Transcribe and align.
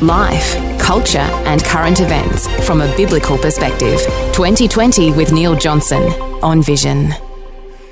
Life, 0.00 0.78
culture, 0.78 1.18
and 1.18 1.64
current 1.64 2.00
events 2.00 2.46
from 2.66 2.80
a 2.80 2.96
biblical 2.96 3.36
perspective. 3.36 4.00
2020 4.32 5.12
with 5.12 5.32
Neil 5.32 5.56
Johnson 5.56 6.02
on 6.42 6.62
Vision. 6.62 7.12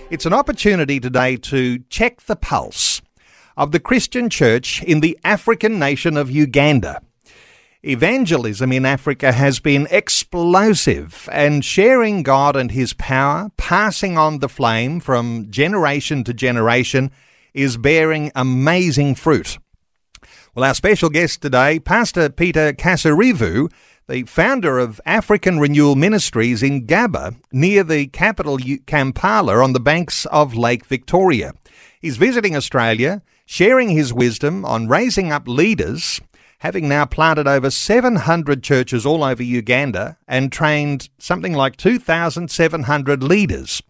It's 0.08 0.24
an 0.24 0.32
opportunity 0.32 1.00
today 1.00 1.36
to 1.36 1.80
check 1.90 2.22
the 2.22 2.36
pulse 2.36 3.02
of 3.56 3.72
the 3.72 3.80
Christian 3.80 4.30
church 4.30 4.82
in 4.84 5.00
the 5.00 5.18
African 5.24 5.78
nation 5.78 6.16
of 6.16 6.30
Uganda. 6.30 7.02
Evangelism 7.82 8.72
in 8.72 8.84
Africa 8.84 9.32
has 9.32 9.60
been 9.60 9.86
explosive 9.90 11.28
and 11.32 11.64
sharing 11.64 12.22
God 12.22 12.56
and 12.56 12.70
His 12.70 12.92
power, 12.94 13.50
passing 13.56 14.18
on 14.18 14.38
the 14.38 14.48
flame 14.48 15.00
from 15.00 15.50
generation 15.50 16.24
to 16.24 16.34
generation, 16.34 17.10
is 17.54 17.76
bearing 17.76 18.32
amazing 18.34 19.14
fruit. 19.14 19.58
Well, 20.56 20.64
our 20.64 20.74
special 20.74 21.10
guest 21.10 21.42
today, 21.42 21.78
Pastor 21.78 22.30
Peter 22.30 22.72
Kasirivu, 22.72 23.70
the 24.08 24.22
founder 24.22 24.78
of 24.78 25.02
African 25.04 25.58
Renewal 25.60 25.96
Ministries 25.96 26.62
in 26.62 26.86
Gaba, 26.86 27.34
near 27.52 27.84
the 27.84 28.06
capital 28.06 28.56
Kampala 28.86 29.62
on 29.62 29.74
the 29.74 29.80
banks 29.80 30.24
of 30.24 30.56
Lake 30.56 30.86
Victoria. 30.86 31.52
He's 32.00 32.16
visiting 32.16 32.56
Australia, 32.56 33.20
sharing 33.44 33.90
his 33.90 34.14
wisdom 34.14 34.64
on 34.64 34.88
raising 34.88 35.30
up 35.30 35.46
leaders, 35.46 36.22
having 36.60 36.88
now 36.88 37.04
planted 37.04 37.46
over 37.46 37.68
700 37.68 38.62
churches 38.62 39.04
all 39.04 39.22
over 39.22 39.42
Uganda 39.42 40.16
and 40.26 40.50
trained 40.50 41.10
something 41.18 41.52
like 41.52 41.76
2,700 41.76 43.22
leaders. 43.22 43.82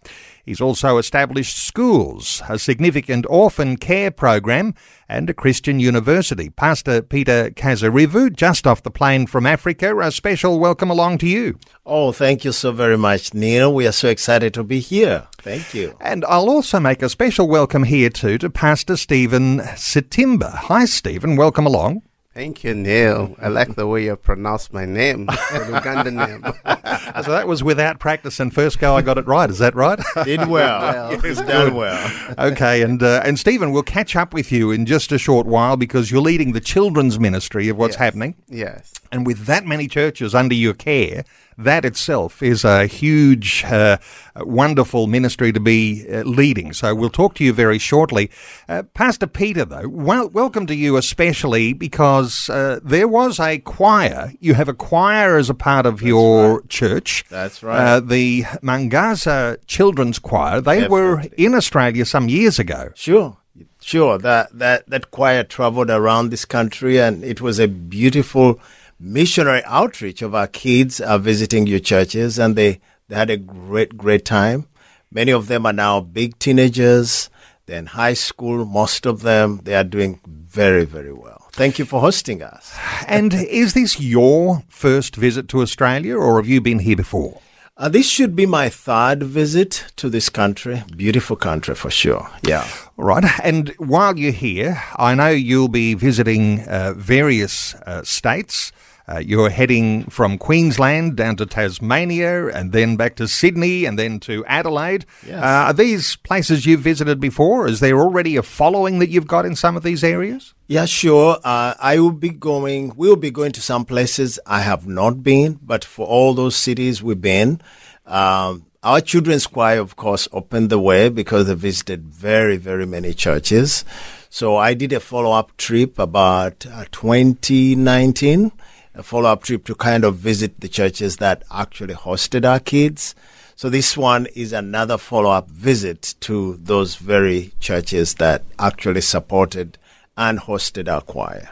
He's 0.46 0.60
also 0.60 0.96
established 0.96 1.58
schools, 1.58 2.40
a 2.48 2.56
significant 2.56 3.26
orphan 3.28 3.76
care 3.76 4.12
program, 4.12 4.74
and 5.08 5.28
a 5.28 5.34
Christian 5.34 5.80
university. 5.80 6.50
Pastor 6.50 7.02
Peter 7.02 7.50
Kasirivu, 7.50 8.32
just 8.32 8.64
off 8.64 8.84
the 8.84 8.90
plane 8.92 9.26
from 9.26 9.44
Africa, 9.44 9.98
a 9.98 10.12
special 10.12 10.60
welcome 10.60 10.88
along 10.88 11.18
to 11.18 11.26
you. 11.26 11.58
Oh, 11.84 12.12
thank 12.12 12.44
you 12.44 12.52
so 12.52 12.70
very 12.70 12.96
much, 12.96 13.34
Neil. 13.34 13.74
We 13.74 13.88
are 13.88 13.92
so 13.92 14.08
excited 14.08 14.54
to 14.54 14.62
be 14.62 14.78
here. 14.78 15.26
Thank 15.38 15.74
you. 15.74 15.96
And 16.00 16.24
I'll 16.26 16.48
also 16.48 16.78
make 16.78 17.02
a 17.02 17.08
special 17.08 17.48
welcome 17.48 17.82
here 17.82 18.08
too 18.08 18.38
to 18.38 18.48
Pastor 18.48 18.96
Stephen 18.96 19.58
Sitimba. 19.58 20.54
Hi, 20.54 20.84
Stephen. 20.84 21.34
Welcome 21.34 21.66
along. 21.66 22.02
Thank 22.36 22.64
you, 22.64 22.74
Neil. 22.74 23.34
I 23.40 23.48
like 23.48 23.76
the 23.76 23.86
way 23.86 24.04
you 24.04 24.14
pronounce 24.14 24.70
my 24.70 24.84
name, 24.84 25.26
Ugandan 25.26 26.16
name. 26.16 26.42
so 27.24 27.30
that 27.30 27.48
was 27.48 27.64
without 27.64 27.98
practice, 27.98 28.38
and 28.38 28.52
first 28.52 28.78
go 28.78 28.94
I 28.94 29.00
got 29.00 29.16
it 29.16 29.26
right. 29.26 29.48
Is 29.48 29.58
that 29.60 29.74
right? 29.74 29.98
Did 30.24 30.40
well. 30.40 30.48
well. 30.50 31.24
Yes, 31.24 31.40
done 31.40 31.74
well. 31.74 32.34
okay, 32.38 32.82
and 32.82 33.02
uh, 33.02 33.22
and 33.24 33.38
Stephen, 33.38 33.72
we'll 33.72 33.82
catch 33.82 34.14
up 34.16 34.34
with 34.34 34.52
you 34.52 34.70
in 34.70 34.84
just 34.84 35.12
a 35.12 35.18
short 35.18 35.46
while 35.46 35.78
because 35.78 36.10
you're 36.10 36.20
leading 36.20 36.52
the 36.52 36.60
children's 36.60 37.18
ministry 37.18 37.70
of 37.70 37.78
what's 37.78 37.94
yes. 37.94 38.00
happening. 38.00 38.34
Yes. 38.48 38.92
And 39.10 39.24
with 39.24 39.46
that 39.46 39.64
many 39.64 39.88
churches 39.88 40.34
under 40.34 40.54
your 40.54 40.74
care, 40.74 41.24
that 41.58 41.84
itself 41.84 42.42
is 42.42 42.64
a 42.64 42.86
huge, 42.86 43.64
uh, 43.64 43.98
wonderful 44.36 45.06
ministry 45.06 45.52
to 45.52 45.60
be 45.60 46.06
uh, 46.10 46.22
leading. 46.22 46.72
So 46.72 46.94
we'll 46.94 47.10
talk 47.10 47.34
to 47.36 47.44
you 47.44 47.52
very 47.52 47.78
shortly. 47.78 48.30
Uh, 48.68 48.82
Pastor 48.94 49.26
Peter, 49.26 49.64
though, 49.64 49.88
well, 49.88 50.28
welcome 50.28 50.66
to 50.66 50.74
you 50.74 50.96
especially 50.96 51.72
because 51.72 52.50
uh, 52.50 52.80
there 52.82 53.08
was 53.08 53.40
a 53.40 53.58
choir. 53.58 54.32
You 54.40 54.54
have 54.54 54.68
a 54.68 54.74
choir 54.74 55.36
as 55.36 55.48
a 55.48 55.54
part 55.54 55.86
of 55.86 55.96
That's 55.96 56.06
your 56.06 56.58
right. 56.58 56.68
church. 56.68 57.24
That's 57.30 57.62
right. 57.62 57.78
Uh, 57.78 58.00
the 58.00 58.42
Mwangaza 58.62 59.58
Children's 59.66 60.18
Choir. 60.18 60.60
They 60.60 60.88
were 60.88 61.22
in 61.36 61.54
Australia 61.54 62.04
some 62.04 62.28
years 62.28 62.58
ago. 62.58 62.90
Sure. 62.94 63.38
Sure, 63.80 64.18
that, 64.18 64.50
that, 64.58 64.88
that 64.90 65.10
choir 65.12 65.44
traveled 65.44 65.90
around 65.90 66.30
this 66.30 66.44
country 66.44 67.00
and 67.00 67.22
it 67.24 67.40
was 67.40 67.60
a 67.60 67.68
beautiful 67.68 68.60
missionary 68.98 69.62
outreach 69.64 70.22
of 70.22 70.34
our 70.34 70.46
kids 70.46 71.00
are 71.00 71.18
visiting 71.18 71.66
your 71.66 71.78
churches 71.78 72.38
and 72.38 72.56
they, 72.56 72.80
they 73.08 73.16
had 73.16 73.30
a 73.30 73.36
great, 73.36 73.96
great 73.96 74.24
time. 74.24 74.66
Many 75.10 75.32
of 75.32 75.48
them 75.48 75.66
are 75.66 75.72
now 75.72 76.00
big 76.00 76.38
teenagers. 76.38 77.30
They're 77.66 77.78
in 77.78 77.86
high 77.86 78.14
school. 78.14 78.64
Most 78.64 79.06
of 79.06 79.22
them, 79.22 79.60
they 79.64 79.74
are 79.74 79.84
doing 79.84 80.20
very, 80.26 80.84
very 80.84 81.12
well. 81.12 81.48
Thank 81.52 81.78
you 81.78 81.84
for 81.84 82.00
hosting 82.00 82.42
us. 82.42 82.76
and 83.08 83.32
is 83.32 83.74
this 83.74 84.00
your 84.00 84.62
first 84.68 85.16
visit 85.16 85.48
to 85.48 85.62
Australia 85.62 86.16
or 86.16 86.36
have 86.36 86.48
you 86.48 86.60
been 86.60 86.80
here 86.80 86.96
before? 86.96 87.40
Uh, 87.78 87.90
this 87.90 88.08
should 88.08 88.34
be 88.34 88.46
my 88.46 88.70
third 88.70 89.22
visit 89.22 89.84
to 89.96 90.08
this 90.08 90.30
country. 90.30 90.82
Beautiful 90.96 91.36
country 91.36 91.74
for 91.74 91.90
sure. 91.90 92.30
Yeah. 92.42 92.66
Right. 92.96 93.24
And 93.42 93.74
while 93.78 94.18
you're 94.18 94.32
here, 94.32 94.82
I 94.96 95.14
know 95.14 95.28
you'll 95.28 95.68
be 95.68 95.94
visiting 95.94 96.66
uh, 96.66 96.94
various 96.96 97.74
uh, 97.74 98.02
states. 98.04 98.72
Uh, 99.08 99.18
you're 99.18 99.50
heading 99.50 100.04
from 100.06 100.36
Queensland 100.36 101.16
down 101.16 101.36
to 101.36 101.46
Tasmania 101.46 102.48
and 102.48 102.72
then 102.72 102.96
back 102.96 103.14
to 103.16 103.28
Sydney 103.28 103.84
and 103.84 103.96
then 103.96 104.18
to 104.20 104.44
Adelaide. 104.46 105.06
Yes. 105.24 105.40
Uh, 105.40 105.46
are 105.68 105.72
these 105.72 106.16
places 106.16 106.66
you've 106.66 106.80
visited 106.80 107.20
before? 107.20 107.68
Is 107.68 107.78
there 107.78 108.00
already 108.00 108.36
a 108.36 108.42
following 108.42 108.98
that 108.98 109.08
you've 109.08 109.28
got 109.28 109.46
in 109.46 109.54
some 109.54 109.76
of 109.76 109.84
these 109.84 110.02
areas? 110.02 110.54
Yeah, 110.66 110.86
sure. 110.86 111.38
Uh, 111.44 111.74
I 111.78 112.00
will 112.00 112.10
be 112.10 112.30
going, 112.30 112.94
we'll 112.96 113.14
be 113.14 113.30
going 113.30 113.52
to 113.52 113.60
some 113.62 113.84
places 113.84 114.40
I 114.44 114.62
have 114.62 114.88
not 114.88 115.22
been, 115.22 115.60
but 115.62 115.84
for 115.84 116.04
all 116.04 116.34
those 116.34 116.56
cities 116.56 117.00
we've 117.00 117.20
been, 117.20 117.60
um, 118.06 118.65
our 118.86 119.00
children's 119.00 119.48
choir, 119.48 119.80
of 119.80 119.96
course, 119.96 120.28
opened 120.30 120.70
the 120.70 120.78
way 120.78 121.08
because 121.08 121.48
they 121.48 121.54
visited 121.54 122.04
very, 122.04 122.56
very 122.56 122.86
many 122.86 123.12
churches. 123.12 123.84
So 124.30 124.56
I 124.56 124.74
did 124.74 124.92
a 124.92 125.00
follow 125.00 125.32
up 125.32 125.56
trip 125.56 125.98
about 125.98 126.64
uh, 126.66 126.84
2019 126.92 128.52
a 128.94 129.02
follow 129.02 129.28
up 129.28 129.42
trip 129.42 129.64
to 129.66 129.74
kind 129.74 130.04
of 130.04 130.16
visit 130.16 130.60
the 130.60 130.68
churches 130.68 131.18
that 131.18 131.42
actually 131.50 131.94
hosted 131.94 132.48
our 132.48 132.58
kids. 132.60 133.14
So 133.54 133.68
this 133.68 133.96
one 133.96 134.26
is 134.34 134.52
another 134.52 134.96
follow 134.98 135.30
up 135.30 135.50
visit 135.50 136.14
to 136.20 136.56
those 136.62 136.94
very 136.96 137.52
churches 137.60 138.14
that 138.14 138.42
actually 138.58 139.02
supported 139.02 139.78
and 140.16 140.40
hosted 140.40 140.88
our 140.88 141.02
choir. 141.02 141.50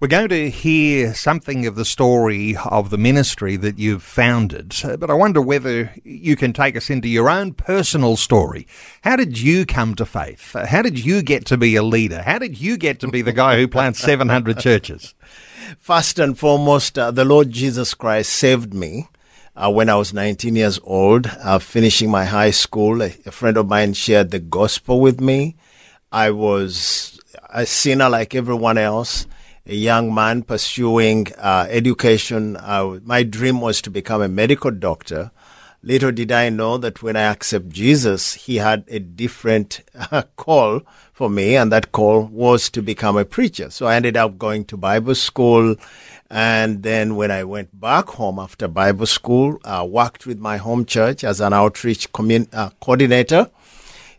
We're 0.00 0.08
going 0.08 0.30
to 0.30 0.50
hear 0.50 1.14
something 1.14 1.66
of 1.66 1.76
the 1.76 1.84
story 1.84 2.56
of 2.64 2.90
the 2.90 2.98
ministry 2.98 3.56
that 3.56 3.78
you've 3.78 4.02
founded, 4.02 4.74
but 4.98 5.10
I 5.10 5.14
wonder 5.14 5.40
whether 5.40 5.94
you 6.02 6.34
can 6.36 6.52
take 6.52 6.76
us 6.76 6.90
into 6.90 7.08
your 7.08 7.30
own 7.30 7.52
personal 7.54 8.16
story. 8.16 8.66
How 9.02 9.16
did 9.16 9.38
you 9.38 9.64
come 9.64 9.94
to 9.94 10.06
faith? 10.06 10.54
How 10.54 10.82
did 10.82 11.04
you 11.04 11.22
get 11.22 11.46
to 11.46 11.56
be 11.56 11.76
a 11.76 11.82
leader? 11.82 12.22
How 12.22 12.38
did 12.38 12.60
you 12.60 12.76
get 12.76 12.98
to 13.00 13.08
be 13.08 13.22
the 13.22 13.32
guy 13.32 13.56
who 13.56 13.68
plants 13.68 14.00
700 14.00 14.58
churches? 14.58 15.14
First 15.78 16.18
and 16.18 16.36
foremost, 16.36 16.98
uh, 16.98 17.12
the 17.12 17.24
Lord 17.24 17.50
Jesus 17.50 17.94
Christ 17.94 18.32
saved 18.32 18.74
me. 18.74 19.08
Uh, 19.54 19.70
when 19.70 19.90
I 19.90 19.96
was 19.96 20.14
19 20.14 20.56
years 20.56 20.80
old, 20.84 21.26
uh, 21.26 21.58
finishing 21.58 22.10
my 22.10 22.24
high 22.24 22.52
school, 22.52 23.02
a, 23.02 23.14
a 23.26 23.30
friend 23.30 23.56
of 23.56 23.68
mine 23.68 23.92
shared 23.92 24.30
the 24.30 24.38
gospel 24.38 25.00
with 25.00 25.20
me. 25.20 25.56
I 26.10 26.30
was 26.30 27.19
a 27.48 27.66
sinner 27.66 28.08
like 28.08 28.34
everyone 28.34 28.78
else, 28.78 29.26
a 29.66 29.74
young 29.74 30.14
man 30.14 30.42
pursuing 30.42 31.26
uh, 31.38 31.66
education. 31.68 32.56
Uh, 32.56 32.98
my 33.04 33.22
dream 33.22 33.60
was 33.60 33.80
to 33.82 33.90
become 33.90 34.22
a 34.22 34.28
medical 34.28 34.70
doctor. 34.70 35.30
Little 35.82 36.12
did 36.12 36.30
I 36.30 36.50
know 36.50 36.76
that 36.76 37.02
when 37.02 37.16
I 37.16 37.22
accept 37.22 37.70
Jesus, 37.70 38.34
he 38.34 38.56
had 38.56 38.84
a 38.88 38.98
different 38.98 39.80
uh, 40.10 40.22
call 40.36 40.82
for 41.12 41.30
me, 41.30 41.56
and 41.56 41.72
that 41.72 41.90
call 41.90 42.26
was 42.26 42.68
to 42.70 42.82
become 42.82 43.16
a 43.16 43.24
preacher. 43.24 43.70
So 43.70 43.86
I 43.86 43.94
ended 43.94 44.16
up 44.16 44.38
going 44.38 44.66
to 44.66 44.76
Bible 44.76 45.14
school. 45.14 45.76
And 46.30 46.82
then 46.82 47.16
when 47.16 47.30
I 47.30 47.44
went 47.44 47.80
back 47.80 48.08
home 48.08 48.38
after 48.38 48.68
Bible 48.68 49.06
school, 49.06 49.58
I 49.64 49.82
worked 49.82 50.26
with 50.26 50.38
my 50.38 50.58
home 50.58 50.84
church 50.84 51.24
as 51.24 51.40
an 51.40 51.52
outreach 51.52 52.12
commun- 52.12 52.48
uh, 52.52 52.70
coordinator. 52.80 53.50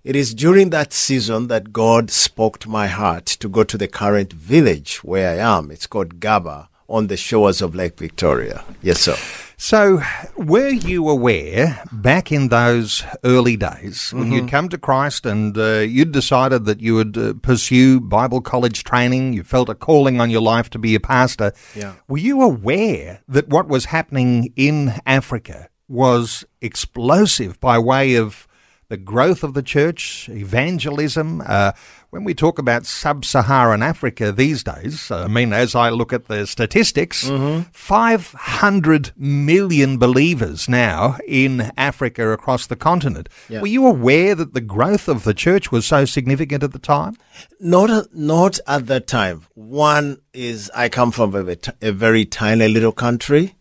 It 0.04 0.16
is 0.16 0.34
during 0.34 0.72
that 0.72 0.94
season 0.94 1.48
that 1.48 1.72
God 1.72 2.10
spoke 2.10 2.58
to 2.60 2.70
my 2.70 2.88
heart 2.88 3.26
to 3.28 3.48
go 3.48 3.64
to 3.64 3.78
the 3.78 3.88
current 3.88 4.34
village 4.34 5.04
where 5.04 5.30
I 5.40 5.58
am. 5.58 5.70
It's 5.70 5.86
called 5.86 6.20
Gaba 6.20 6.70
on 6.90 7.06
the 7.08 7.16
shores 7.18 7.62
of 7.62 7.76
Lake 7.76 7.98
Victoria. 8.00 8.64
Yes, 8.82 9.00
sir. 9.02 9.16
So, 9.58 10.02
were 10.36 10.70
you 10.70 11.08
aware 11.08 11.84
back 11.92 12.32
in 12.32 12.48
those 12.50 13.04
early 13.24 13.56
days 13.56 14.10
when 14.12 14.24
Mm-hmm. 14.24 14.34
you'd 14.34 14.50
come 14.50 14.70
to 14.70 14.78
Christ 14.80 15.24
and 15.28 15.56
uh, 15.56 15.80
you'd 15.82 16.12
decided 16.12 16.66
that 16.66 16.82
you 16.82 16.96
would 16.96 17.16
uh, 17.16 17.34
pursue 17.44 18.00
Bible 18.02 18.42
college 18.42 18.84
training, 18.84 19.34
you 19.34 19.44
felt 19.44 19.70
a 19.70 19.76
calling 19.76 20.20
on 20.20 20.32
your 20.32 20.42
life 20.42 20.72
to 20.72 20.80
be 20.80 20.96
a 20.96 21.00
pastor? 21.00 21.54
Yeah. 21.76 21.94
Were 22.08 22.18
you 22.18 22.42
aware 22.42 23.22
that 23.28 23.50
what 23.50 23.68
was 23.68 23.86
happening 23.86 24.52
in 24.56 24.96
Africa 25.06 25.70
was 25.88 26.44
explosive 26.60 27.60
by 27.60 27.78
way 27.78 28.16
of 28.16 28.48
the 28.92 28.98
growth 28.98 29.42
of 29.42 29.54
the 29.54 29.64
church, 29.64 30.28
evangelism. 30.28 31.42
Uh, 31.46 31.72
when 32.10 32.26
we 32.26 32.34
talk 32.34 32.60
about 32.60 32.86
sub 32.86 33.24
Saharan 33.24 33.82
Africa 33.82 34.34
these 34.34 34.66
days, 34.66 35.10
I 35.10 35.28
mean, 35.28 35.54
as 35.54 35.76
I 35.76 35.90
look 35.90 36.12
at 36.12 36.28
the 36.28 36.46
statistics, 36.46 37.24
Mm-hmm. 37.24 37.70
500 37.72 39.14
million 39.16 39.98
believers 39.98 40.68
now 40.68 41.18
in 41.26 41.72
Africa 41.78 42.32
across 42.32 42.68
the 42.68 42.76
continent. 42.76 43.30
Yeah. 43.48 43.62
Were 43.62 43.68
you 43.68 43.88
aware 43.88 44.36
that 44.36 44.54
the 44.54 44.60
growth 44.76 45.08
of 45.08 45.24
the 45.24 45.34
church 45.34 45.72
was 45.72 45.86
so 45.86 46.04
significant 46.04 46.62
at 46.62 46.74
the 46.74 46.80
time? 46.80 47.16
Not 47.62 48.14
not 48.14 48.60
at 48.68 48.88
that 48.88 49.08
time. 49.08 49.46
One 49.56 50.18
is 50.34 50.70
I 50.76 50.90
come 50.90 51.12
from 51.12 51.34
a, 51.36 51.56
a 51.82 51.92
very 51.94 52.26
tiny 52.26 52.68
little 52.68 52.92
country, 52.92 53.56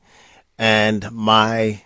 and 0.59 1.09
my 1.13 1.83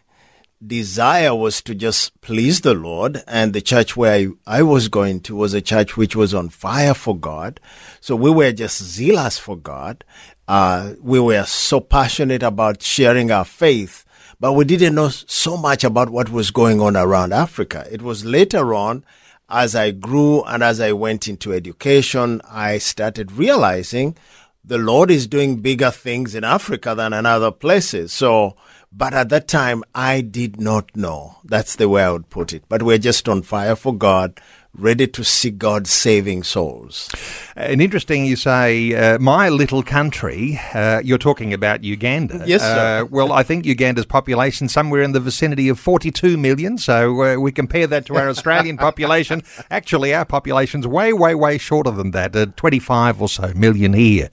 desire 0.65 1.35
was 1.35 1.63
to 1.63 1.75
just 1.75 2.21
please 2.21 2.63
the 2.63 2.75
Lord. 2.75 3.23
And 3.27 3.53
the 3.53 3.61
church 3.61 3.97
where 3.97 4.15
I, 4.15 4.29
I 4.47 4.63
was 4.63 4.89
going 4.89 5.21
to 5.21 5.37
was 5.37 5.55
a 5.55 5.61
church 5.61 5.97
which 5.97 6.17
was 6.17 6.35
on 6.35 6.49
fire 6.49 6.95
for 6.95 7.17
God. 7.17 7.61
So 8.01 8.17
we 8.17 8.31
were 8.31 8.53
just 8.53 8.83
zealous 8.83 9.39
for 9.39 9.57
God. 9.57 10.05
Uh, 10.47 10.93
we 11.01 11.21
were 11.21 11.45
so 11.45 11.81
passionate 11.81 12.43
about 12.43 12.83
sharing 12.83 13.31
our 13.31 13.45
faith, 13.45 14.05
but 14.39 14.53
we 14.53 14.65
didn't 14.65 14.95
know 14.95 15.09
so 15.09 15.57
much 15.57 15.85
about 15.85 16.11
what 16.11 16.31
was 16.31 16.51
going 16.51 16.81
on 16.81 16.97
around 16.97 17.33
Africa. 17.33 17.87
It 17.91 18.03
was 18.03 18.25
later 18.25 18.75
on 18.75 19.05
as 19.49 19.75
I 19.75 19.91
grew 19.91 20.43
and 20.45 20.63
as 20.63 20.81
I 20.81 20.93
went 20.93 21.29
into 21.29 21.53
education, 21.53 22.41
I 22.49 22.79
started 22.79 23.33
realizing 23.33 24.17
the 24.65 24.79
Lord 24.79 25.11
is 25.11 25.27
doing 25.27 25.61
bigger 25.61 25.91
things 25.91 26.35
in 26.35 26.45
Africa 26.45 26.95
than 26.95 27.13
in 27.13 27.27
other 27.27 27.51
places. 27.51 28.13
So, 28.13 28.57
but 28.97 29.13
at 29.13 29.29
that 29.31 29.49
time, 29.49 29.83
I 29.95 30.21
did 30.21 30.61
not 30.61 30.97
know. 30.97 31.39
That's 31.45 31.77
the 31.77 31.89
way 31.89 32.05
I 32.05 32.13
would 32.13 32.31
put 32.31 32.53
it. 32.53 32.65
But 32.69 32.83
we're 32.83 32.99
just 32.99 33.29
on 33.29 33.43
fire 33.43 33.75
for 33.75 33.95
God, 33.95 34.41
ready 34.77 35.07
to 35.07 35.23
see 35.25 35.51
God 35.51 35.87
saving 35.87 36.43
souls. 36.43 37.09
And 37.57 37.81
interesting, 37.81 38.27
you 38.27 38.37
say, 38.37 38.93
uh, 38.95 39.19
my 39.21 39.49
little 39.49 39.83
country, 39.83 40.61
uh, 40.75 41.01
you're 41.05 41.19
talking 41.19 41.53
about 41.53 41.85
Uganda. 41.85 42.43
Yes, 42.47 42.63
sir. 42.63 43.03
Uh, 43.03 43.07
well, 43.07 43.33
I 43.33 43.43
think 43.45 43.65
Uganda's 43.67 44.07
population 44.07 44.69
somewhere 44.69 45.03
in 45.03 45.13
the 45.13 45.21
vicinity 45.21 45.69
of 45.69 45.79
42 45.79 46.37
million. 46.37 46.77
So 46.79 47.23
uh, 47.23 47.37
we 47.41 47.53
compare 47.53 47.87
that 47.87 48.07
to 48.07 48.17
our 48.17 48.29
Australian 48.35 48.77
population. 48.77 49.43
Actually, 49.71 50.13
our 50.13 50.25
population's 50.25 50.87
way, 50.87 51.13
way, 51.13 51.35
way 51.35 51.57
shorter 51.59 51.93
than 51.93 52.11
that, 52.11 52.35
uh, 52.35 52.47
25 52.57 53.23
or 53.23 53.29
so 53.29 53.53
million 53.55 53.93
here. 53.93 54.31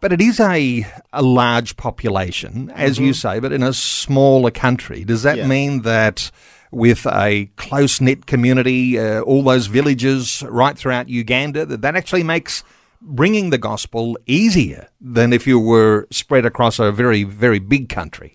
But 0.00 0.12
it 0.12 0.20
is 0.20 0.40
a, 0.40 0.86
a 1.12 1.22
large 1.22 1.76
population, 1.76 2.70
as 2.70 2.98
you 2.98 3.12
say, 3.12 3.38
but 3.38 3.52
in 3.52 3.62
a 3.62 3.72
smaller 3.72 4.50
country. 4.50 5.04
Does 5.04 5.22
that 5.24 5.36
Yeah. 5.36 5.46
mean 5.46 5.82
that 5.82 6.30
with 6.74 7.06
a 7.06 7.46
close 7.56 8.00
knit 8.00 8.26
community, 8.26 8.98
uh, 8.98 9.20
all 9.20 9.42
those 9.42 9.66
villages 9.66 10.42
right 10.48 10.76
throughout 10.76 11.08
Uganda, 11.08 11.64
that 11.66 11.82
that 11.82 11.96
actually 11.96 12.24
makes 12.24 12.62
bringing 13.00 13.50
the 13.50 13.58
gospel 13.58 14.18
easier 14.26 14.88
than 15.00 15.32
if 15.32 15.46
you 15.46 15.60
were 15.60 16.06
spread 16.10 16.46
across 16.46 16.78
a 16.78 16.90
very, 16.90 17.22
very 17.22 17.58
big 17.58 17.88
country. 17.88 18.34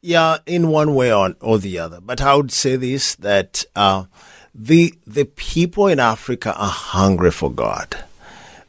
Yeah, 0.00 0.38
in 0.46 0.68
one 0.68 0.94
way 0.94 1.12
or, 1.12 1.34
or 1.40 1.58
the 1.58 1.78
other. 1.78 2.00
But 2.00 2.20
I 2.20 2.34
would 2.36 2.52
say 2.52 2.76
this 2.76 3.16
that 3.16 3.64
uh, 3.74 4.04
the 4.54 4.94
the 5.06 5.24
people 5.24 5.88
in 5.88 5.98
Africa 5.98 6.54
are 6.56 6.70
hungry 6.70 7.30
for 7.30 7.50
God. 7.50 8.04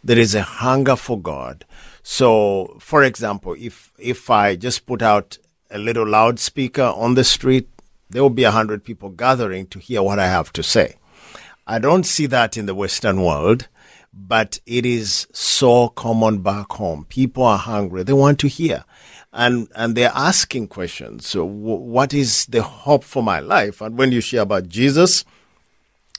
There 0.03 0.17
is 0.17 0.33
a 0.35 0.41
hunger 0.41 0.95
for 0.95 1.19
God. 1.19 1.65
So, 2.01 2.77
for 2.79 3.03
example, 3.03 3.55
if 3.59 3.93
if 3.99 4.29
I 4.29 4.55
just 4.55 4.85
put 4.85 5.01
out 5.01 5.37
a 5.69 5.77
little 5.77 6.07
loudspeaker 6.07 6.93
on 6.95 7.15
the 7.15 7.23
street, 7.23 7.67
there 8.09 8.21
will 8.21 8.29
be 8.29 8.43
a 8.43 8.51
hundred 8.51 8.83
people 8.83 9.09
gathering 9.09 9.67
to 9.67 9.79
hear 9.79 10.01
what 10.01 10.19
I 10.19 10.27
have 10.27 10.53
to 10.53 10.63
say. 10.63 10.95
I 11.65 11.79
don't 11.79 12.05
see 12.05 12.25
that 12.27 12.55
in 12.55 12.65
the 12.65 12.75
Western 12.75 13.21
world, 13.21 13.67
but 14.13 14.59
it 14.65 14.85
is 14.85 15.27
so 15.33 15.89
common 15.89 16.41
back 16.41 16.71
home. 16.73 17.05
People 17.09 17.43
are 17.43 17.57
hungry; 17.57 18.03
they 18.03 18.13
want 18.13 18.39
to 18.39 18.47
hear, 18.47 18.85
and 19.33 19.67
and 19.75 19.95
they're 19.95 20.11
asking 20.15 20.67
questions. 20.67 21.27
So, 21.27 21.45
w- 21.45 21.75
what 21.75 22.13
is 22.13 22.45
the 22.45 22.63
hope 22.63 23.03
for 23.03 23.21
my 23.21 23.39
life? 23.39 23.81
And 23.81 23.97
when 23.97 24.11
you 24.11 24.21
share 24.21 24.41
about 24.41 24.69
Jesus, 24.69 25.25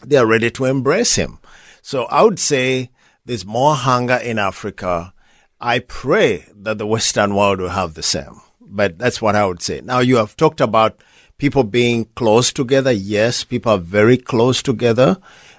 they 0.05 0.17
are 0.17 0.27
ready 0.27 0.51
to 0.51 0.67
embrace 0.67 1.17
him. 1.17 1.39
So, 1.81 2.05
I 2.05 2.23
would 2.23 2.39
say 2.39 2.91
there's 3.25 3.47
more 3.47 3.75
hunger 3.75 4.17
in 4.17 4.39
Africa. 4.39 5.15
I 5.61 5.81
pray 5.81 6.47
that 6.55 6.79
the 6.79 6.87
Western 6.87 7.35
world 7.35 7.61
will 7.61 7.71
have 7.71 7.95
the 7.95 8.03
same. 8.03 8.41
But 8.61 8.99
that's 8.99 9.21
what 9.23 9.35
I 9.35 9.47
would 9.47 9.63
say. 9.63 9.81
Now, 9.81 10.01
you 10.01 10.17
have 10.17 10.37
talked 10.37 10.61
about 10.61 11.03
people 11.39 11.63
being 11.63 12.05
close 12.17 12.53
together. 12.53 12.91
Yes, 12.93 13.45
people 13.45 13.73
are 13.73 13.79
very 13.79 14.17
close 14.17 14.63
together. 14.63 15.17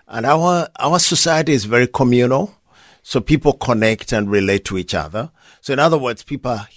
And 0.08 0.26
our, 0.26 0.68
our 0.78 1.00
society 1.00 1.54
is 1.54 1.66
very 1.66 1.88
communal. 1.88 2.56
So 3.02 3.22
people 3.22 3.54
connect 3.54 4.12
and 4.12 4.30
relate 4.30 4.66
to 4.66 4.78
each 4.78 4.94
other. 4.94 5.32
So 5.62 5.74
in 5.74 5.80
other 5.80 5.98
words, 5.98 6.22
people 6.24 6.52
are- 6.52 6.68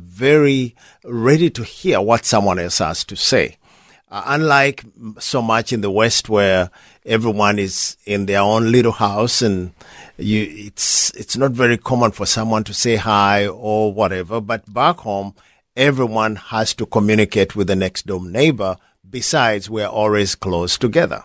very 0.00 0.74
ready 1.04 1.48
to 1.50 1.62
hear 1.62 2.00
what 2.00 2.24
someone 2.24 2.58
else 2.58 2.78
has 2.78 3.04
to 3.04 3.14
say. 3.14 3.56
Uh, 4.10 4.22
unlike 4.26 4.82
so 5.20 5.40
much 5.40 5.72
in 5.72 5.82
the 5.82 5.90
West 5.90 6.28
where 6.28 6.68
everyone 7.06 7.60
is 7.60 7.96
in 8.04 8.26
their 8.26 8.40
own 8.40 8.72
little 8.72 8.90
house 8.90 9.40
and 9.40 9.72
you, 10.16 10.48
it's, 10.66 11.10
it's 11.14 11.36
not 11.36 11.52
very 11.52 11.76
common 11.76 12.10
for 12.10 12.26
someone 12.26 12.64
to 12.64 12.74
say 12.74 12.96
hi 12.96 13.46
or 13.46 13.92
whatever. 13.92 14.40
But 14.40 14.72
back 14.72 14.96
home, 14.96 15.34
everyone 15.78 16.36
has 16.36 16.74
to 16.74 16.84
communicate 16.84 17.56
with 17.56 17.68
the 17.68 17.76
next 17.76 18.06
door 18.06 18.22
neighbor. 18.22 18.76
Besides, 19.08 19.70
we're 19.70 19.86
always 19.86 20.34
close 20.34 20.76
together. 20.76 21.22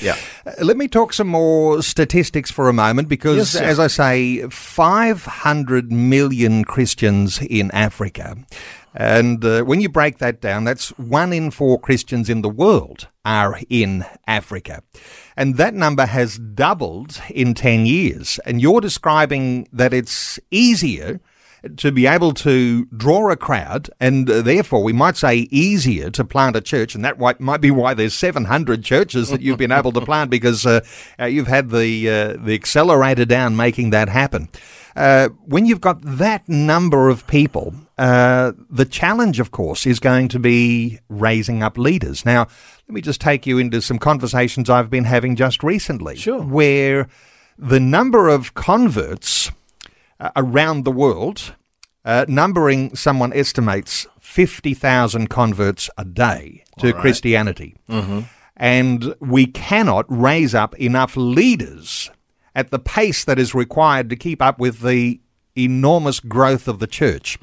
Yeah. 0.00 0.16
Uh, 0.46 0.52
Let 0.62 0.76
me 0.76 0.88
talk 0.88 1.12
some 1.12 1.28
more 1.28 1.82
statistics 1.82 2.50
for 2.50 2.68
a 2.68 2.72
moment 2.72 3.08
because, 3.08 3.54
Yes, 3.54 3.56
as 3.56 3.80
I 3.80 3.86
say, 3.86 4.48
500 4.48 5.90
million 5.90 6.64
Christians 6.64 7.40
in 7.40 7.70
Africa. 7.70 8.36
And 8.94 9.44
uh, 9.44 9.62
when 9.62 9.80
you 9.80 9.88
break 9.88 10.18
that 10.18 10.40
down, 10.40 10.64
that's 10.64 10.90
one 10.98 11.32
in 11.32 11.50
four 11.50 11.80
Christians 11.80 12.30
in 12.30 12.42
the 12.42 12.48
world 12.48 13.08
are 13.24 13.58
in 13.68 14.04
Africa. 14.26 14.82
And 15.36 15.56
that 15.56 15.74
number 15.74 16.06
has 16.06 16.38
doubled 16.38 17.20
in 17.30 17.54
10 17.54 17.86
years. 17.86 18.38
And 18.46 18.60
you're 18.60 18.80
describing 18.80 19.66
that 19.72 19.92
it's 19.92 20.38
easier 20.52 21.20
to 21.76 21.92
be 21.92 22.06
able 22.06 22.32
to 22.32 22.84
draw 22.86 23.30
a 23.30 23.36
crowd, 23.36 23.90
and 24.00 24.30
uh, 24.30 24.42
therefore 24.42 24.82
we 24.82 24.92
might 24.92 25.16
say 25.16 25.48
easier 25.50 26.10
to 26.10 26.24
plant 26.24 26.56
a 26.56 26.60
church, 26.60 26.94
and 26.94 27.04
that 27.04 27.18
might, 27.18 27.60
be 27.60 27.70
why 27.70 27.94
there's 27.94 28.14
700 28.14 28.82
churches 28.82 29.30
that 29.30 29.40
you've 29.40 29.58
been 29.58 29.72
able 29.72 29.92
to 29.92 30.00
plant 30.00 30.30
because 30.30 30.66
uh, 30.66 30.80
uh, 31.20 31.26
you've 31.26 31.46
had 31.46 31.70
the 31.70 32.08
uh, 32.08 32.36
the 32.44 32.54
accelerator 32.54 33.24
down 33.24 33.56
making 33.56 33.90
that 33.90 34.08
happen. 34.08 34.48
Uh, 34.96 35.28
when 35.44 35.66
you've 35.66 35.80
got 35.80 36.00
that 36.02 36.48
number 36.48 37.08
of 37.08 37.26
people, 37.26 37.74
uh, 37.98 38.52
the 38.70 38.84
challenge, 38.84 39.40
of 39.40 39.50
course, 39.50 39.86
is 39.86 39.98
going 39.98 40.28
to 40.28 40.38
be 40.38 40.98
raising 41.08 41.62
up 41.62 41.76
leaders. 41.76 42.24
Now, 42.24 42.46
let 42.88 42.94
me 42.94 43.00
just 43.00 43.20
take 43.20 43.46
you 43.46 43.58
into 43.58 43.80
some 43.80 43.98
conversations 43.98 44.70
I've 44.70 44.90
been 44.90 45.04
having 45.04 45.34
just 45.36 45.62
recently, 45.62 46.16
Sure. 46.16 46.42
where 46.42 47.08
the 47.58 47.80
number 47.80 48.28
of 48.28 48.54
converts 48.54 49.50
uh, 50.24 50.30
around 50.36 50.84
the 50.84 50.90
world, 50.90 51.54
uh, 52.04 52.24
numbering 52.28 52.94
someone 52.96 53.32
estimates 53.32 54.06
50,000 54.20 55.28
converts 55.28 55.90
a 55.98 56.04
day 56.04 56.64
to 56.78 56.92
Christianity. 56.94 57.76
And 58.56 59.14
we 59.20 59.46
cannot 59.46 60.06
raise 60.08 60.54
up 60.54 60.74
enough 60.80 61.16
leaders 61.16 62.10
at 62.54 62.70
the 62.70 62.78
pace 62.78 63.24
that 63.24 63.38
is 63.38 63.54
required 63.54 64.08
to 64.10 64.16
keep 64.16 64.40
up 64.40 64.58
with 64.58 64.80
the 64.80 65.20
enormous 65.56 66.20
growth 66.20 66.66
of 66.68 66.78
the 66.78 66.86
church. 66.86 67.38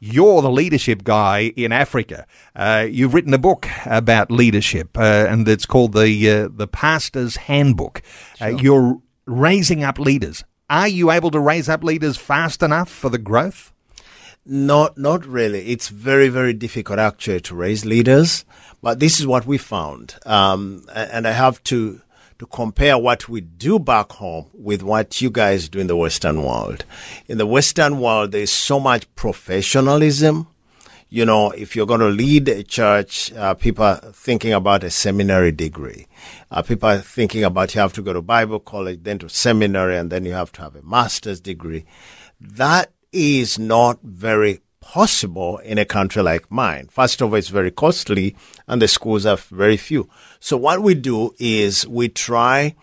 You're 0.00 0.42
the 0.42 0.50
leadership 0.50 1.04
guy 1.04 1.52
in 1.56 1.72
Africa. 1.72 2.26
Uh, 2.54 2.86
you've 2.88 3.14
written 3.14 3.34
a 3.34 3.38
book 3.38 3.66
about 3.84 4.30
leadership, 4.30 4.96
uh, 4.96 5.26
and 5.28 5.46
it's 5.48 5.66
called 5.66 5.92
the 5.92 6.30
uh, 6.30 6.48
the 6.54 6.66
Pastor's 6.68 7.36
Handbook. 7.36 8.00
Uh, 8.40 8.46
you're 8.62 9.00
raising 9.26 9.82
up 9.84 9.98
leaders. 9.98 10.44
Are 10.72 10.88
you 10.88 11.10
able 11.10 11.30
to 11.32 11.38
raise 11.38 11.68
up 11.68 11.84
leaders 11.84 12.16
fast 12.16 12.62
enough 12.62 12.88
for 12.88 13.10
the 13.10 13.18
growth? 13.18 13.74
Not, 14.46 14.96
not 14.96 15.26
really. 15.26 15.68
It's 15.68 15.90
very, 15.90 16.30
very 16.30 16.54
difficult 16.54 16.98
actually 16.98 17.42
to 17.42 17.54
raise 17.54 17.84
leaders. 17.84 18.46
But 18.80 18.98
this 18.98 19.20
is 19.20 19.26
what 19.26 19.44
we 19.44 19.58
found. 19.58 20.14
Um, 20.24 20.86
and 20.94 21.28
I 21.28 21.32
have 21.32 21.62
to, 21.64 22.00
to 22.38 22.46
compare 22.46 22.96
what 22.96 23.28
we 23.28 23.42
do 23.42 23.78
back 23.78 24.12
home 24.12 24.46
with 24.54 24.82
what 24.82 25.20
you 25.20 25.28
guys 25.28 25.68
do 25.68 25.78
in 25.78 25.88
the 25.88 25.96
Western 25.96 26.42
world. 26.42 26.86
In 27.28 27.36
the 27.36 27.44
Western 27.44 28.00
world, 28.00 28.32
there's 28.32 28.50
so 28.50 28.80
much 28.80 29.14
professionalism. 29.14 30.46
You 31.12 31.26
know, 31.26 31.50
if 31.50 31.76
you're 31.76 31.84
going 31.84 32.00
to 32.00 32.08
lead 32.08 32.48
a 32.48 32.62
church, 32.62 33.34
uh, 33.34 33.52
people 33.52 33.84
are 33.84 33.96
thinking 34.14 34.54
about 34.54 34.82
a 34.82 34.88
seminary 34.88 35.52
degree. 35.52 36.06
Uh, 36.50 36.62
people 36.62 36.88
are 36.88 37.00
thinking 37.00 37.44
about 37.44 37.74
you 37.74 37.82
have 37.82 37.92
to 37.92 38.02
go 38.02 38.14
to 38.14 38.22
Bible 38.22 38.58
college, 38.58 39.00
then 39.02 39.18
to 39.18 39.28
seminary, 39.28 39.98
and 39.98 40.10
then 40.10 40.24
you 40.24 40.32
have 40.32 40.52
to 40.52 40.62
have 40.62 40.74
a 40.74 40.80
master's 40.80 41.38
degree. 41.38 41.84
That 42.40 42.92
is 43.12 43.58
not 43.58 43.98
very 44.02 44.60
possible 44.80 45.58
in 45.58 45.76
a 45.76 45.84
country 45.84 46.22
like 46.22 46.50
mine. 46.50 46.88
First 46.90 47.20
of 47.20 47.28
all, 47.28 47.34
it's 47.34 47.48
very 47.48 47.70
costly 47.70 48.34
and 48.66 48.80
the 48.80 48.88
schools 48.88 49.26
are 49.26 49.36
very 49.36 49.76
few. 49.76 50.08
So 50.40 50.56
what 50.56 50.80
we 50.80 50.94
do 50.94 51.34
is 51.38 51.86
we 51.86 52.08
try 52.08 52.74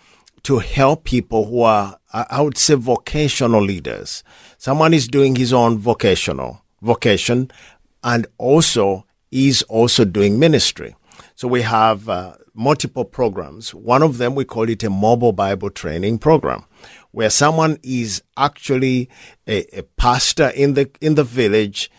to 0.44 0.60
help 0.60 1.04
people 1.04 1.46
who 1.46 1.64
are, 1.64 1.98
I 2.14 2.42
would 2.42 2.60
say, 2.60 2.76
vocational 2.76 3.64
leaders. 3.64 4.24
Someone 4.60 4.94
is 4.94 5.08
doing 5.08 5.36
his 5.36 5.52
own 5.52 5.80
vocational 5.80 6.62
vocation 6.82 7.52
and 8.04 8.28
also 8.38 9.06
is 9.32 9.62
also 9.64 10.06
doing 10.06 10.40
ministry. 10.40 10.96
So 11.36 11.48
we 11.48 11.62
have 11.62 12.10
uh, 12.10 12.36
multiple 12.54 13.06
programs. 13.06 13.74
One 13.74 14.04
of 14.04 14.18
them, 14.18 14.36
we 14.36 14.46
call 14.46 14.70
it 14.70 14.84
a 14.84 14.90
mobile 14.90 15.32
Bible 15.32 15.70
training 15.70 16.20
program 16.20 16.66
where 17.12 17.30
someone 17.30 17.80
is 17.82 18.22
actually 18.38 19.10
a, 19.48 19.80
a 19.80 19.84
pastor 19.84 20.50
in 20.50 20.74
the, 20.74 20.90
in 21.02 21.16
the 21.16 21.24
village. 21.24 21.90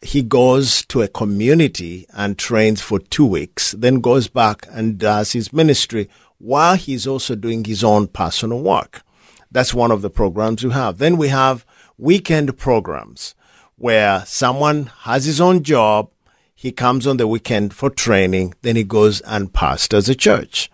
He 0.00 0.22
goes 0.22 0.84
to 0.86 1.02
a 1.02 1.08
community 1.08 2.06
and 2.12 2.38
trains 2.38 2.80
for 2.80 2.98
two 2.98 3.26
weeks, 3.26 3.72
then 3.72 4.00
goes 4.00 4.28
back 4.28 4.66
and 4.70 4.98
does 4.98 5.32
his 5.32 5.52
ministry 5.52 6.08
while 6.38 6.74
he's 6.74 7.06
also 7.06 7.36
doing 7.36 7.64
his 7.64 7.84
own 7.84 8.08
personal 8.08 8.60
work. 8.60 9.02
That's 9.50 9.72
one 9.74 9.90
of 9.90 10.02
the 10.02 10.10
programs 10.10 10.64
we 10.64 10.72
have. 10.72 10.98
Then 10.98 11.16
we 11.16 11.28
have 11.28 11.64
weekend 11.98 12.56
programs 12.58 13.34
where 13.82 14.24
someone 14.26 14.88
has 15.00 15.24
his 15.24 15.40
own 15.40 15.60
job, 15.60 16.08
he 16.54 16.70
comes 16.70 17.04
on 17.04 17.16
the 17.16 17.26
weekend 17.26 17.74
for 17.74 17.90
training, 17.90 18.54
then 18.62 18.76
he 18.76 18.84
goes 18.84 19.20
and 19.22 19.52
pastors 19.52 20.08
a 20.08 20.14
church. 20.14 20.70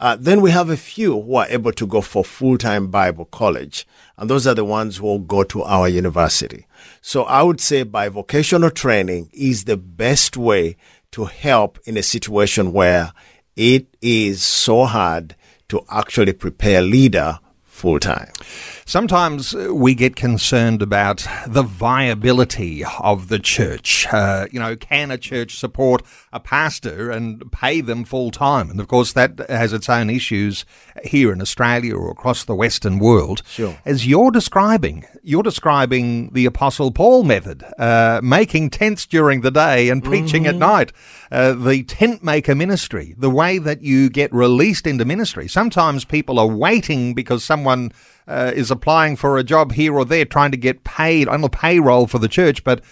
Uh, 0.00 0.16
then 0.18 0.40
we 0.40 0.50
have 0.50 0.68
a 0.68 0.76
few 0.76 1.22
who 1.22 1.36
are 1.36 1.46
able 1.48 1.70
to 1.70 1.86
go 1.86 2.00
for 2.00 2.24
full-time 2.24 2.88
Bible 2.88 3.26
college, 3.26 3.86
and 4.18 4.28
those 4.28 4.48
are 4.48 4.54
the 4.54 4.64
ones 4.64 4.96
who 4.96 5.06
will 5.06 5.20
go 5.20 5.44
to 5.44 5.62
our 5.62 5.88
university. 5.88 6.66
So 7.00 7.22
I 7.22 7.44
would 7.44 7.60
say 7.60 7.84
by 7.84 8.08
vocational 8.08 8.70
training 8.70 9.30
is 9.32 9.62
the 9.62 9.76
best 9.76 10.36
way 10.36 10.76
to 11.12 11.26
help 11.26 11.78
in 11.84 11.96
a 11.96 12.02
situation 12.02 12.72
where 12.72 13.12
it 13.54 13.86
is 14.02 14.42
so 14.42 14.86
hard 14.86 15.36
to 15.68 15.84
actually 15.88 16.32
prepare 16.32 16.80
a 16.80 16.82
leader 16.82 17.38
full 17.62 18.00
time. 18.00 18.32
Sometimes 18.90 19.54
we 19.54 19.94
get 19.94 20.16
concerned 20.16 20.82
about 20.82 21.24
the 21.46 21.62
viability 21.62 22.82
of 22.98 23.28
the 23.28 23.38
church. 23.38 24.04
Uh, 24.10 24.48
you 24.50 24.58
know, 24.58 24.74
can 24.74 25.12
a 25.12 25.16
church 25.16 25.56
support 25.56 26.02
a 26.32 26.40
pastor 26.40 27.08
and 27.08 27.52
pay 27.52 27.80
them 27.82 28.04
full 28.04 28.32
time? 28.32 28.68
And 28.68 28.80
of 28.80 28.88
course, 28.88 29.12
that 29.12 29.48
has 29.48 29.72
its 29.72 29.88
own 29.88 30.10
issues 30.10 30.64
here 31.04 31.32
in 31.32 31.40
Australia 31.40 31.94
or 31.94 32.10
across 32.10 32.42
the 32.42 32.56
Western 32.56 32.98
world. 32.98 33.42
Sure. 33.46 33.78
As 33.84 34.08
you're 34.08 34.32
describing, 34.32 35.04
you're 35.22 35.44
describing 35.44 36.30
the 36.32 36.46
Apostle 36.46 36.90
Paul 36.90 37.22
method, 37.22 37.62
uh, 37.78 38.20
making 38.24 38.70
tents 38.70 39.06
during 39.06 39.42
the 39.42 39.52
day 39.52 39.88
and 39.88 40.02
preaching 40.02 40.42
Mm-hmm. 40.42 40.48
at 40.48 40.56
night. 40.56 40.92
Uh, 41.30 41.52
the 41.52 41.84
tent 41.84 42.24
maker 42.24 42.54
ministry, 42.54 43.14
the 43.16 43.30
way 43.30 43.58
that 43.58 43.82
you 43.82 44.10
get 44.10 44.32
released 44.32 44.86
into 44.86 45.04
ministry. 45.04 45.46
Sometimes 45.46 46.04
people 46.04 46.38
are 46.38 46.46
waiting 46.48 47.14
because 47.14 47.44
someone 47.44 47.92
uh, 48.26 48.50
is 48.54 48.70
applying 48.70 49.14
for 49.14 49.38
a 49.38 49.44
job 49.44 49.72
here 49.72 49.94
or 49.96 50.04
there, 50.04 50.24
trying 50.24 50.50
to 50.50 50.56
get 50.56 50.82
paid 50.82 51.28
on 51.28 51.40
the 51.40 51.48
payroll 51.48 52.06
for 52.06 52.18
the 52.18 52.28
church, 52.28 52.64
but. 52.64 52.82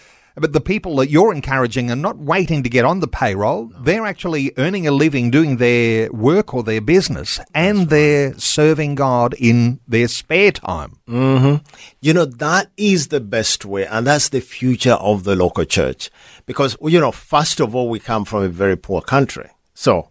But 0.40 0.52
the 0.52 0.61
people 0.61 0.97
that 0.97 1.11
you're 1.11 1.35
encouraging 1.35 1.90
are 1.90 1.97
not 1.97 2.18
waiting 2.18 2.62
to 2.62 2.68
get 2.68 2.85
on 2.85 3.00
the 3.00 3.09
payroll. 3.09 3.73
They're 3.80 4.07
actually 4.07 4.52
earning 4.57 4.87
a 4.87 4.92
living 4.92 5.30
doing 5.30 5.57
their 5.57 6.11
work 6.12 6.54
or 6.54 6.62
their 6.62 6.80
business, 6.80 7.40
and 7.54 7.88
they're 7.88 8.38
serving 8.38 8.95
God 8.95 9.35
in 9.38 9.80
their 9.88 10.09
spare 10.09 10.52
time. 10.52 10.99
Mm-hmm. 11.09 11.64
You 12.00 12.14
know, 12.14 12.25
that 12.25 12.71
is 12.76 13.09
the 13.09 13.21
best 13.21 13.64
way, 13.64 13.87
and 13.87 14.07
that's 14.07 14.28
the 14.28 14.40
future 14.40 14.95
of 14.95 15.25
the 15.25 15.35
local 15.35 15.64
church. 15.64 16.11
Because, 16.47 16.76
you 16.83 17.00
know, 17.00 17.12
first 17.12 17.61
of 17.61 17.75
all, 17.75 17.88
we 17.88 17.99
come 17.99 18.25
from 18.25 18.42
a 18.42 18.49
very 18.49 18.76
poor 18.76 19.00
country. 19.00 19.50
So 19.75 20.11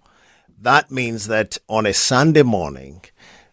that 0.60 0.92
means 0.92 1.28
that 1.28 1.58
on 1.70 1.86
a 1.86 1.94
Sunday 1.94 2.44
morning, 2.44 3.02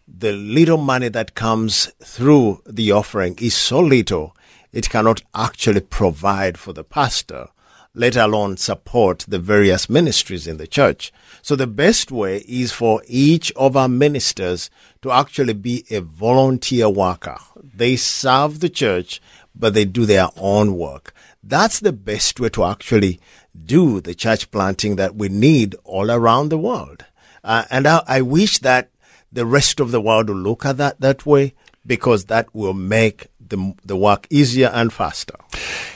the 0.07 0.31
little 0.31 0.77
money 0.77 1.09
that 1.09 1.35
comes 1.35 1.91
through 2.03 2.61
the 2.65 2.91
offering 2.91 3.37
is 3.39 3.55
so 3.55 3.79
little, 3.79 4.34
it 4.75 4.89
cannot 4.89 5.23
actually 5.33 5.79
provide 5.79 6.57
for 6.57 6.73
the 6.73 6.83
pastor, 6.83 7.47
let 7.93 8.17
alone 8.17 8.57
support 8.57 9.19
the 9.25 9.39
various 9.39 9.89
ministries 9.89 10.47
in 10.47 10.57
the 10.57 10.67
church. 10.67 11.13
So 11.41 11.55
the 11.55 11.65
best 11.65 12.11
way 12.11 12.43
is 12.45 12.73
for 12.73 13.01
each 13.07 13.53
of 13.53 13.77
our 13.77 13.87
ministers 13.87 14.69
to 15.01 15.11
actually 15.11 15.53
be 15.53 15.85
a 15.89 16.01
volunteer 16.01 16.89
worker. 16.89 17.37
They 17.63 17.95
serve 17.95 18.59
the 18.59 18.67
church, 18.67 19.21
but 19.55 19.73
they 19.73 19.85
do 19.85 20.05
their 20.05 20.27
own 20.35 20.77
work. 20.77 21.13
That's 21.41 21.79
the 21.79 21.93
best 21.93 22.37
way 22.41 22.49
to 22.49 22.65
actually 22.65 23.21
do 23.57 24.01
the 24.01 24.13
church 24.13 24.51
planting 24.51 24.97
that 24.97 25.15
we 25.15 25.29
need 25.29 25.75
all 25.85 26.11
around 26.11 26.49
the 26.49 26.57
world. 26.57 27.05
Uh, 27.45 27.63
and 27.69 27.87
I, 27.87 28.03
I 28.05 28.21
wish 28.21 28.59
that 28.59 28.89
the 29.31 29.45
rest 29.45 29.79
of 29.79 29.91
the 29.91 30.01
world 30.01 30.27
will 30.27 30.35
look 30.35 30.65
at 30.65 30.75
that 30.77 30.99
that 30.99 31.25
way 31.25 31.53
because 31.85 32.25
that 32.25 32.53
will 32.53 32.73
make 32.73 33.27
the, 33.49 33.73
the 33.85 33.95
work 33.95 34.27
easier 34.29 34.67
and 34.73 34.91
faster. 34.91 35.35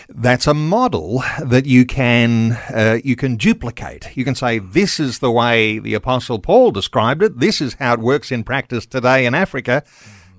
That's 0.10 0.48
a 0.48 0.54
model 0.54 1.24
that 1.44 1.66
you 1.66 1.86
can 1.86 2.54
uh, 2.74 3.00
you 3.04 3.16
can 3.16 3.36
duplicate. 3.36 4.16
You 4.16 4.26
can 4.26 4.36
say 4.36 4.60
this 4.60 5.00
is 5.00 5.20
the 5.20 5.32
way 5.32 5.80
the 5.80 5.94
Apostle 5.94 6.40
Paul 6.40 6.72
described 6.72 7.22
it. 7.22 7.40
This 7.40 7.62
is 7.62 7.76
how 7.76 7.94
it 7.94 8.00
works 8.00 8.32
in 8.32 8.44
practice 8.44 8.86
today 8.86 9.26
in 9.26 9.36
Africa. 9.36 9.84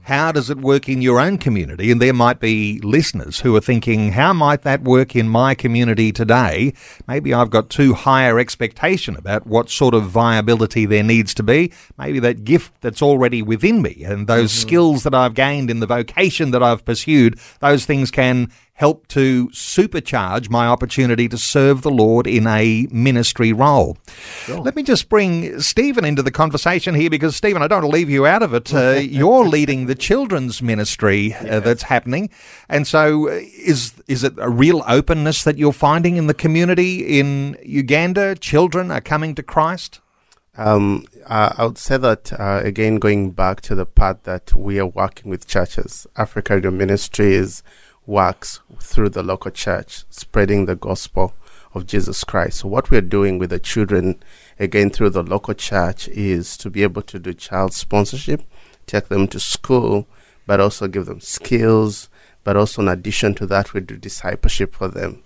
How 0.02 0.32
does 0.32 0.50
it 0.50 0.58
work 0.58 0.88
in 0.88 1.02
your 1.02 1.20
own 1.20 1.38
community? 1.38 1.90
And 1.90 2.00
there 2.00 2.14
might 2.14 2.40
be 2.40 2.80
listeners 2.80 3.40
who 3.40 3.54
are 3.54 3.60
thinking, 3.60 4.12
how 4.12 4.32
might 4.32 4.62
that 4.62 4.82
work 4.82 5.14
in 5.14 5.28
my 5.28 5.54
community 5.54 6.10
today? 6.10 6.72
Maybe 7.06 7.34
I've 7.34 7.50
got 7.50 7.70
too 7.70 7.94
high 7.94 8.30
expectation 8.30 9.16
about 9.16 9.46
what 9.46 9.70
sort 9.70 9.94
of 9.94 10.04
viability 10.04 10.86
there 10.86 11.02
needs 11.02 11.34
to 11.34 11.42
be. 11.42 11.72
Maybe 11.98 12.18
that 12.20 12.44
gift 12.44 12.72
that's 12.80 13.02
already 13.02 13.42
within 13.42 13.82
me 13.82 14.02
and 14.04 14.26
those 14.26 14.52
mm-hmm. 14.52 14.68
skills 14.68 15.02
that 15.04 15.14
I've 15.14 15.34
gained 15.34 15.70
in 15.70 15.80
the 15.80 15.86
vocation 15.86 16.50
that 16.52 16.62
I've 16.62 16.84
pursued, 16.84 17.38
those 17.60 17.84
things 17.84 18.10
can 18.10 18.50
help 18.80 19.06
to 19.08 19.46
supercharge 19.48 20.48
my 20.48 20.66
opportunity 20.66 21.28
to 21.28 21.36
serve 21.36 21.82
the 21.82 21.90
Lord 21.90 22.26
in 22.26 22.46
a 22.46 22.88
ministry 22.90 23.52
role. 23.52 23.98
Let 24.48 24.74
me 24.74 24.82
just 24.82 25.10
bring 25.10 25.60
Stephen 25.60 26.06
into 26.06 26.22
the 26.22 26.30
conversation 26.30 26.94
here 26.94 27.10
because, 27.10 27.36
Stephen, 27.36 27.60
I 27.60 27.68
don't 27.68 27.82
want 27.82 27.92
to 27.92 27.98
leave 27.98 28.08
you 28.08 28.26
out 28.26 28.42
of 28.42 28.54
it. 28.54 28.72
Uh, 28.72 28.92
you're 28.92 29.46
leading 29.46 29.84
the 29.84 29.94
children's 29.94 30.62
ministry 30.62 31.34
uh, 31.34 31.60
that's 31.60 31.82
happening. 31.82 32.30
And 32.70 32.86
so, 32.86 33.28
uh, 33.28 33.32
is, 33.54 33.92
is 34.08 34.24
it 34.24 34.32
a 34.38 34.48
real 34.48 34.82
openness 34.88 35.44
that 35.44 35.58
you're 35.58 35.74
finding 35.74 36.16
in 36.16 36.26
the 36.26 36.32
community 36.32 37.20
in 37.20 37.58
Uganda? 37.62 38.34
Children 38.34 38.90
are 38.90 39.02
coming 39.02 39.34
to 39.34 39.42
Christ? 39.42 40.00
Um, 40.56 41.04
uh, 41.26 41.52
I 41.58 41.66
would 41.66 41.76
say 41.76 41.98
that 41.98 42.32
uh, 42.32 42.62
again, 42.64 42.98
going 42.98 43.32
back 43.32 43.60
to 43.62 43.74
the 43.74 43.84
part 43.84 44.24
that 44.24 44.54
we 44.54 44.80
are 44.80 44.86
working 44.86 45.30
with 45.30 45.46
churches, 45.46 46.06
African 46.16 46.56
Renewal 46.56 46.72
Ministries 46.72 47.62
works 48.10 48.60
through 48.80 49.08
the 49.08 49.22
local 49.22 49.52
church, 49.52 50.04
spreading 50.10 50.66
the 50.66 50.74
gospel 50.74 51.32
of 51.72 51.86
Jesus 51.86 52.24
Christ. 52.24 52.58
So, 52.58 52.68
what 52.68 52.90
we're 52.90 53.00
doing 53.00 53.38
with 53.38 53.50
the 53.50 53.60
children, 53.60 54.20
again 54.58 54.90
through 54.90 55.10
the 55.10 55.22
local 55.22 55.54
church, 55.54 56.08
is 56.08 56.56
to 56.58 56.68
be 56.68 56.82
able 56.82 57.02
to 57.02 57.18
do 57.20 57.32
child 57.32 57.72
sponsorship, 57.72 58.42
take 58.86 59.08
them 59.08 59.28
to 59.28 59.38
school, 59.38 60.08
but 60.44 60.60
also 60.60 60.88
give 60.88 61.06
them 61.06 61.20
skills. 61.20 62.08
But 62.42 62.56
also, 62.56 62.82
in 62.82 62.88
addition 62.88 63.34
to 63.36 63.46
that, 63.46 63.72
we 63.72 63.80
do 63.80 63.96
discipleship 63.96 64.74
for 64.74 64.88
them. 64.88 65.22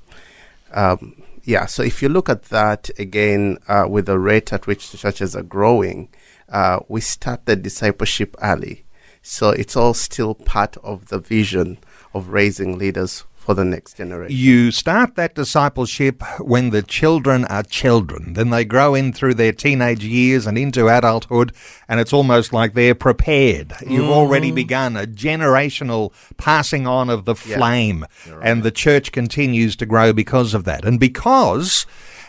Um, 0.73 1.23
yeah, 1.45 1.67
so 1.67 1.83
if 1.83 2.03
you 2.03 2.09
look 2.09 2.29
at 2.29 2.45
that 2.45 2.91
again, 2.99 3.59
uh, 3.67 3.87
with 3.89 4.07
the 4.07 4.19
rate 4.19 4.53
at 4.53 4.67
which 4.67 4.91
the 4.91 4.99
churches 4.99 5.35
are 5.35 5.43
growing, 5.43 6.09
uh, 6.49 6.81
we 6.89 7.01
start 7.01 7.47
the 7.47 7.57
discipleship 7.57 8.37
early. 8.43 8.85
So 9.23 9.51
it's 9.51 9.77
all 9.77 9.95
still 9.95 10.35
part 10.35 10.77
of 10.79 11.09
the 11.09 11.19
vision 11.19 11.79
of 12.15 12.29
raising 12.29 12.79
leaders 12.79 13.25
for 13.45 13.55
the 13.55 13.65
next 13.65 13.99
generation. 13.99 14.35
You 14.35 14.71
start 14.71 15.17
that 15.17 15.35
discipleship 15.35 16.23
when 16.41 16.71
the 16.71 16.83
children 16.83 17.45
are 17.45 17.63
children. 17.63 18.33
Then 18.33 18.49
they 18.49 18.65
grow 18.65 18.95
in 18.95 19.13
through 19.13 19.35
their 19.35 19.53
teenage 19.53 20.03
years 20.03 20.47
and 20.47 20.57
into 20.57 20.89
adulthood, 20.89 21.53
and 21.87 22.01
it's 22.01 22.13
almost 22.13 22.55
like 22.55 22.73
they're 22.73 22.95
prepared. 22.95 23.75
You've 23.83 24.05
mm-hmm. 24.05 24.13
already 24.13 24.51
begun 24.51 24.97
a 24.97 25.07
generational 25.07 26.13
passing 26.39 26.87
on 26.87 27.11
of 27.11 27.27
the 27.27 27.35
flame, 27.35 28.07
and 28.43 28.63
the 28.63 28.71
church 28.71 29.13
continues 29.13 29.77
to 29.77 29.87
grow 29.87 30.15
because 30.15 30.55
of 30.55 30.65
that. 30.65 30.87
And 30.87 30.99
because 30.99 31.85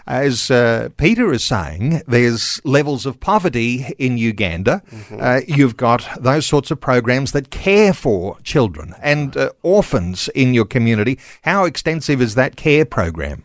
as 0.07 0.51
uh, 0.51 0.89
Peter 0.97 1.31
is 1.33 1.43
saying, 1.43 2.01
there's 2.07 2.61
levels 2.63 3.05
of 3.05 3.19
poverty 3.19 3.93
in 3.97 4.17
Uganda. 4.17 4.83
Uh, 5.19 5.41
you've 5.47 5.77
got 5.77 6.07
those 6.19 6.45
sorts 6.45 6.69
of 6.69 6.79
programs 6.79 7.31
that 7.31 7.49
care 7.49 7.93
for 7.93 8.39
children 8.41 8.93
and 9.01 9.35
uh, 9.35 9.49
orphans 9.63 10.29
in 10.35 10.53
your 10.53 10.65
community. 10.65 11.17
How 11.43 11.65
extensive 11.65 12.21
is 12.21 12.35
that 12.35 12.55
care 12.55 12.85
program? 12.85 13.43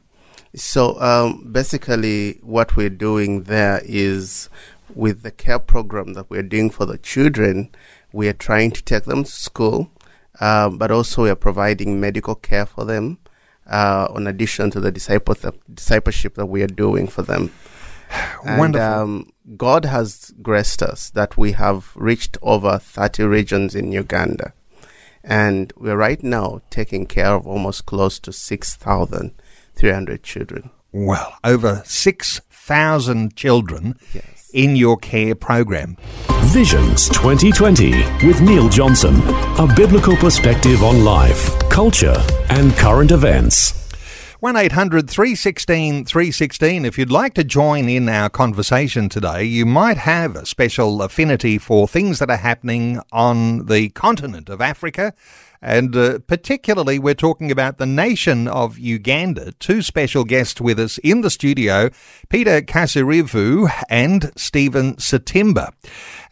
So 0.54 1.00
um, 1.00 1.50
basically, 1.50 2.40
what 2.42 2.76
we're 2.76 2.90
doing 2.90 3.44
there 3.44 3.80
is 3.84 4.50
with 4.94 5.22
the 5.22 5.30
care 5.30 5.60
program 5.60 6.14
that 6.14 6.28
we're 6.28 6.42
doing 6.42 6.70
for 6.70 6.84
the 6.84 6.98
children, 6.98 7.70
we 8.12 8.28
are 8.28 8.34
trying 8.34 8.72
to 8.72 8.82
take 8.82 9.04
them 9.04 9.24
to 9.24 9.30
school, 9.30 9.90
uh, 10.40 10.68
but 10.68 10.90
also 10.90 11.22
we 11.22 11.30
are 11.30 11.36
providing 11.36 12.00
medical 12.00 12.34
care 12.34 12.66
for 12.66 12.84
them. 12.84 13.18
Uh, 13.70 14.08
in 14.16 14.26
addition 14.26 14.70
to 14.72 14.80
the 14.80 14.90
disciple 14.90 15.34
discipleship 15.72 16.34
that 16.34 16.46
we 16.46 16.62
are 16.62 16.66
doing 16.66 17.06
for 17.06 17.22
them. 17.22 17.50
And, 18.44 18.58
Wonderful. 18.58 18.88
Um, 18.88 19.32
God 19.56 19.84
has 19.84 20.32
graced 20.42 20.82
us 20.82 21.10
that 21.10 21.36
we 21.36 21.52
have 21.52 21.92
reached 21.94 22.36
over 22.42 22.78
30 22.78 23.22
regions 23.24 23.74
in 23.74 23.92
Uganda. 23.92 24.52
And 25.22 25.72
we're 25.76 25.96
right 25.96 26.22
now 26.22 26.62
taking 26.70 27.06
care 27.06 27.34
of 27.34 27.46
almost 27.46 27.86
close 27.86 28.18
to 28.20 28.32
6,300 28.32 30.22
children. 30.22 30.70
Well, 30.92 31.36
over 31.44 31.82
6,000 31.84 33.36
children 33.36 33.94
Yes. 34.12 34.39
In 34.52 34.76
your 34.76 34.96
care 34.96 35.34
program. 35.34 35.96
Visions 36.44 37.08
2020 37.08 37.90
with 38.26 38.40
Neil 38.40 38.68
Johnson. 38.68 39.20
A 39.58 39.72
biblical 39.76 40.16
perspective 40.16 40.82
on 40.82 41.04
life, 41.04 41.58
culture, 41.68 42.16
and 42.48 42.72
current 42.76 43.10
events. 43.10 43.80
1 44.40 44.56
800 44.56 45.10
316 45.10 46.06
316. 46.06 46.84
If 46.86 46.96
you'd 46.96 47.12
like 47.12 47.34
to 47.34 47.44
join 47.44 47.90
in 47.90 48.08
our 48.08 48.30
conversation 48.30 49.10
today, 49.10 49.44
you 49.44 49.66
might 49.66 49.98
have 49.98 50.34
a 50.34 50.46
special 50.46 51.02
affinity 51.02 51.58
for 51.58 51.86
things 51.86 52.20
that 52.20 52.30
are 52.30 52.38
happening 52.38 53.00
on 53.12 53.66
the 53.66 53.90
continent 53.90 54.48
of 54.48 54.62
Africa. 54.62 55.12
And 55.62 55.94
uh, 55.94 56.20
particularly, 56.20 56.98
we're 56.98 57.14
talking 57.14 57.50
about 57.50 57.78
the 57.78 57.86
nation 57.86 58.48
of 58.48 58.78
Uganda. 58.78 59.52
Two 59.52 59.82
special 59.82 60.24
guests 60.24 60.60
with 60.60 60.80
us 60.80 60.98
in 60.98 61.20
the 61.20 61.30
studio 61.30 61.90
Peter 62.28 62.62
Kasirivu 62.62 63.70
and 63.88 64.32
Stephen 64.36 64.96
Satimba. 64.96 65.72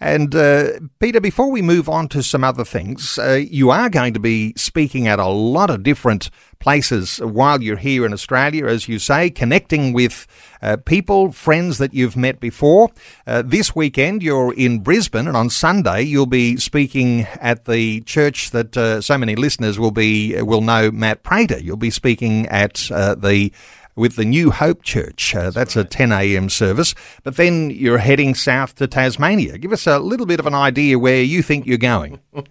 And 0.01 0.35
uh, 0.35 0.81
Peter, 1.01 1.21
before 1.21 1.51
we 1.51 1.61
move 1.61 1.89
on 1.89 2.09
to 2.09 2.23
some 2.23 2.45
other 2.45 2.65
things, 2.65 3.19
uh, 3.19 3.41
you 3.51 3.71
are 3.71 3.91
going 3.91 4.15
to 4.15 4.21
be 4.21 4.53
speaking 4.57 5.09
at 5.09 5.19
a 5.19 5.27
lot 5.27 5.71
of 5.71 5.83
different 5.83 6.31
places 6.61 7.19
while 7.19 7.63
you're 7.63 7.77
here 7.77 8.05
in 8.05 8.13
Australia, 8.13 8.67
as 8.67 8.89
you 8.89 8.99
say, 8.99 9.31
connecting 9.31 9.93
with 9.93 10.27
uh, 10.63 10.77
people, 10.77 11.33
friends 11.33 11.79
that 11.79 11.95
you've 11.95 12.17
met 12.17 12.41
before. 12.41 12.91
Uh, 13.27 13.43
this 13.45 13.75
weekend, 13.75 14.23
you're 14.23 14.53
in 14.55 14.81
Brisbane, 14.81 15.27
and 15.27 15.37
on 15.37 15.51
Sunday, 15.51 16.03
you'll 16.03 16.27
be 16.27 16.57
speaking 16.57 17.23
at 17.41 17.65
the 17.65 18.01
church 18.03 18.51
that 18.51 18.77
uh, 18.77 19.01
so 19.01 19.19
many 19.19 19.37
listeners 19.37 19.79
will 19.79 19.91
be 19.91 20.41
will 20.43 20.61
know 20.61 20.91
Matt 20.91 21.23
Prater. 21.23 21.59
You'll 21.59 21.77
be 21.77 21.91
speaking 21.91 22.47
at 22.49 22.91
uh, 22.91 23.15
the 23.15 23.53
with 23.99 24.17
the 24.17 24.25
New 24.25 24.51
Hope 24.51 24.83
Church. 24.83 25.35
Uh, 25.35 25.51
that's 25.51 25.77
a 25.77 25.85
10 25.85 26.13
a.m. 26.13 26.49
service. 26.49 26.95
But 27.25 27.37
then 27.37 27.71
you're 27.71 27.99
heading 27.99 28.35
south 28.35 28.77
to 28.77 28.87
Tasmania. 28.87 29.59
Give 29.59 29.73
us 29.73 29.87
a 29.87 29.99
little 29.99 30.25
bit 30.25 30.41
of 30.41 30.47
an 30.47 30.55
idea 30.55 30.99
where 30.99 31.23
you 31.23 31.43
think 31.43 31.67
you're 31.67 31.77
going. 31.77 32.21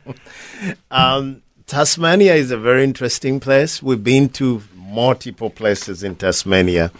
Um, 0.89 1.43
Tasmania 1.67 2.33
is 2.33 2.49
a 2.49 2.57
very 2.57 2.83
interesting 2.83 3.39
place. 3.39 3.83
We've 3.83 4.03
been 4.03 4.29
to 4.29 4.63
multiple 4.75 5.51
places 5.51 6.01
in 6.01 6.15
Tasmania, 6.15 6.91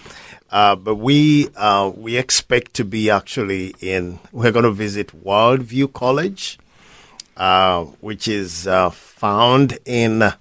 uh, 0.51 0.75
but 0.75 0.96
we 0.96 1.48
uh, 1.56 1.92
we 1.96 2.18
expect 2.18 2.74
to 2.75 2.86
be 2.86 3.10
actually 3.10 3.74
in. 3.80 4.20
We're 4.32 4.51
going 4.51 4.66
to 4.66 4.72
visit 4.72 5.24
Worldview 5.24 5.94
College, 5.94 6.60
uh, 7.36 7.86
which 8.01 8.27
is 8.27 8.68
uh, 8.68 8.92
found 8.92 9.80
in 9.86 10.34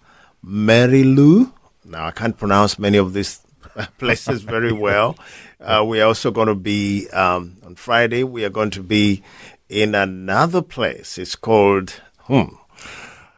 Marilou. 0.44 1.52
Now 1.84 2.06
I 2.06 2.10
can't 2.10 2.36
pronounce 2.36 2.78
many 2.78 2.98
of 2.98 3.14
these 3.14 3.45
places 3.98 4.42
very 4.42 4.72
well. 4.72 5.16
Uh, 5.60 5.84
we're 5.86 6.04
also 6.04 6.30
going 6.30 6.48
to 6.48 6.54
be 6.54 7.08
um, 7.10 7.56
on 7.64 7.74
Friday. 7.74 8.24
We 8.24 8.44
are 8.44 8.50
going 8.50 8.70
to 8.70 8.82
be 8.82 9.22
in 9.68 9.94
another 9.94 10.62
place. 10.62 11.18
It's 11.18 11.36
called 11.36 12.00
hmm, 12.24 12.54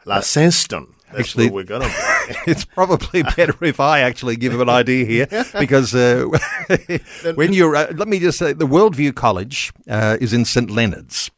La 0.05 0.21
Senston. 0.21 0.95
That's 1.09 1.21
Actually- 1.21 1.47
where 1.47 1.55
we're 1.55 1.65
going 1.65 1.83
to 1.83 1.89
be. 1.89 2.35
it's 2.51 2.65
probably 2.65 3.23
better 3.23 3.55
if 3.65 3.81
I 3.81 4.01
actually 4.01 4.37
give 4.37 4.53
him 4.53 4.61
an 4.61 4.69
idea 4.69 5.07
here 5.07 5.45
because 5.59 5.95
uh, 5.95 6.27
when 7.35 7.55
you're, 7.55 7.75
uh, 7.75 7.93
let 7.95 8.09
me 8.09 8.19
just 8.19 8.39
say, 8.39 8.53
the 8.53 8.67
Worldview 8.67 9.15
College 9.15 9.73
uh, 9.89 10.19
is 10.21 10.35
in 10.35 10.45
St 10.45 10.71
Leonard's. 10.71 11.31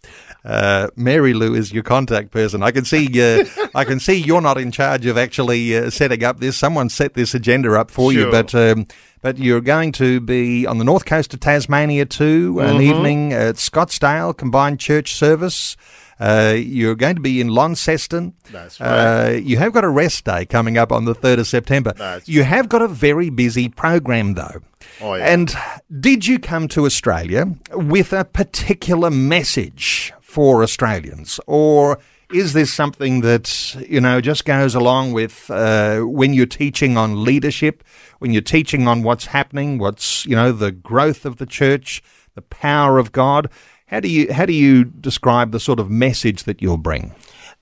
Uh, 0.45 0.89
Mary 0.97 1.35
Lou 1.35 1.55
is 1.55 1.73
your 1.73 1.83
contact 1.83 2.31
person. 2.31 2.63
I 2.63 2.71
can 2.71 2.85
see, 2.85 3.07
uh, 3.21 3.45
I 3.75 3.85
can 3.85 4.01
see 4.01 4.15
you're 4.15 4.41
not 4.41 4.59
in 4.59 4.71
charge 4.73 5.07
of 5.07 5.19
actually 5.19 5.77
uh, 5.77 5.91
setting 5.91 6.25
up 6.25 6.41
this. 6.41 6.57
Someone 6.57 6.89
set 6.89 7.15
this 7.15 7.35
agenda 7.35 7.79
up 7.79 7.91
for 7.91 8.13
you, 8.13 8.31
but 8.31 8.55
um, 8.55 8.87
but 9.23 9.37
you're 9.39 9.61
going 9.61 9.93
to 9.93 10.21
be 10.21 10.67
on 10.67 10.79
the 10.79 10.85
north 10.85 11.05
coast 11.05 11.35
of 11.35 11.41
Tasmania 11.41 12.07
too. 12.07 12.59
An 12.61 12.81
evening 12.81 13.33
at 13.33 13.57
Scottsdale 13.57 14.37
combined 14.37 14.81
church 14.81 15.13
service. 15.15 15.77
Uh, 16.19 16.55
you're 16.55 16.95
going 16.95 17.15
to 17.17 17.23
be 17.23 17.41
in 17.41 17.49
Launceston. 17.49 18.35
That's 18.53 18.79
Uh, 18.79 19.41
you 19.43 19.57
have 19.57 19.73
got 19.73 19.85
a 19.85 19.89
rest 19.89 20.27
day 20.27 20.45
coming 20.45 20.77
up 20.77 20.93
on 20.93 21.07
the 21.07 21.15
3rd 21.15 21.39
of 21.41 21.47
September. 21.47 21.95
That's 21.97 22.29
you 22.29 22.43
have 22.43 22.69
got 22.69 22.83
a 22.83 22.89
very 22.89 23.31
busy 23.31 23.71
program, 23.71 24.35
though. 24.35 24.61
Oh, 25.01 25.15
yeah. 25.15 25.33
And 25.33 25.55
did 25.99 26.27
you 26.27 26.39
come 26.39 26.69
to 26.69 26.85
Australia 26.85 27.55
with 27.73 28.13
a 28.13 28.27
particular 28.27 29.11
message 29.11 30.13
for 30.31 30.63
Australians? 30.63 31.41
Or 31.47 31.99
is 32.33 32.53
this 32.53 32.73
something 32.73 33.23
that, 33.23 33.77
you 33.89 34.01
know, 34.01 34.21
just 34.21 34.45
goes 34.45 34.75
along 34.77 35.13
with 35.13 35.51
uh, 35.51 36.01
when 36.03 36.33
you're 36.33 36.47
teaching 36.47 36.97
on 36.97 37.25
leadership, 37.25 37.83
when 38.21 38.33
you're 38.33 38.41
teaching 38.43 38.87
on 38.87 39.03
what's 39.03 39.27
happening, 39.27 39.79
what's, 39.79 40.25
you 40.27 40.37
know, 40.37 40.53
the 40.53 40.71
growth 40.71 41.27
of 41.27 41.39
the 41.39 41.47
church, 41.47 42.03
the 42.37 42.43
power 42.43 42.99
of 42.99 43.11
God? 43.11 43.51
How 43.87 43.99
do 43.99 44.09
you 44.09 44.33
how 44.33 44.47
do 44.47 44.53
you 44.53 44.85
describe 44.85 45.51
the 45.51 45.59
sort 45.59 45.81
of 45.81 45.91
message 45.91 46.45
that 46.45 46.63
you'll 46.63 46.77
bring? 46.77 47.13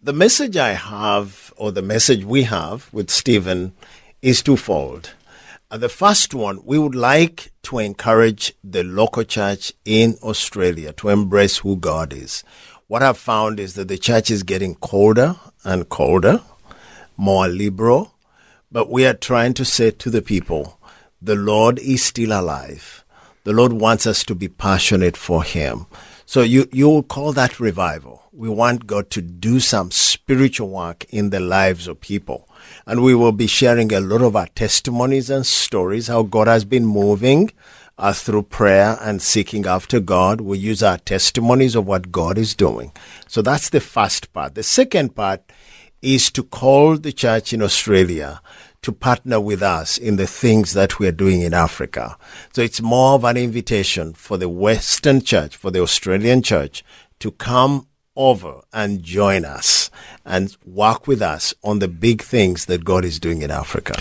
The 0.02 0.12
message 0.12 0.58
I 0.58 0.74
have, 0.74 1.54
or 1.56 1.72
the 1.72 1.82
message 1.82 2.24
we 2.24 2.42
have 2.42 2.92
with 2.92 3.08
Stephen, 3.08 3.72
is 4.20 4.42
twofold. 4.42 5.14
Uh, 5.70 5.76
the 5.76 5.88
first 5.90 6.32
one, 6.32 6.58
we 6.64 6.78
would 6.78 6.94
like 6.94 7.52
to 7.62 7.78
encourage 7.78 8.54
the 8.64 8.82
local 8.82 9.22
church 9.22 9.70
in 9.84 10.16
Australia 10.22 10.94
to 10.94 11.10
embrace 11.10 11.58
who 11.58 11.76
God 11.76 12.14
is. 12.14 12.42
What 12.86 13.02
I've 13.02 13.18
found 13.18 13.60
is 13.60 13.74
that 13.74 13.88
the 13.88 13.98
church 13.98 14.30
is 14.30 14.42
getting 14.42 14.76
colder 14.76 15.36
and 15.64 15.86
colder, 15.90 16.40
more 17.18 17.48
liberal, 17.48 18.14
but 18.72 18.90
we 18.90 19.04
are 19.04 19.12
trying 19.12 19.52
to 19.54 19.64
say 19.66 19.90
to 19.90 20.08
the 20.08 20.22
people, 20.22 20.80
the 21.20 21.34
Lord 21.34 21.78
is 21.80 22.02
still 22.02 22.32
alive. 22.32 23.04
The 23.44 23.52
Lord 23.52 23.74
wants 23.74 24.06
us 24.06 24.24
to 24.24 24.34
be 24.34 24.48
passionate 24.48 25.18
for 25.18 25.44
Him. 25.44 25.84
So 26.24 26.40
you, 26.40 26.66
you'll 26.72 27.02
call 27.02 27.34
that 27.34 27.60
revival. 27.60 28.22
We 28.32 28.48
want 28.48 28.86
God 28.86 29.10
to 29.10 29.20
do 29.20 29.60
some 29.60 29.90
spiritual 29.90 30.70
work 30.70 31.04
in 31.10 31.28
the 31.28 31.40
lives 31.40 31.86
of 31.88 32.00
people. 32.00 32.47
And 32.86 33.02
we 33.02 33.14
will 33.14 33.32
be 33.32 33.46
sharing 33.46 33.92
a 33.92 34.00
lot 34.00 34.22
of 34.22 34.36
our 34.36 34.48
testimonies 34.48 35.30
and 35.30 35.44
stories, 35.46 36.06
how 36.06 36.22
God 36.22 36.48
has 36.48 36.64
been 36.64 36.86
moving 36.86 37.50
uh, 37.98 38.12
through 38.12 38.44
prayer 38.44 38.96
and 39.00 39.20
seeking 39.20 39.66
after 39.66 40.00
God. 40.00 40.40
We 40.40 40.58
use 40.58 40.82
our 40.82 40.98
testimonies 40.98 41.74
of 41.74 41.86
what 41.86 42.12
God 42.12 42.38
is 42.38 42.54
doing. 42.54 42.92
So 43.26 43.42
that's 43.42 43.70
the 43.70 43.80
first 43.80 44.32
part. 44.32 44.54
The 44.54 44.62
second 44.62 45.14
part 45.14 45.42
is 46.00 46.30
to 46.30 46.44
call 46.44 46.96
the 46.96 47.12
church 47.12 47.52
in 47.52 47.60
Australia 47.60 48.40
to 48.82 48.92
partner 48.92 49.40
with 49.40 49.62
us 49.62 49.98
in 49.98 50.16
the 50.16 50.26
things 50.26 50.72
that 50.72 50.98
we're 50.98 51.12
doing 51.12 51.42
in 51.42 51.52
Africa. 51.52 52.16
So 52.52 52.62
it's 52.62 52.80
more 52.80 53.14
of 53.14 53.24
an 53.24 53.36
invitation 53.36 54.14
for 54.14 54.36
the 54.36 54.48
Western 54.48 55.20
church, 55.20 55.56
for 55.56 55.70
the 55.70 55.82
Australian 55.82 56.42
church 56.42 56.84
to 57.18 57.32
come 57.32 57.88
over 58.14 58.60
and 58.72 59.02
join 59.02 59.44
us 59.44 59.90
and 60.28 60.56
work 60.64 61.06
with 61.06 61.22
us 61.22 61.54
on 61.64 61.80
the 61.80 61.88
big 61.88 62.22
things 62.22 62.66
that 62.66 62.84
God 62.84 63.04
is 63.04 63.18
doing 63.18 63.42
in 63.42 63.50
Africa. 63.50 63.94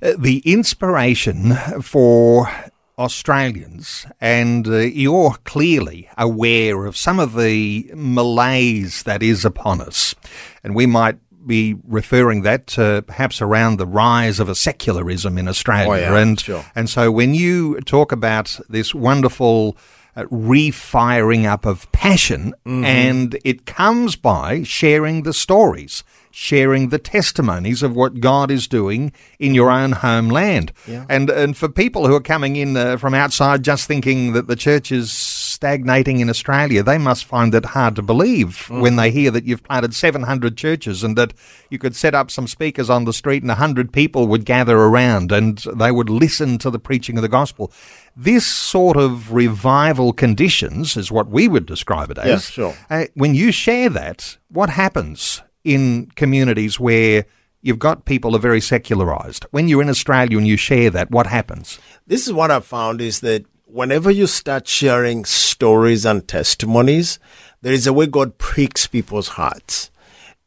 Uh, 0.00 0.12
the 0.18 0.38
inspiration 0.44 1.54
for 1.82 2.48
Australians, 2.96 4.06
and 4.20 4.68
uh, 4.68 4.78
you're 4.78 5.34
clearly 5.44 6.08
aware 6.16 6.86
of 6.86 6.96
some 6.96 7.18
of 7.18 7.34
the 7.34 7.90
malaise 7.94 9.02
that 9.02 9.22
is 9.22 9.44
upon 9.44 9.80
us, 9.80 10.14
and 10.62 10.74
we 10.76 10.86
might 10.86 11.18
be 11.46 11.76
referring 11.86 12.42
that 12.42 12.66
to 12.66 13.04
perhaps 13.06 13.42
around 13.42 13.76
the 13.76 13.86
rise 13.86 14.40
of 14.40 14.48
a 14.48 14.54
secularism 14.54 15.36
in 15.36 15.48
Australia. 15.48 16.06
Oh, 16.08 16.14
yeah, 16.14 16.22
and, 16.22 16.40
sure. 16.40 16.64
and 16.74 16.88
so 16.88 17.10
when 17.10 17.34
you 17.34 17.80
talk 17.80 18.12
about 18.12 18.58
this 18.68 18.94
wonderful 18.94 19.76
uh, 20.16 20.24
refiring 20.30 21.46
up 21.46 21.66
of 21.66 21.90
passion, 21.92 22.54
Mm-hmm. 22.66 22.84
and 22.84 23.38
it 23.44 23.66
comes 23.66 24.16
by 24.16 24.62
sharing 24.62 25.22
the 25.22 25.32
stories, 25.32 26.02
sharing 26.30 26.88
the 26.88 26.98
testimonies 26.98 27.82
of 27.82 27.94
what 27.94 28.20
God 28.20 28.50
is 28.50 28.66
doing 28.68 29.12
in 29.38 29.54
your 29.54 29.70
own 29.70 29.92
homeland. 29.92 30.72
And 31.08 31.30
and 31.30 31.56
for 31.56 31.68
people 31.68 32.06
who 32.06 32.14
are 32.14 32.20
coming 32.20 32.56
in 32.56 32.76
uh, 32.76 32.96
from 32.96 33.14
outside 33.14 33.62
just 33.64 33.86
thinking 33.86 34.32
that 34.32 34.46
the 34.46 34.56
church 34.56 34.90
is 34.92 35.12
stagnating 35.54 36.20
in 36.20 36.28
Australia, 36.28 36.82
they 36.82 36.98
must 36.98 37.24
find 37.24 37.54
it 37.54 37.64
hard 37.66 37.96
to 37.96 38.02
believe 38.02 38.68
when 38.68 38.96
they 38.96 39.10
hear 39.10 39.30
that 39.30 39.44
you've 39.44 39.62
planted 39.62 39.94
700 39.94 40.56
churches 40.56 41.02
and 41.02 41.16
that 41.16 41.32
you 41.70 41.78
could 41.78 41.96
set 41.96 42.14
up 42.14 42.30
some 42.30 42.46
speakers 42.46 42.90
on 42.90 43.04
the 43.04 43.12
street 43.12 43.42
and 43.42 43.48
100 43.48 43.92
people 43.92 44.26
would 44.26 44.44
gather 44.44 44.76
around 44.76 45.32
and 45.32 45.58
they 45.74 45.90
would 45.90 46.10
listen 46.10 46.58
to 46.58 46.70
the 46.70 46.78
preaching 46.78 47.16
of 47.16 47.22
the 47.22 47.28
gospel. 47.28 47.72
This 48.16 48.46
sort 48.46 48.96
of 48.96 49.32
revival 49.32 50.12
conditions 50.12 50.96
is 50.96 51.10
what 51.10 51.28
we 51.28 51.48
would 51.48 51.66
describe 51.66 52.10
it 52.10 52.18
as. 52.18 52.26
Yes, 52.26 52.50
sure. 52.50 52.76
Uh, 52.90 53.06
when 53.14 53.34
you 53.34 53.52
share 53.52 53.88
that, 53.90 54.36
what 54.48 54.70
happens 54.70 55.40
in 55.64 56.10
communities 56.16 56.78
where 56.78 57.24
you've 57.64 57.78
got 57.78 58.04
people 58.04 58.30
who 58.30 58.36
are 58.36 58.40
very 58.40 58.60
secularized. 58.60 59.46
When 59.50 59.68
you're 59.68 59.82
in 59.82 59.88
Australia 59.88 60.36
and 60.36 60.46
you 60.46 60.56
share 60.56 60.90
that, 60.90 61.10
what 61.10 61.26
happens? 61.26 61.78
This 62.06 62.26
is 62.26 62.32
what 62.32 62.50
I've 62.50 62.66
found 62.66 63.00
is 63.00 63.20
that 63.20 63.46
whenever 63.74 64.08
you 64.08 64.24
start 64.24 64.68
sharing 64.68 65.24
stories 65.24 66.04
and 66.04 66.28
testimonies, 66.28 67.18
there 67.60 67.72
is 67.72 67.88
a 67.88 67.92
way 67.92 68.06
God 68.06 68.38
pricks 68.38 68.86
people's 68.86 69.30
hearts 69.30 69.90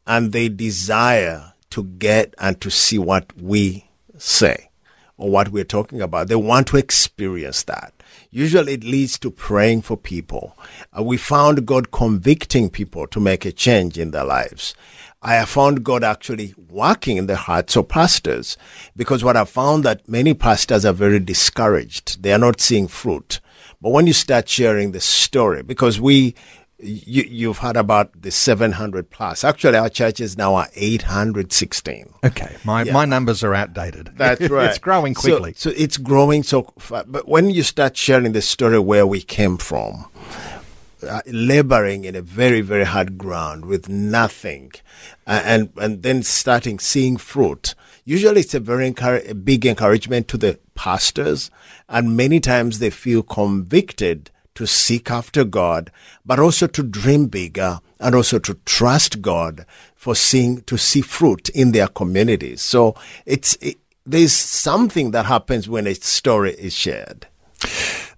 and 0.06 0.32
they 0.32 0.48
desire 0.48 1.52
to 1.68 1.84
get 1.84 2.34
and 2.38 2.58
to 2.62 2.70
see 2.70 2.98
what 2.98 3.30
we 3.36 3.86
say 4.16 4.70
or 5.18 5.28
what 5.30 5.50
we're 5.50 5.64
talking 5.64 6.00
about. 6.00 6.28
They 6.28 6.36
want 6.36 6.68
to 6.68 6.78
experience 6.78 7.64
that. 7.64 7.92
Usually 8.30 8.72
it 8.72 8.84
leads 8.84 9.18
to 9.18 9.30
praying 9.30 9.82
for 9.82 9.98
people. 9.98 10.56
Uh, 10.98 11.02
we 11.02 11.18
found 11.18 11.66
God 11.66 11.90
convicting 11.90 12.70
people 12.70 13.06
to 13.08 13.20
make 13.20 13.44
a 13.44 13.52
change 13.52 13.98
in 13.98 14.10
their 14.10 14.24
lives. 14.24 14.74
I 15.20 15.34
have 15.34 15.48
found 15.48 15.82
God 15.84 16.04
actually 16.04 16.54
working 16.68 17.16
in 17.16 17.26
the 17.26 17.36
hearts 17.36 17.76
of 17.76 17.88
pastors 17.88 18.56
because 18.94 19.24
what 19.24 19.36
I 19.36 19.44
found 19.44 19.84
that 19.84 20.08
many 20.08 20.32
pastors 20.32 20.84
are 20.84 20.92
very 20.92 21.18
discouraged. 21.18 22.22
They 22.22 22.32
are 22.32 22.38
not 22.38 22.60
seeing 22.60 22.86
fruit. 22.86 23.40
But 23.80 23.90
when 23.90 24.06
you 24.06 24.12
start 24.12 24.48
sharing 24.48 24.92
the 24.92 25.00
story, 25.00 25.62
because 25.64 26.00
we, 26.00 26.36
you, 26.78 27.24
you've 27.24 27.58
heard 27.58 27.76
about 27.76 28.22
the 28.22 28.30
700 28.30 29.10
plus. 29.10 29.42
Actually, 29.42 29.78
our 29.78 29.88
churches 29.88 30.38
now 30.38 30.54
are 30.54 30.68
816. 30.76 32.14
Okay, 32.24 32.56
my, 32.64 32.84
Yeah. 32.84 32.92
my 32.92 33.04
numbers 33.04 33.42
are 33.42 33.54
outdated. 33.54 34.10
That's 34.16 34.48
right. 34.48 34.68
it's 34.70 34.78
growing 34.78 35.14
quickly. 35.14 35.54
So, 35.56 35.70
it's 35.76 35.96
growing 35.96 36.42
so 36.44 36.72
fa- 36.78 37.04
But 37.08 37.26
when 37.28 37.50
you 37.50 37.64
start 37.64 37.96
sharing 37.96 38.32
the 38.32 38.42
story 38.42 38.78
where 38.78 39.06
we 39.06 39.22
came 39.22 39.56
from, 39.56 40.06
uh, 41.02 41.22
laboring 41.26 42.04
in 42.04 42.14
a 42.14 42.22
very, 42.22 42.60
very 42.60 42.84
hard 42.84 43.16
ground 43.18 43.64
with 43.66 43.88
nothing, 43.88 44.72
uh, 45.26 45.42
and, 45.44 45.70
and 45.76 46.02
then 46.02 46.22
starting 46.22 46.78
seeing 46.78 47.16
fruit, 47.16 47.74
usually 48.04 48.40
it's 48.40 48.54
a 48.54 48.60
very 48.60 48.90
encour- 48.90 49.28
a 49.28 49.34
big 49.34 49.64
encouragement 49.64 50.28
to 50.28 50.36
the 50.36 50.58
pastors. 50.74 51.50
And 51.88 52.16
many 52.16 52.40
times 52.40 52.78
they 52.78 52.90
feel 52.90 53.22
convicted 53.22 54.30
to 54.56 54.66
seek 54.66 55.08
after 55.08 55.44
God, 55.44 55.92
but 56.26 56.40
also 56.40 56.66
to 56.66 56.82
dream 56.82 57.26
bigger 57.26 57.78
and 58.00 58.12
also 58.12 58.40
to 58.40 58.54
trust 58.64 59.22
God 59.22 59.64
for 59.94 60.16
seeing, 60.16 60.62
to 60.62 60.76
see 60.76 61.00
fruit 61.00 61.48
in 61.50 61.70
their 61.70 61.86
communities. 61.86 62.60
So 62.60 62.96
it's, 63.24 63.54
it, 63.60 63.78
there's 64.04 64.32
something 64.32 65.12
that 65.12 65.26
happens 65.26 65.68
when 65.68 65.86
a 65.86 65.94
story 65.94 66.54
is 66.54 66.74
shared. 66.74 67.27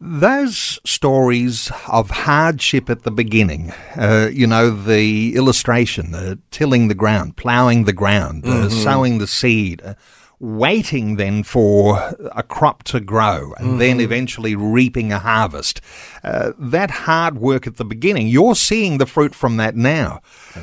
Those 0.01 0.79
stories 0.85 1.71
of 1.87 2.11
hardship 2.11 2.89
at 2.89 3.03
the 3.03 3.11
beginning, 3.11 3.73
uh, 3.97 4.31
you 4.33 4.47
know, 4.47 4.71
the 4.71 5.35
illustration, 5.37 6.15
uh, 6.15 6.37
tilling 6.51 6.89
the 6.89 6.95
ground, 6.95 7.37
ploughing 7.37 7.85
the 7.85 7.93
ground, 7.93 8.47
uh, 8.47 8.69
sowing 8.71 9.19
the 9.19 9.27
seed, 9.27 9.83
uh, 9.85 9.95
waiting 10.39 11.17
then 11.17 11.43
for 11.43 12.15
a 12.35 12.43
crop 12.43 12.83
to 12.85 12.99
grow, 12.99 13.53
and 13.59 13.79
then 13.79 14.01
eventually 14.01 14.55
reaping 14.57 15.13
a 15.13 15.19
harvest. 15.19 15.83
Uh, 16.25 16.53
that 16.59 16.91
hard 16.91 17.37
work 17.37 17.67
at 17.67 17.77
the 17.77 17.85
beginning, 17.85 18.27
you're 18.27 18.55
seeing 18.55 18.97
the 18.97 19.05
fruit 19.05 19.35
from 19.35 19.59
that 19.59 19.77
now. 19.77 20.23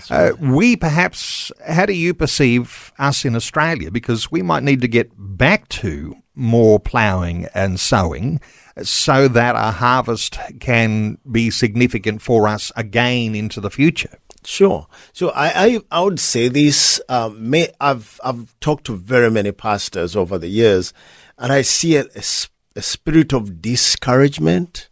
Uh, 0.09 0.31
we 0.39 0.75
perhaps, 0.75 1.51
how 1.67 1.85
do 1.85 1.93
you 1.93 2.15
perceive 2.15 2.91
us 2.97 3.23
in 3.23 3.35
Australia? 3.35 3.91
Because 3.91 4.31
we 4.31 4.41
might 4.41 4.63
need 4.63 4.81
to 4.81 4.87
get 4.87 5.11
back 5.15 5.69
to 5.69 6.15
more 6.37 6.79
ploughing 6.79 7.47
and 7.53 7.79
sowing 7.79 8.39
so 8.83 9.27
that 9.27 9.55
a 9.55 9.71
harvest 9.71 10.37
can 10.59 11.17
be 11.29 11.49
significant 11.49 12.21
for 12.21 12.47
us 12.47 12.71
again 12.75 13.35
into 13.35 13.59
the 13.59 13.71
future. 13.71 14.19
Sure. 14.45 14.87
So 15.13 15.29
I, 15.29 15.65
I, 15.65 15.79
I 15.91 16.01
would 16.01 16.19
say 16.19 16.47
this. 16.47 17.01
Um, 17.09 17.49
may, 17.49 17.69
I've 17.81 18.19
I've 18.23 18.57
talked 18.59 18.85
to 18.85 18.95
very 18.95 19.29
many 19.29 19.51
pastors 19.51 20.15
over 20.15 20.37
the 20.37 20.47
years, 20.47 20.93
and 21.37 21.51
I 21.51 21.63
see 21.63 21.97
a 21.97 22.21
spirit 22.21 23.33
of 23.33 23.61
discouragement, 23.61 24.87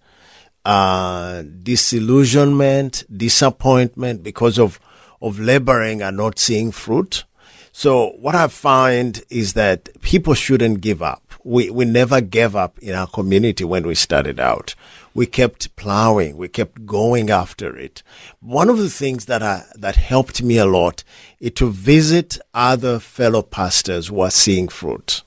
uh, 0.66 1.44
disillusionment, 1.64 3.06
disappointment 3.16 4.24
because 4.24 4.60
of 4.60 4.80
of 5.22 5.40
laboring 5.40 6.02
and 6.02 6.18
not 6.18 6.38
seeing 6.38 6.72
fruit. 6.72 7.24
So 7.72 8.12
what 8.20 8.36
I 8.36 8.48
find 8.48 9.24
is 9.30 9.54
that 9.54 10.02
people 10.02 10.34
shouldn't 10.34 10.82
give 10.82 11.02
up. 11.02 11.25
We 11.46 11.70
we 11.70 11.86
never 11.86 12.22
gave 12.22 12.56
up 12.56 12.80
in 12.80 12.96
our 12.96 13.06
community 13.06 13.64
when 13.64 13.86
we 13.86 13.94
started 13.94 14.40
out. 14.40 14.74
We 15.14 15.28
kept 15.28 15.76
plowing. 15.76 16.38
We 16.38 16.48
kept 16.48 16.88
going 16.88 17.30
after 17.30 17.78
it. 17.78 18.02
One 18.40 18.68
of 18.68 18.80
the 18.80 18.90
things 18.90 19.26
that 19.26 19.44
I, 19.44 19.64
that 19.76 19.96
helped 19.96 20.42
me 20.42 20.58
a 20.58 20.66
lot 20.66 21.04
is 21.40 21.52
to 21.58 21.70
visit 21.70 22.40
other 22.56 22.98
fellow 22.98 23.44
pastors 23.44 24.08
who 24.08 24.22
are 24.22 24.32
seeing 24.32 24.70
fruit 24.70 25.22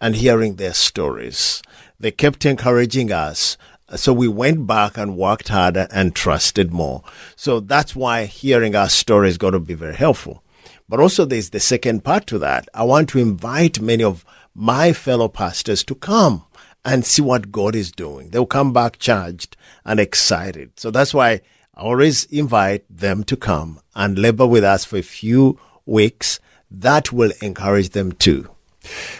and 0.00 0.16
hearing 0.16 0.56
their 0.56 0.74
stories. 0.74 1.62
They 2.00 2.10
kept 2.10 2.44
encouraging 2.44 3.12
us. 3.12 3.56
So 3.94 4.12
we 4.12 4.26
went 4.26 4.66
back 4.66 4.98
and 4.98 5.16
worked 5.16 5.46
harder 5.46 5.86
and 5.92 6.12
trusted 6.12 6.72
more. 6.72 7.04
So 7.36 7.60
that's 7.60 7.94
why 7.94 8.24
hearing 8.24 8.74
our 8.74 8.88
story 8.88 9.28
is 9.28 9.38
going 9.38 9.52
to 9.52 9.60
be 9.60 9.74
very 9.74 9.94
helpful. 9.94 10.42
But 10.88 10.98
also 10.98 11.24
there's 11.24 11.50
the 11.50 11.60
second 11.60 12.02
part 12.02 12.26
to 12.26 12.38
that. 12.40 12.68
I 12.74 12.82
want 12.82 13.08
to 13.10 13.20
invite 13.20 13.80
many 13.80 14.02
of 14.02 14.24
my 14.56 14.90
fellow 14.92 15.28
pastors 15.28 15.84
to 15.84 15.94
come 15.94 16.42
and 16.82 17.04
see 17.04 17.20
what 17.20 17.52
God 17.52 17.76
is 17.76 17.92
doing. 17.92 18.30
They'll 18.30 18.46
come 18.46 18.72
back 18.72 18.98
charged 18.98 19.54
and 19.84 20.00
excited. 20.00 20.80
So 20.80 20.90
that's 20.90 21.12
why 21.12 21.32
I 21.74 21.80
always 21.80 22.24
invite 22.26 22.84
them 22.88 23.22
to 23.24 23.36
come 23.36 23.80
and 23.94 24.18
labor 24.18 24.46
with 24.46 24.64
us 24.64 24.86
for 24.86 24.96
a 24.96 25.02
few 25.02 25.60
weeks. 25.84 26.40
That 26.70 27.12
will 27.12 27.32
encourage 27.42 27.90
them 27.90 28.12
too. 28.12 28.48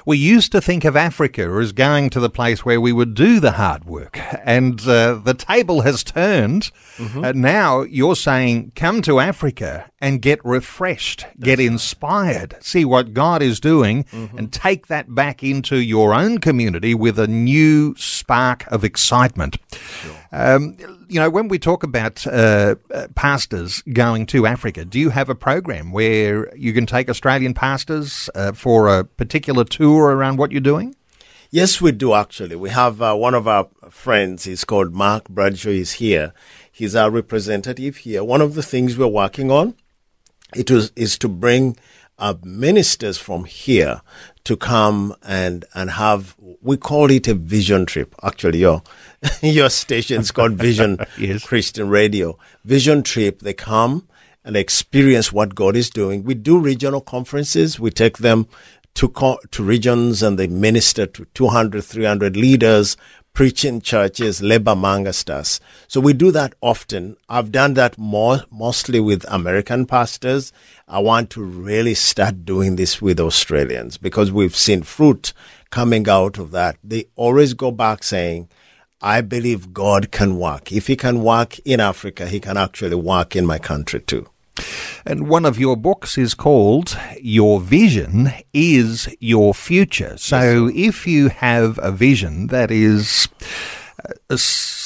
We 0.04 0.18
used 0.18 0.52
to 0.52 0.60
think 0.60 0.84
of 0.84 0.96
Africa 0.96 1.42
as 1.60 1.72
going 1.72 2.10
to 2.10 2.20
the 2.20 2.30
place 2.30 2.64
where 2.64 2.80
we 2.80 2.92
would 2.92 3.14
do 3.14 3.40
the 3.40 3.52
hard 3.52 3.84
work, 3.84 4.18
and 4.44 4.80
uh, 4.86 5.14
the 5.14 5.34
table 5.34 5.80
has 5.82 6.02
turned. 6.04 6.70
Uh, 6.98 7.32
now 7.34 7.82
you're 7.82 8.16
saying, 8.16 8.72
come 8.74 9.02
to 9.02 9.20
Africa 9.20 9.90
and 10.00 10.22
get 10.22 10.42
refreshed, 10.44 11.26
get 11.40 11.58
inspired, 11.60 12.56
see 12.60 12.84
what 12.84 13.12
God 13.12 13.42
is 13.42 13.60
doing, 13.60 14.04
and 14.12 14.52
take 14.52 14.86
that 14.86 15.14
back 15.14 15.42
into 15.42 15.76
your 15.76 16.14
own 16.14 16.38
community 16.38 16.94
with 16.94 17.18
a 17.18 17.26
new 17.26 17.94
spark 17.96 18.66
of 18.72 18.84
excitement. 18.84 19.58
Um, 20.32 20.76
you 21.08 21.20
know, 21.20 21.30
when 21.30 21.48
we 21.48 21.58
talk 21.58 21.82
about 21.82 22.26
uh, 22.26 22.76
uh, 22.92 23.08
pastors 23.14 23.82
going 23.82 24.26
to 24.26 24.46
Africa, 24.46 24.84
do 24.84 24.98
you 24.98 25.10
have 25.10 25.28
a 25.28 25.34
program 25.34 25.92
where 25.92 26.54
you 26.56 26.72
can 26.72 26.86
take 26.86 27.08
Australian 27.08 27.54
pastors 27.54 28.28
uh, 28.34 28.52
for 28.52 28.88
a 28.88 29.04
particular 29.04 29.64
tour 29.64 30.14
around 30.16 30.38
what 30.38 30.52
you're 30.52 30.60
doing? 30.60 30.94
Yes, 31.50 31.80
we 31.80 31.92
do 31.92 32.12
actually. 32.12 32.56
We 32.56 32.70
have 32.70 33.00
uh, 33.00 33.14
one 33.14 33.34
of 33.34 33.46
our 33.46 33.68
friends. 33.88 34.44
He's 34.44 34.64
called 34.64 34.92
Mark 34.92 35.28
Bradshaw. 35.28 35.70
He's 35.70 35.92
here. 35.92 36.32
He's 36.70 36.96
our 36.96 37.10
representative 37.10 37.98
here. 37.98 38.24
One 38.24 38.40
of 38.40 38.54
the 38.54 38.62
things 38.62 38.98
we're 38.98 39.06
working 39.06 39.50
on 39.50 39.74
it 40.54 40.70
was, 40.70 40.92
is 40.96 41.18
to 41.18 41.28
bring 41.28 41.76
uh, 42.18 42.34
ministers 42.42 43.18
from 43.18 43.44
here 43.44 44.00
to 44.44 44.56
come 44.56 45.14
and 45.22 45.64
and 45.74 45.90
have. 45.90 46.34
We 46.62 46.76
call 46.76 47.10
it 47.10 47.28
a 47.28 47.34
vision 47.34 47.86
trip. 47.86 48.14
Actually, 48.22 48.58
your 48.60 48.82
your 49.42 49.70
station's 49.70 50.30
called 50.30 50.52
Vision 50.54 50.98
Yes. 51.18 51.44
Christian 51.44 51.88
Radio. 51.88 52.38
Vision 52.64 53.02
trip. 53.02 53.40
They 53.40 53.52
come 53.54 54.06
and 54.44 54.56
experience 54.56 55.32
what 55.32 55.54
God 55.54 55.76
is 55.76 55.90
doing. 55.90 56.22
We 56.22 56.34
do 56.34 56.58
regional 56.58 57.00
conferences. 57.00 57.80
We 57.80 57.90
take 57.90 58.18
them 58.18 58.46
to 58.94 59.08
co- 59.08 59.40
to 59.50 59.62
regions 59.62 60.22
and 60.22 60.38
they 60.38 60.46
minister 60.46 61.04
to 61.06 61.26
200, 61.34 61.82
300 61.84 62.36
leaders, 62.36 62.96
preaching 63.36 63.82
churches, 63.82 64.40
labor 64.40 64.70
amongst 64.70 65.28
us. 65.28 65.60
So 65.88 66.00
we 66.00 66.14
do 66.14 66.30
that 66.30 66.54
often. 66.62 67.18
I've 67.28 67.52
done 67.52 67.74
that 67.74 67.98
more, 67.98 68.44
mostly 68.50 68.98
with 68.98 69.26
American 69.28 69.84
pastors. 69.84 70.54
I 70.88 71.00
want 71.00 71.28
to 71.32 71.42
really 71.42 71.92
start 71.92 72.46
doing 72.46 72.76
this 72.76 73.02
with 73.02 73.20
Australians 73.20 73.98
because 73.98 74.32
we've 74.32 74.56
seen 74.56 74.84
fruit 74.84 75.34
coming 75.68 76.08
out 76.08 76.38
of 76.38 76.50
that. 76.52 76.78
They 76.82 77.08
always 77.14 77.52
go 77.52 77.70
back 77.70 78.04
saying, 78.04 78.48
I 79.02 79.20
believe 79.20 79.74
God 79.74 80.10
can 80.10 80.38
work. 80.38 80.72
If 80.72 80.86
he 80.86 80.96
can 80.96 81.22
work 81.22 81.58
in 81.58 81.78
Africa, 81.78 82.28
he 82.28 82.40
can 82.40 82.56
actually 82.56 82.96
work 82.96 83.36
in 83.36 83.44
my 83.44 83.58
country 83.58 84.00
too. 84.00 84.30
And 85.04 85.28
one 85.28 85.44
of 85.44 85.58
your 85.58 85.76
books 85.76 86.18
is 86.18 86.34
called 86.34 86.98
Your 87.20 87.60
Vision 87.60 88.32
is 88.52 89.14
Your 89.20 89.54
Future. 89.54 90.16
So 90.16 90.70
if 90.74 91.06
you 91.06 91.28
have 91.28 91.78
a 91.82 91.92
vision 91.92 92.48
that 92.48 92.70
is 92.70 93.28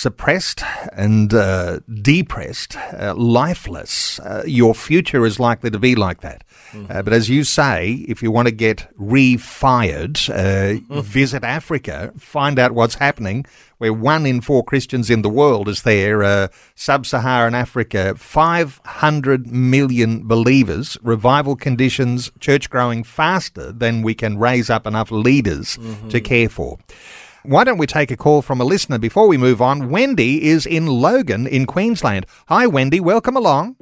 suppressed 0.01 0.63
and 0.93 1.35
uh, 1.35 1.81
depressed, 2.03 2.77
uh, 2.77 3.15
lifeless, 3.15 4.19
uh, 4.21 4.43
your 4.47 4.75
future 4.75 5.27
is 5.27 5.39
likely 5.39 5.71
to 5.71 5.79
be 5.79 5.95
like 5.95 6.21
that. 6.23 6.43
Mm-hmm. 6.73 7.03
but 7.03 7.13
as 7.13 7.29
you 7.29 7.43
say, 7.43 8.05
if 8.09 8.23
you 8.23 8.31
want 8.31 8.47
to 8.47 8.55
get 8.55 8.87
refired, 8.99 10.13
mm-hmm. 10.13 11.01
visit 11.01 11.43
Africa, 11.43 12.13
find 12.17 12.59
out 12.59 12.73
what's 12.73 12.95
happening, 12.95 13.45
where 13.79 13.93
one 13.93 14.25
in 14.25 14.41
four 14.41 14.63
Christians 14.63 15.11
in 15.11 15.23
the 15.23 15.29
world 15.29 15.69
is 15.69 15.83
there. 15.83 16.23
Uh, 16.23 16.49
Sub-Saharan 16.75 17.55
Africa, 17.55 18.15
500 18.17 19.47
million 19.47 20.29
believers, 20.29 20.97
revival 21.03 21.57
conditions, 21.57 22.31
church 22.41 22.71
growing 22.71 23.03
faster 23.03 23.73
than 23.73 24.03
we 24.03 24.15
can 24.15 24.39
raise 24.39 24.71
up 24.71 24.87
enough 24.87 25.11
leaders 25.11 25.77
mm-hmm. 25.77 26.09
to 26.09 26.21
care 26.21 26.49
for. 26.49 26.79
Why 27.43 27.65
don't 27.65 27.79
we 27.79 27.87
take 27.87 28.11
a 28.11 28.17
call 28.17 28.43
from 28.43 28.61
a 28.61 28.65
listener 28.65 28.99
before 28.99 29.27
we 29.27 29.39
move 29.39 29.63
on? 29.63 29.89
Wendy 29.89 30.47
is 30.49 30.67
in 30.67 30.87
Logan 30.87 31.47
in 31.47 31.65
Queensland. 31.65 32.27
Hi, 32.49 32.67
Wendy. 32.67 33.01
Welcome 33.01 33.35
along. 33.35 33.77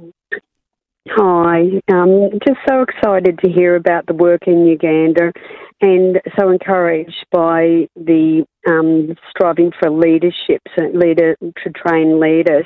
Hi. 1.09 1.63
Um, 1.93 2.31
just 2.47 2.61
so 2.69 2.83
excited 2.83 3.41
to 3.43 3.51
hear 3.51 3.75
about 3.75 4.07
the 4.07 4.15
work 4.15 4.43
in 4.47 4.65
Uganda 4.67 5.33
and 5.81 6.21
so 6.39 6.51
encouraged 6.51 7.27
by 7.33 7.89
the 7.97 8.45
um, 8.69 9.17
striving 9.31 9.73
for 9.81 9.91
leadership, 9.91 10.63
leader 10.95 11.37
to 11.41 11.71
train 11.71 12.21
leaders. 12.21 12.65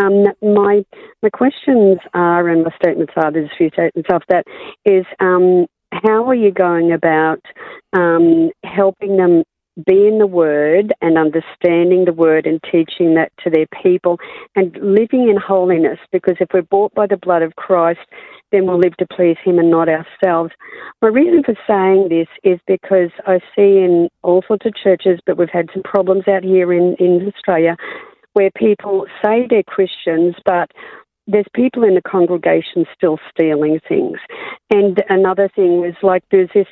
Um, 0.00 0.24
my 0.40 0.82
my 1.22 1.28
questions 1.30 1.98
are, 2.14 2.48
and 2.48 2.64
my 2.64 2.70
statements 2.82 3.12
are, 3.16 3.30
there's 3.30 3.50
a 3.52 3.56
few 3.58 3.68
statements 3.68 4.08
after 4.10 4.26
that, 4.30 4.44
is 4.86 5.04
um, 5.20 5.66
how 5.92 6.26
are 6.26 6.34
you 6.34 6.50
going 6.50 6.92
about 6.92 7.40
um, 7.92 8.50
helping 8.64 9.18
them 9.18 9.42
be 9.86 10.06
in 10.06 10.18
the 10.18 10.26
Word 10.26 10.92
and 11.00 11.16
understanding 11.16 12.04
the 12.04 12.12
Word 12.12 12.46
and 12.46 12.60
teaching 12.70 13.14
that 13.14 13.32
to 13.42 13.50
their 13.50 13.66
people 13.82 14.18
and 14.54 14.76
living 14.76 15.28
in 15.28 15.36
holiness 15.36 15.98
because 16.12 16.36
if 16.40 16.48
we're 16.52 16.62
bought 16.62 16.94
by 16.94 17.06
the 17.06 17.16
blood 17.16 17.42
of 17.42 17.56
Christ, 17.56 18.00
then 18.50 18.66
we'll 18.66 18.78
live 18.78 18.96
to 18.98 19.06
please 19.06 19.36
Him 19.42 19.58
and 19.58 19.70
not 19.70 19.88
ourselves. 19.88 20.52
My 21.00 21.08
reason 21.08 21.42
for 21.42 21.54
saying 21.66 22.08
this 22.08 22.28
is 22.44 22.60
because 22.66 23.10
I 23.26 23.38
see 23.56 23.78
in 23.78 24.08
all 24.22 24.42
sorts 24.46 24.66
of 24.66 24.74
churches, 24.74 25.20
but 25.26 25.38
we've 25.38 25.48
had 25.48 25.70
some 25.72 25.82
problems 25.82 26.28
out 26.28 26.44
here 26.44 26.72
in, 26.72 26.94
in 26.98 27.32
Australia 27.34 27.76
where 28.34 28.50
people 28.56 29.06
say 29.22 29.46
they're 29.48 29.62
Christians, 29.62 30.34
but 30.44 30.70
there's 31.26 31.46
people 31.54 31.84
in 31.84 31.94
the 31.94 32.02
congregation 32.02 32.84
still 32.94 33.18
stealing 33.30 33.80
things. 33.88 34.18
And 34.70 35.02
another 35.08 35.48
thing 35.54 35.80
was 35.80 35.94
like 36.02 36.24
there's 36.30 36.50
this 36.54 36.66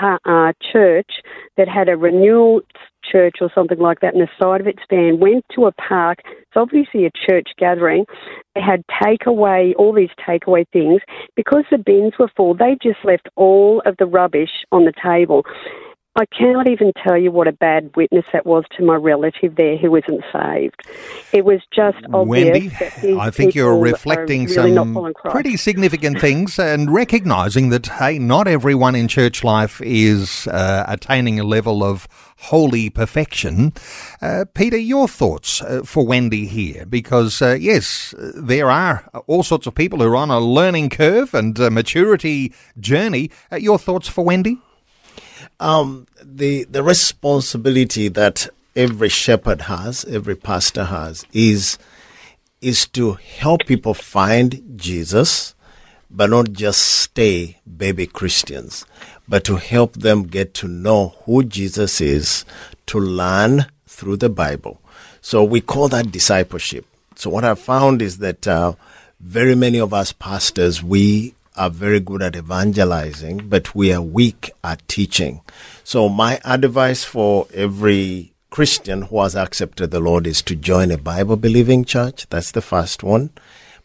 uh, 0.00 0.52
church 0.72 1.20
that 1.56 1.68
had 1.68 1.88
a 1.88 1.96
renewal 1.96 2.60
church 3.10 3.36
or 3.40 3.50
something 3.54 3.78
like 3.78 4.00
that, 4.00 4.14
and 4.14 4.22
the 4.22 4.28
side 4.40 4.60
of 4.60 4.66
its 4.66 4.82
van 4.90 5.18
went 5.18 5.44
to 5.54 5.66
a 5.66 5.72
park. 5.72 6.18
It's 6.26 6.56
obviously 6.56 7.06
a 7.06 7.10
church 7.10 7.48
gathering. 7.56 8.04
They 8.54 8.60
had 8.60 8.84
takeaway, 8.86 9.72
all 9.76 9.94
these 9.94 10.10
takeaway 10.26 10.66
things. 10.72 11.00
Because 11.36 11.64
the 11.70 11.78
bins 11.78 12.14
were 12.18 12.30
full, 12.36 12.54
they 12.54 12.76
just 12.82 13.04
left 13.04 13.28
all 13.36 13.82
of 13.86 13.96
the 13.98 14.06
rubbish 14.06 14.50
on 14.72 14.84
the 14.84 14.92
table. 15.02 15.44
I 16.16 16.24
cannot 16.26 16.68
even 16.68 16.92
tell 17.04 17.16
you 17.16 17.30
what 17.30 17.46
a 17.46 17.52
bad 17.52 17.94
witness 17.94 18.24
that 18.32 18.44
was 18.44 18.64
to 18.76 18.84
my 18.84 18.96
relative 18.96 19.54
there 19.54 19.76
who 19.76 19.92
wasn't 19.92 20.24
saved. 20.32 20.80
It 21.32 21.44
was 21.44 21.60
just 21.72 21.98
obvious. 22.12 22.72
Wendy, 22.82 23.16
I 23.20 23.30
think 23.30 23.54
you're 23.54 23.78
reflecting 23.78 24.46
really 24.46 24.74
some 24.74 25.14
pretty 25.30 25.56
significant 25.56 26.20
things 26.20 26.58
and 26.58 26.92
recognizing 26.92 27.68
that, 27.68 27.86
hey, 27.86 28.18
not 28.18 28.48
everyone 28.48 28.96
in 28.96 29.06
church 29.06 29.44
life 29.44 29.80
is 29.80 30.48
uh, 30.48 30.84
attaining 30.88 31.38
a 31.38 31.44
level 31.44 31.84
of 31.84 32.08
holy 32.38 32.90
perfection. 32.90 33.72
Uh, 34.20 34.44
Peter, 34.54 34.76
your 34.76 35.06
thoughts 35.06 35.62
uh, 35.62 35.82
for 35.84 36.04
Wendy 36.04 36.46
here? 36.46 36.84
Because, 36.86 37.40
uh, 37.40 37.56
yes, 37.60 38.12
there 38.34 38.70
are 38.70 39.08
all 39.28 39.44
sorts 39.44 39.68
of 39.68 39.74
people 39.76 40.00
who 40.00 40.08
are 40.08 40.16
on 40.16 40.30
a 40.30 40.40
learning 40.40 40.88
curve 40.88 41.32
and 41.32 41.56
maturity 41.72 42.52
journey. 42.80 43.30
Uh, 43.52 43.56
your 43.56 43.78
thoughts 43.78 44.08
for 44.08 44.24
Wendy? 44.24 44.58
Um, 45.60 46.06
the 46.22 46.64
the 46.64 46.82
responsibility 46.82 48.08
that 48.08 48.48
every 48.76 49.08
shepherd 49.08 49.62
has, 49.62 50.04
every 50.04 50.36
pastor 50.36 50.84
has, 50.84 51.26
is 51.32 51.78
is 52.60 52.86
to 52.88 53.12
help 53.14 53.66
people 53.66 53.94
find 53.94 54.74
Jesus, 54.76 55.54
but 56.10 56.30
not 56.30 56.52
just 56.52 56.80
stay 56.80 57.58
baby 57.76 58.06
Christians, 58.06 58.84
but 59.28 59.44
to 59.44 59.56
help 59.56 59.94
them 59.94 60.24
get 60.24 60.54
to 60.54 60.68
know 60.68 61.14
who 61.24 61.44
Jesus 61.44 62.00
is, 62.00 62.44
to 62.86 62.98
learn 62.98 63.66
through 63.86 64.16
the 64.16 64.28
Bible. 64.28 64.80
So 65.20 65.44
we 65.44 65.60
call 65.60 65.88
that 65.88 66.10
discipleship. 66.10 66.86
So 67.16 67.30
what 67.30 67.44
I 67.44 67.54
found 67.54 68.00
is 68.00 68.18
that 68.18 68.46
uh, 68.46 68.74
very 69.20 69.54
many 69.54 69.78
of 69.78 69.92
us 69.92 70.12
pastors, 70.12 70.82
we 70.82 71.34
are 71.58 71.70
very 71.70 72.00
good 72.00 72.22
at 72.22 72.36
evangelizing, 72.36 73.48
but 73.48 73.74
we 73.74 73.92
are 73.92 74.00
weak 74.00 74.50
at 74.62 74.86
teaching. 74.88 75.40
So 75.84 76.08
my 76.08 76.40
advice 76.44 77.04
for 77.04 77.46
every 77.52 78.32
Christian 78.50 79.02
who 79.02 79.20
has 79.20 79.36
accepted 79.36 79.90
the 79.90 80.00
Lord 80.00 80.26
is 80.26 80.40
to 80.42 80.56
join 80.56 80.90
a 80.90 80.98
Bible 80.98 81.36
believing 81.36 81.84
church. 81.84 82.26
That's 82.30 82.52
the 82.52 82.62
first 82.62 83.02
one. 83.02 83.30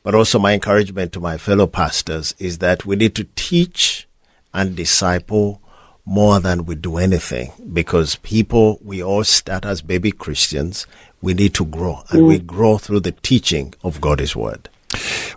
But 0.04 0.16
also 0.16 0.40
my 0.40 0.54
encouragement 0.54 1.14
to 1.14 1.20
my 1.20 1.38
fellow 1.38 1.68
pastors 1.68 2.36
is 2.38 2.60
that 2.60 2.86
we 2.86 2.96
need 2.96 3.16
to 3.16 3.28
teach 3.36 4.08
and 4.54 4.76
disciple 4.76 5.62
more 6.06 6.40
than 6.40 6.66
we 6.66 6.76
do 6.76 6.98
anything 6.98 7.52
because 7.72 8.18
people, 8.18 8.80
we 8.84 9.02
all 9.02 9.24
start 9.24 9.66
as 9.66 9.82
baby 9.82 10.12
Christians. 10.12 10.86
We 11.22 11.34
need 11.34 11.54
to 11.56 11.66
grow 11.66 12.04
and 12.10 12.24
mm. 12.24 12.28
we 12.28 12.40
grow 12.40 12.78
through 12.78 13.02
the 13.02 13.14
teaching 13.14 13.74
of 13.84 14.02
God's 14.02 14.36
word. 14.36 14.70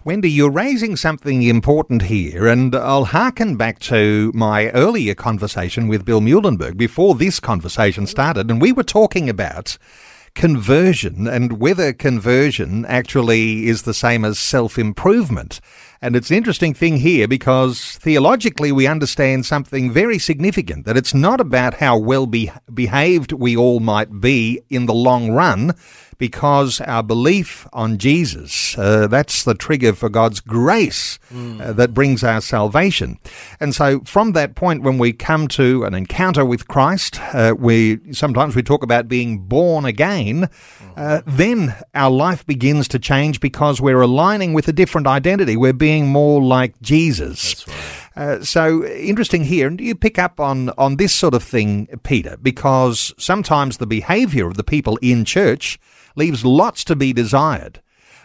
Wendy, 0.07 0.31
you're 0.31 0.53
raising 0.53 0.95
something 0.95 1.43
important 1.43 2.03
here, 2.03 2.47
and 2.47 2.77
I'll 2.77 3.07
hearken 3.07 3.57
back 3.57 3.81
to 3.81 4.31
my 4.37 4.71
earlier 4.71 5.17
conversation 5.17 5.89
with 5.89 6.05
Bill 6.05 6.21
Muehlenberg 6.21 6.77
before 6.77 7.17
this 7.17 7.41
conversation 7.41 8.07
started, 8.07 8.49
and 8.49 8.61
we 8.61 8.71
were 8.71 8.85
talking 8.85 9.29
about 9.29 9.77
conversion 10.37 11.27
and 11.27 11.59
whether 11.59 11.93
conversion 11.93 12.85
actually 12.85 13.67
is 13.67 13.83
the 13.83 13.95
same 13.95 14.25
as 14.25 14.39
self 14.39 14.79
improvement. 14.79 15.61
And 16.01 16.15
it's 16.15 16.31
an 16.31 16.37
interesting 16.37 16.75
thing 16.75 16.99
here 16.99 17.27
because 17.27 17.97
theologically 17.97 18.71
we 18.71 18.87
understand 18.87 19.45
something 19.45 19.91
very 19.91 20.19
significant 20.21 20.85
that 20.85 20.97
it's 20.97 21.15
not 21.15 21.41
about 21.41 21.75
how 21.75 21.99
well 21.99 22.27
be- 22.27 22.53
behaved 22.73 23.33
we 23.33 23.57
all 23.57 23.81
might 23.81 24.21
be 24.21 24.61
in 24.69 24.87
the 24.87 24.95
long 24.95 25.33
run, 25.33 25.75
because 26.19 26.81
our 26.81 27.03
belief 27.03 27.67
on 27.73 27.99
Jesus, 27.99 28.77
uh, 28.79 29.07
that's 29.07 29.45
the 29.45 29.55
trigger 29.55 29.93
for 29.93 30.09
God's 30.09 30.41
grace 30.41 31.19
mm. 31.33 31.61
uh, 31.61 31.73
that 31.73 31.95
brings 31.95 32.25
our 32.25 32.41
salvation. 32.41 33.19
And 33.61 33.75
so 33.75 34.01
from 34.01 34.33
that 34.33 34.55
point, 34.55 34.83
when 34.83 34.99
we 34.99 35.13
come 35.13 35.49
to 35.49 35.85
an 35.85 35.95
encounter 35.95 36.45
with 36.45 36.69
Christ, 36.69 37.21
uh, 37.35 37.55
we 37.59 37.99
sometimes 38.13 38.55
we 38.55 38.63
talk 38.63 38.83
about 38.83 39.09
being 39.09 39.39
born 39.39 39.85
again, 39.85 40.49
uh, 40.97 41.23
then 41.27 41.75
our 41.95 42.11
life 42.11 42.47
begins 42.47 42.89
to 42.89 42.99
change 42.99 43.41
because 43.41 43.81
we're 43.81 44.01
aligning 44.01 44.55
with 44.55 44.69
a 44.69 44.73
different 44.73 45.07
identity. 45.07 45.57
We're 45.57 45.73
being 45.73 46.09
more 46.09 46.43
like 46.43 46.81
Jesus. 46.81 47.67
Uh, 48.17 48.43
so 48.43 48.83
interesting 48.87 49.45
here, 49.45 49.67
and 49.67 49.79
you 49.79 49.95
pick 49.95 50.19
up 50.19 50.41
on 50.41 50.71
on 50.79 50.97
this 50.97 51.15
sort 51.15 51.35
of 51.35 51.43
thing, 51.43 51.87
Peter, 52.03 52.39
because 52.39 53.13
sometimes 53.19 53.77
the 53.77 53.87
behaviour 53.87 54.47
of 54.47 54.57
the 54.57 54.65
people 54.65 54.99
in 55.03 55.25
church 55.25 55.79
leaves 56.17 56.45
lots 56.45 56.85
to 56.85 56.97
be 56.97 57.13
desired. 57.13 57.81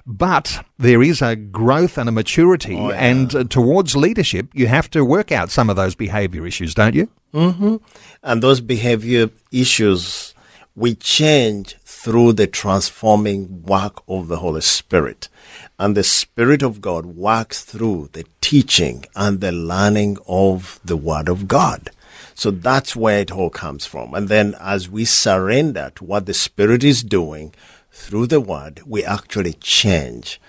But 0.05 0.65
there 0.79 1.03
is 1.03 1.21
a 1.21 1.35
growth 1.35 1.97
and 1.97 2.09
a 2.09 2.11
maturity, 2.11 2.75
oh, 2.75 2.89
yeah. 2.89 2.95
and 2.95 3.35
uh, 3.35 3.43
towards 3.43 3.95
leadership, 3.95 4.47
you 4.53 4.65
have 4.65 4.89
to 4.91 5.05
work 5.05 5.31
out 5.31 5.51
some 5.51 5.69
of 5.69 5.75
those 5.75 5.93
behavior 5.93 6.47
issues, 6.47 6.73
don't 6.73 6.95
you? 6.95 7.07
Mm-hmm. 7.33 7.75
And 8.23 8.41
those 8.41 8.61
behavior 8.61 9.29
issues 9.51 10.33
we 10.75 10.95
change 10.95 11.75
through 11.83 12.33
the 12.33 12.47
transforming 12.47 13.61
work 13.63 14.01
of 14.07 14.27
the 14.27 14.37
Holy 14.37 14.61
Spirit. 14.61 15.29
And 15.77 15.95
the 15.95 16.03
Spirit 16.03 16.63
of 16.63 16.81
God 16.81 17.05
works 17.05 17.63
through 17.63 18.09
the 18.13 18.25
teaching 18.39 19.05
and 19.15 19.39
the 19.39 19.51
learning 19.51 20.17
of 20.27 20.79
the 20.83 20.97
Word 20.97 21.29
of 21.29 21.47
God. 21.47 21.91
So 22.33 22.49
that's 22.49 22.95
where 22.95 23.19
it 23.19 23.31
all 23.31 23.49
comes 23.49 23.85
from. 23.85 24.13
And 24.13 24.29
then 24.29 24.55
as 24.59 24.89
we 24.89 25.05
surrender 25.05 25.91
to 25.95 26.03
what 26.03 26.25
the 26.25 26.33
Spirit 26.33 26.83
is 26.83 27.03
doing, 27.03 27.53
through 27.91 28.27
the 28.27 28.41
word, 28.41 28.81
we 28.85 29.03
actually 29.03 29.53
change. 29.53 30.39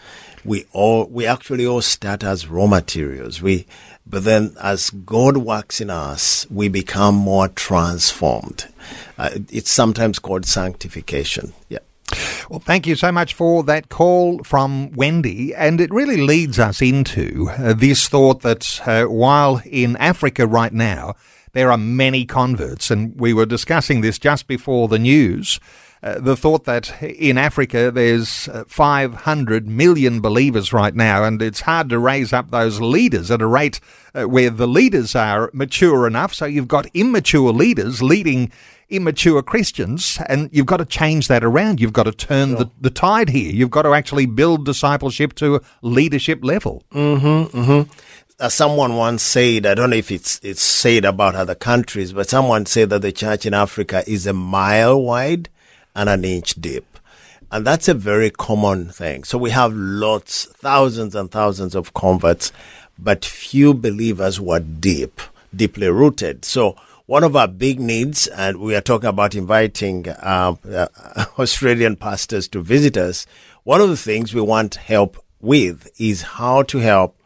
We 0.44 0.66
all, 0.72 1.06
we 1.06 1.26
actually 1.26 1.66
all 1.66 1.82
start 1.82 2.24
as 2.24 2.48
raw 2.48 2.66
materials. 2.66 3.40
We, 3.40 3.66
but 4.06 4.24
then 4.24 4.56
as 4.60 4.90
God 4.90 5.36
works 5.36 5.80
in 5.80 5.90
us, 5.90 6.46
we 6.50 6.68
become 6.68 7.14
more 7.14 7.48
transformed. 7.48 8.68
Uh, 9.18 9.30
it's 9.50 9.70
sometimes 9.70 10.18
called 10.18 10.46
sanctification. 10.46 11.52
Yeah. 11.68 11.78
Well, 12.50 12.60
thank 12.60 12.86
you 12.86 12.96
so 12.96 13.12
much 13.12 13.34
for 13.34 13.62
that 13.64 13.88
call 13.88 14.42
from 14.44 14.92
Wendy. 14.92 15.54
And 15.54 15.80
it 15.80 15.92
really 15.92 16.20
leads 16.20 16.58
us 16.58 16.82
into 16.82 17.48
uh, 17.50 17.72
this 17.72 18.08
thought 18.08 18.42
that 18.42 18.80
uh, 18.84 19.04
while 19.04 19.62
in 19.64 19.96
Africa 19.96 20.46
right 20.46 20.72
now, 20.72 21.14
there 21.52 21.70
are 21.70 21.78
many 21.78 22.24
converts, 22.24 22.90
and 22.90 23.18
we 23.20 23.34
were 23.34 23.44
discussing 23.44 24.00
this 24.00 24.18
just 24.18 24.46
before 24.46 24.88
the 24.88 24.98
news 24.98 25.60
uh, 26.02 26.18
the 26.18 26.36
thought 26.36 26.64
that 26.64 27.00
in 27.02 27.38
Africa 27.38 27.90
there's 27.92 28.48
uh, 28.48 28.64
500 28.66 29.68
million 29.68 30.20
believers 30.20 30.72
right 30.72 30.94
now, 30.94 31.22
and 31.22 31.40
it's 31.40 31.60
hard 31.60 31.88
to 31.90 31.98
raise 31.98 32.32
up 32.32 32.50
those 32.50 32.80
leaders 32.80 33.30
at 33.30 33.40
a 33.40 33.46
rate 33.46 33.78
uh, 34.14 34.24
where 34.24 34.50
the 34.50 34.66
leaders 34.66 35.14
are 35.14 35.48
mature 35.52 36.06
enough. 36.06 36.34
So 36.34 36.44
you've 36.44 36.68
got 36.68 36.86
immature 36.94 37.52
leaders 37.52 38.02
leading 38.02 38.50
immature 38.88 39.42
Christians, 39.42 40.18
and 40.28 40.50
you've 40.52 40.66
got 40.66 40.78
to 40.78 40.84
change 40.84 41.28
that 41.28 41.44
around. 41.44 41.80
You've 41.80 41.92
got 41.92 42.04
to 42.04 42.12
turn 42.12 42.50
sure. 42.50 42.58
the, 42.58 42.70
the 42.80 42.90
tide 42.90 43.28
here. 43.28 43.52
You've 43.52 43.70
got 43.70 43.82
to 43.82 43.94
actually 43.94 44.26
build 44.26 44.66
discipleship 44.66 45.34
to 45.36 45.56
a 45.56 45.60
leadership 45.82 46.40
level. 46.42 46.82
Mm-hmm, 46.92 47.56
mm-hmm. 47.56 47.92
Uh, 48.40 48.48
someone 48.48 48.96
once 48.96 49.22
said, 49.22 49.66
I 49.66 49.74
don't 49.74 49.90
know 49.90 49.96
if 49.96 50.10
it's 50.10 50.40
it's 50.42 50.62
said 50.62 51.04
about 51.04 51.36
other 51.36 51.54
countries, 51.54 52.12
but 52.12 52.28
someone 52.28 52.66
said 52.66 52.90
that 52.90 53.02
the 53.02 53.12
church 53.12 53.46
in 53.46 53.54
Africa 53.54 54.02
is 54.06 54.26
a 54.26 54.32
mile 54.32 55.00
wide 55.00 55.48
and 55.94 56.08
an 56.08 56.24
inch 56.24 56.54
deep. 56.54 56.86
And 57.50 57.66
that's 57.66 57.88
a 57.88 57.94
very 57.94 58.30
common 58.30 58.88
thing. 58.88 59.24
So 59.24 59.36
we 59.36 59.50
have 59.50 59.74
lots, 59.74 60.46
thousands 60.46 61.14
and 61.14 61.30
thousands 61.30 61.74
of 61.74 61.92
converts, 61.92 62.50
but 62.98 63.24
few 63.24 63.74
believers 63.74 64.40
were 64.40 64.60
deep, 64.60 65.20
deeply 65.54 65.88
rooted. 65.88 66.44
So 66.46 66.76
one 67.06 67.24
of 67.24 67.36
our 67.36 67.48
big 67.48 67.78
needs, 67.78 68.26
and 68.28 68.58
we 68.58 68.74
are 68.74 68.80
talking 68.80 69.08
about 69.08 69.34
inviting 69.34 70.08
uh, 70.08 70.54
Australian 71.38 71.96
pastors 71.96 72.48
to 72.48 72.62
visit 72.62 72.96
us. 72.96 73.26
One 73.64 73.82
of 73.82 73.90
the 73.90 73.98
things 73.98 74.32
we 74.32 74.40
want 74.40 74.76
help 74.76 75.22
with 75.40 75.90
is 76.00 76.22
how 76.22 76.62
to 76.62 76.78
help 76.78 77.18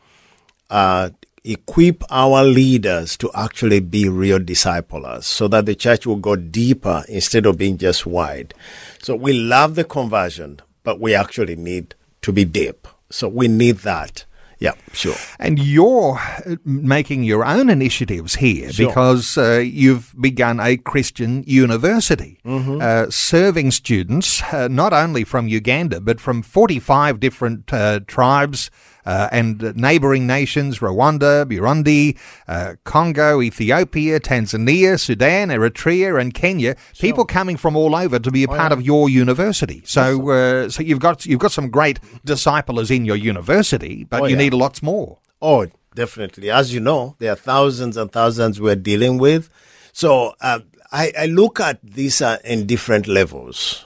uh, 0.71 1.11
equip 1.47 2.03
our 2.11 2.43
leaders 2.43 3.17
to 3.19 3.31
actually 3.35 3.81
be 3.81 4.09
real 4.09 4.39
disciplers 4.39 5.27
so 5.27 5.49
that 5.49 5.67
the 5.67 5.75
church 5.75 6.07
will 6.07 6.17
go 6.17 6.37
deeper 6.37 7.05
instead 7.09 7.47
of 7.47 7.57
being 7.57 7.79
just 7.79 8.07
wide. 8.07 8.53
So 9.01 9.15
we 9.15 9.33
love 9.33 9.75
the 9.75 9.85
conversion, 9.85 10.61
but 10.83 11.01
we 11.01 11.15
actually 11.15 11.57
need 11.57 11.95
to 12.23 12.33
be 12.33 12.45
deep. 12.45 12.89
So 13.11 13.29
we 13.29 13.49
need 13.49 13.79
that. 13.79 14.25
Yeah, 14.59 14.73
sure. 14.93 15.15
And 15.39 15.59
you're 15.59 16.19
making 16.65 17.25
your 17.25 17.45
own 17.45 17.69
initiatives 17.69 18.37
here 18.37 18.73
sure. 18.73 18.89
because 18.89 19.37
uh, 19.37 19.59
you've 19.59 20.15
begun 20.19 20.61
a 20.61 20.79
Christian 20.79 21.45
university, 21.47 22.41
mm-hmm. 22.45 22.79
uh, 22.81 23.11
serving 23.11 23.71
students 23.71 24.43
uh, 24.45 24.69
not 24.69 24.95
only 24.95 25.25
from 25.25 25.47
Uganda 25.47 26.01
but 26.01 26.21
from 26.21 26.41
45 26.41 27.21
different 27.21 27.71
uh, 27.73 28.01
tribes 28.07 28.71
uh, 29.07 29.29
and 29.33 29.75
neighboring 29.77 30.27
nations 30.27 30.81
Rwanda, 30.81 31.47
Burundi, 31.47 32.19
uh, 32.49 32.75
Congo, 32.85 33.41
Ethiopia, 33.41 34.21
Tanzania, 34.21 34.99
Sudan, 35.01 35.49
Eritrea, 35.49 36.21
and 36.21 36.35
Kenya. 36.35 36.77
Sure. 36.93 37.09
People 37.09 37.25
coming 37.25 37.57
from 37.57 37.77
all 37.77 37.95
over 37.95 38.19
to 38.19 38.31
be 38.31 38.45
a 38.45 38.49
oh, 38.51 38.55
part 38.55 38.73
yeah. 38.73 38.77
of 38.77 38.83
your 38.83 39.09
university. 39.09 39.83
So, 39.85 40.31
uh, 40.31 40.69
so 40.69 40.83
you've 40.83 41.01
got 41.01 41.25
you've 41.25 41.41
got 41.41 41.53
some 41.53 41.71
great 41.71 42.01
disciplers 42.25 42.91
in 42.91 43.05
your 43.05 43.17
university, 43.17 44.05
but 44.05 44.23
oh, 44.23 44.27
you 44.27 44.37
yeah. 44.37 44.43
need 44.43 44.55
lots 44.55 44.83
more. 44.83 45.19
Oh, 45.41 45.67
definitely. 45.95 46.51
As 46.51 46.75
you 46.75 46.81
know, 46.81 47.17
there 47.19 47.33
are 47.33 47.37
thousands 47.37 47.97
and 47.97 48.11
thousands 48.11 48.61
we're 48.61 48.77
dealing 48.77 49.19
with. 49.19 49.49
So 49.93 50.35
uh, 50.41 50.61
I, 50.93 51.13
I, 51.19 51.27
look 51.27 51.61
at 51.61 51.81
these 51.83 52.21
uh, 52.21 52.39
in 52.45 52.67
different 52.67 53.07
levels. 53.07 53.85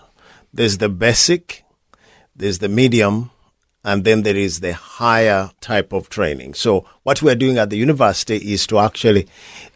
There's 0.52 0.78
the 0.78 0.88
basic, 0.88 1.64
there's 2.34 2.58
the 2.58 2.68
medium, 2.68 3.30
and 3.84 4.04
then 4.04 4.22
there 4.22 4.36
is 4.36 4.60
the 4.60 4.74
higher 4.74 5.50
type 5.60 5.92
of 5.92 6.08
training. 6.08 6.54
So 6.54 6.84
what 7.02 7.22
we 7.22 7.30
are 7.32 7.36
doing 7.36 7.58
at 7.58 7.70
the 7.70 7.76
university 7.76 8.36
is 8.36 8.66
to 8.68 8.78
actually 8.78 9.28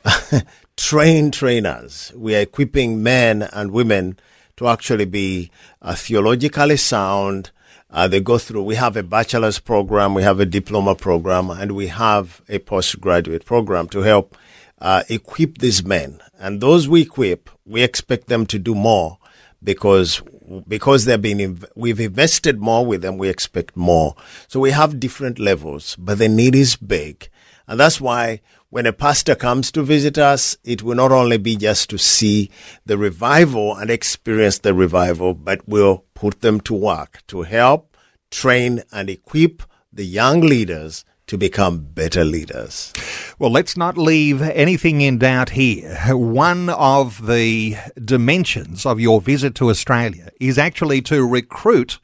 train 0.77 1.31
trainers. 1.31 2.13
We 2.15 2.37
are 2.37 2.41
equipping 2.41 3.03
men 3.03 3.43
and 3.43 3.71
women 3.73 4.19
to 4.57 4.69
actually 4.69 5.07
be 5.07 5.51
uh, 5.83 5.95
theologically 5.95 6.77
sound. 6.77 7.51
Uh, 7.91 8.09
they 8.09 8.21
go 8.21 8.39
through, 8.39 8.63
we 8.63 8.75
have 8.75 8.97
a 8.97 9.03
bachelor's 9.03 9.59
program, 9.59 10.15
we 10.15 10.23
have 10.23 10.41
a 10.41 10.47
diploma 10.47 10.95
program, 10.95 11.49
and 11.51 11.73
we 11.73 11.87
have 11.87 12.43
a 12.49 12.59
postgraduate 12.59 13.45
program 13.45 13.89
to 13.89 14.01
help 14.01 14.37
uh, 14.81 15.03
equip 15.09 15.59
these 15.59 15.85
men. 15.85 16.21
And 16.39 16.61
those 16.61 16.89
we 16.89 17.03
equip, 17.03 17.49
we 17.65 17.83
expect 17.83 18.27
them 18.27 18.47
to 18.47 18.59
do 18.59 18.75
more 18.75 19.19
because 19.63 20.23
because 20.67 21.05
they've 21.05 21.21
been 21.21 21.65
we've 21.75 22.01
invested 22.01 22.61
more 22.61 22.85
with 22.85 23.03
them 23.03 23.19
we 23.19 23.29
expect 23.29 23.77
more. 23.77 24.15
So 24.49 24.61
we 24.61 24.71
have 24.71 25.01
different 25.01 25.39
levels 25.39 25.97
but 25.99 26.19
the 26.19 26.29
need 26.29 26.55
is 26.55 26.77
big. 26.77 27.29
And 27.67 27.81
that's 27.81 28.01
why 28.01 28.41
when 28.69 28.87
a 28.87 28.93
pastor 28.93 29.35
comes 29.35 29.71
to 29.73 29.83
visit 29.83 30.19
us 30.19 30.57
it 30.65 30.83
will 30.83 30.97
not 30.97 31.13
only 31.13 31.39
be 31.39 31.57
just 31.57 31.91
to 31.91 31.99
see 31.99 32.51
the 32.85 32.99
revival 32.99 33.75
and 33.77 33.91
experience 33.91 34.59
the 34.59 34.75
revival 34.75 35.35
but 35.35 35.67
we'll 35.67 36.05
put 36.15 36.41
them 36.41 36.61
to 36.61 36.75
work 36.75 37.23
to 37.29 37.43
help 37.43 37.97
train 38.31 38.83
and 38.93 39.09
equip 39.09 39.63
the 39.93 40.05
young 40.05 40.41
leaders 40.41 41.05
to 41.27 41.39
become 41.39 41.79
better 41.79 42.25
leaders. 42.25 42.93
Well, 43.39 43.51
let's 43.51 43.77
not 43.77 43.97
leave 43.97 44.43
anything 44.43 45.01
in 45.01 45.19
doubt 45.19 45.51
here. 45.51 45.97
One 46.11 46.69
of 46.69 47.27
the 47.27 47.77
dimensions 48.05 48.85
of 48.85 49.01
your 49.01 49.21
visit 49.21 49.55
to 49.57 49.71
Australia 49.71 50.31
is 50.41 50.59
actually 50.59 51.01
to 51.03 51.27
recruit 51.27 51.99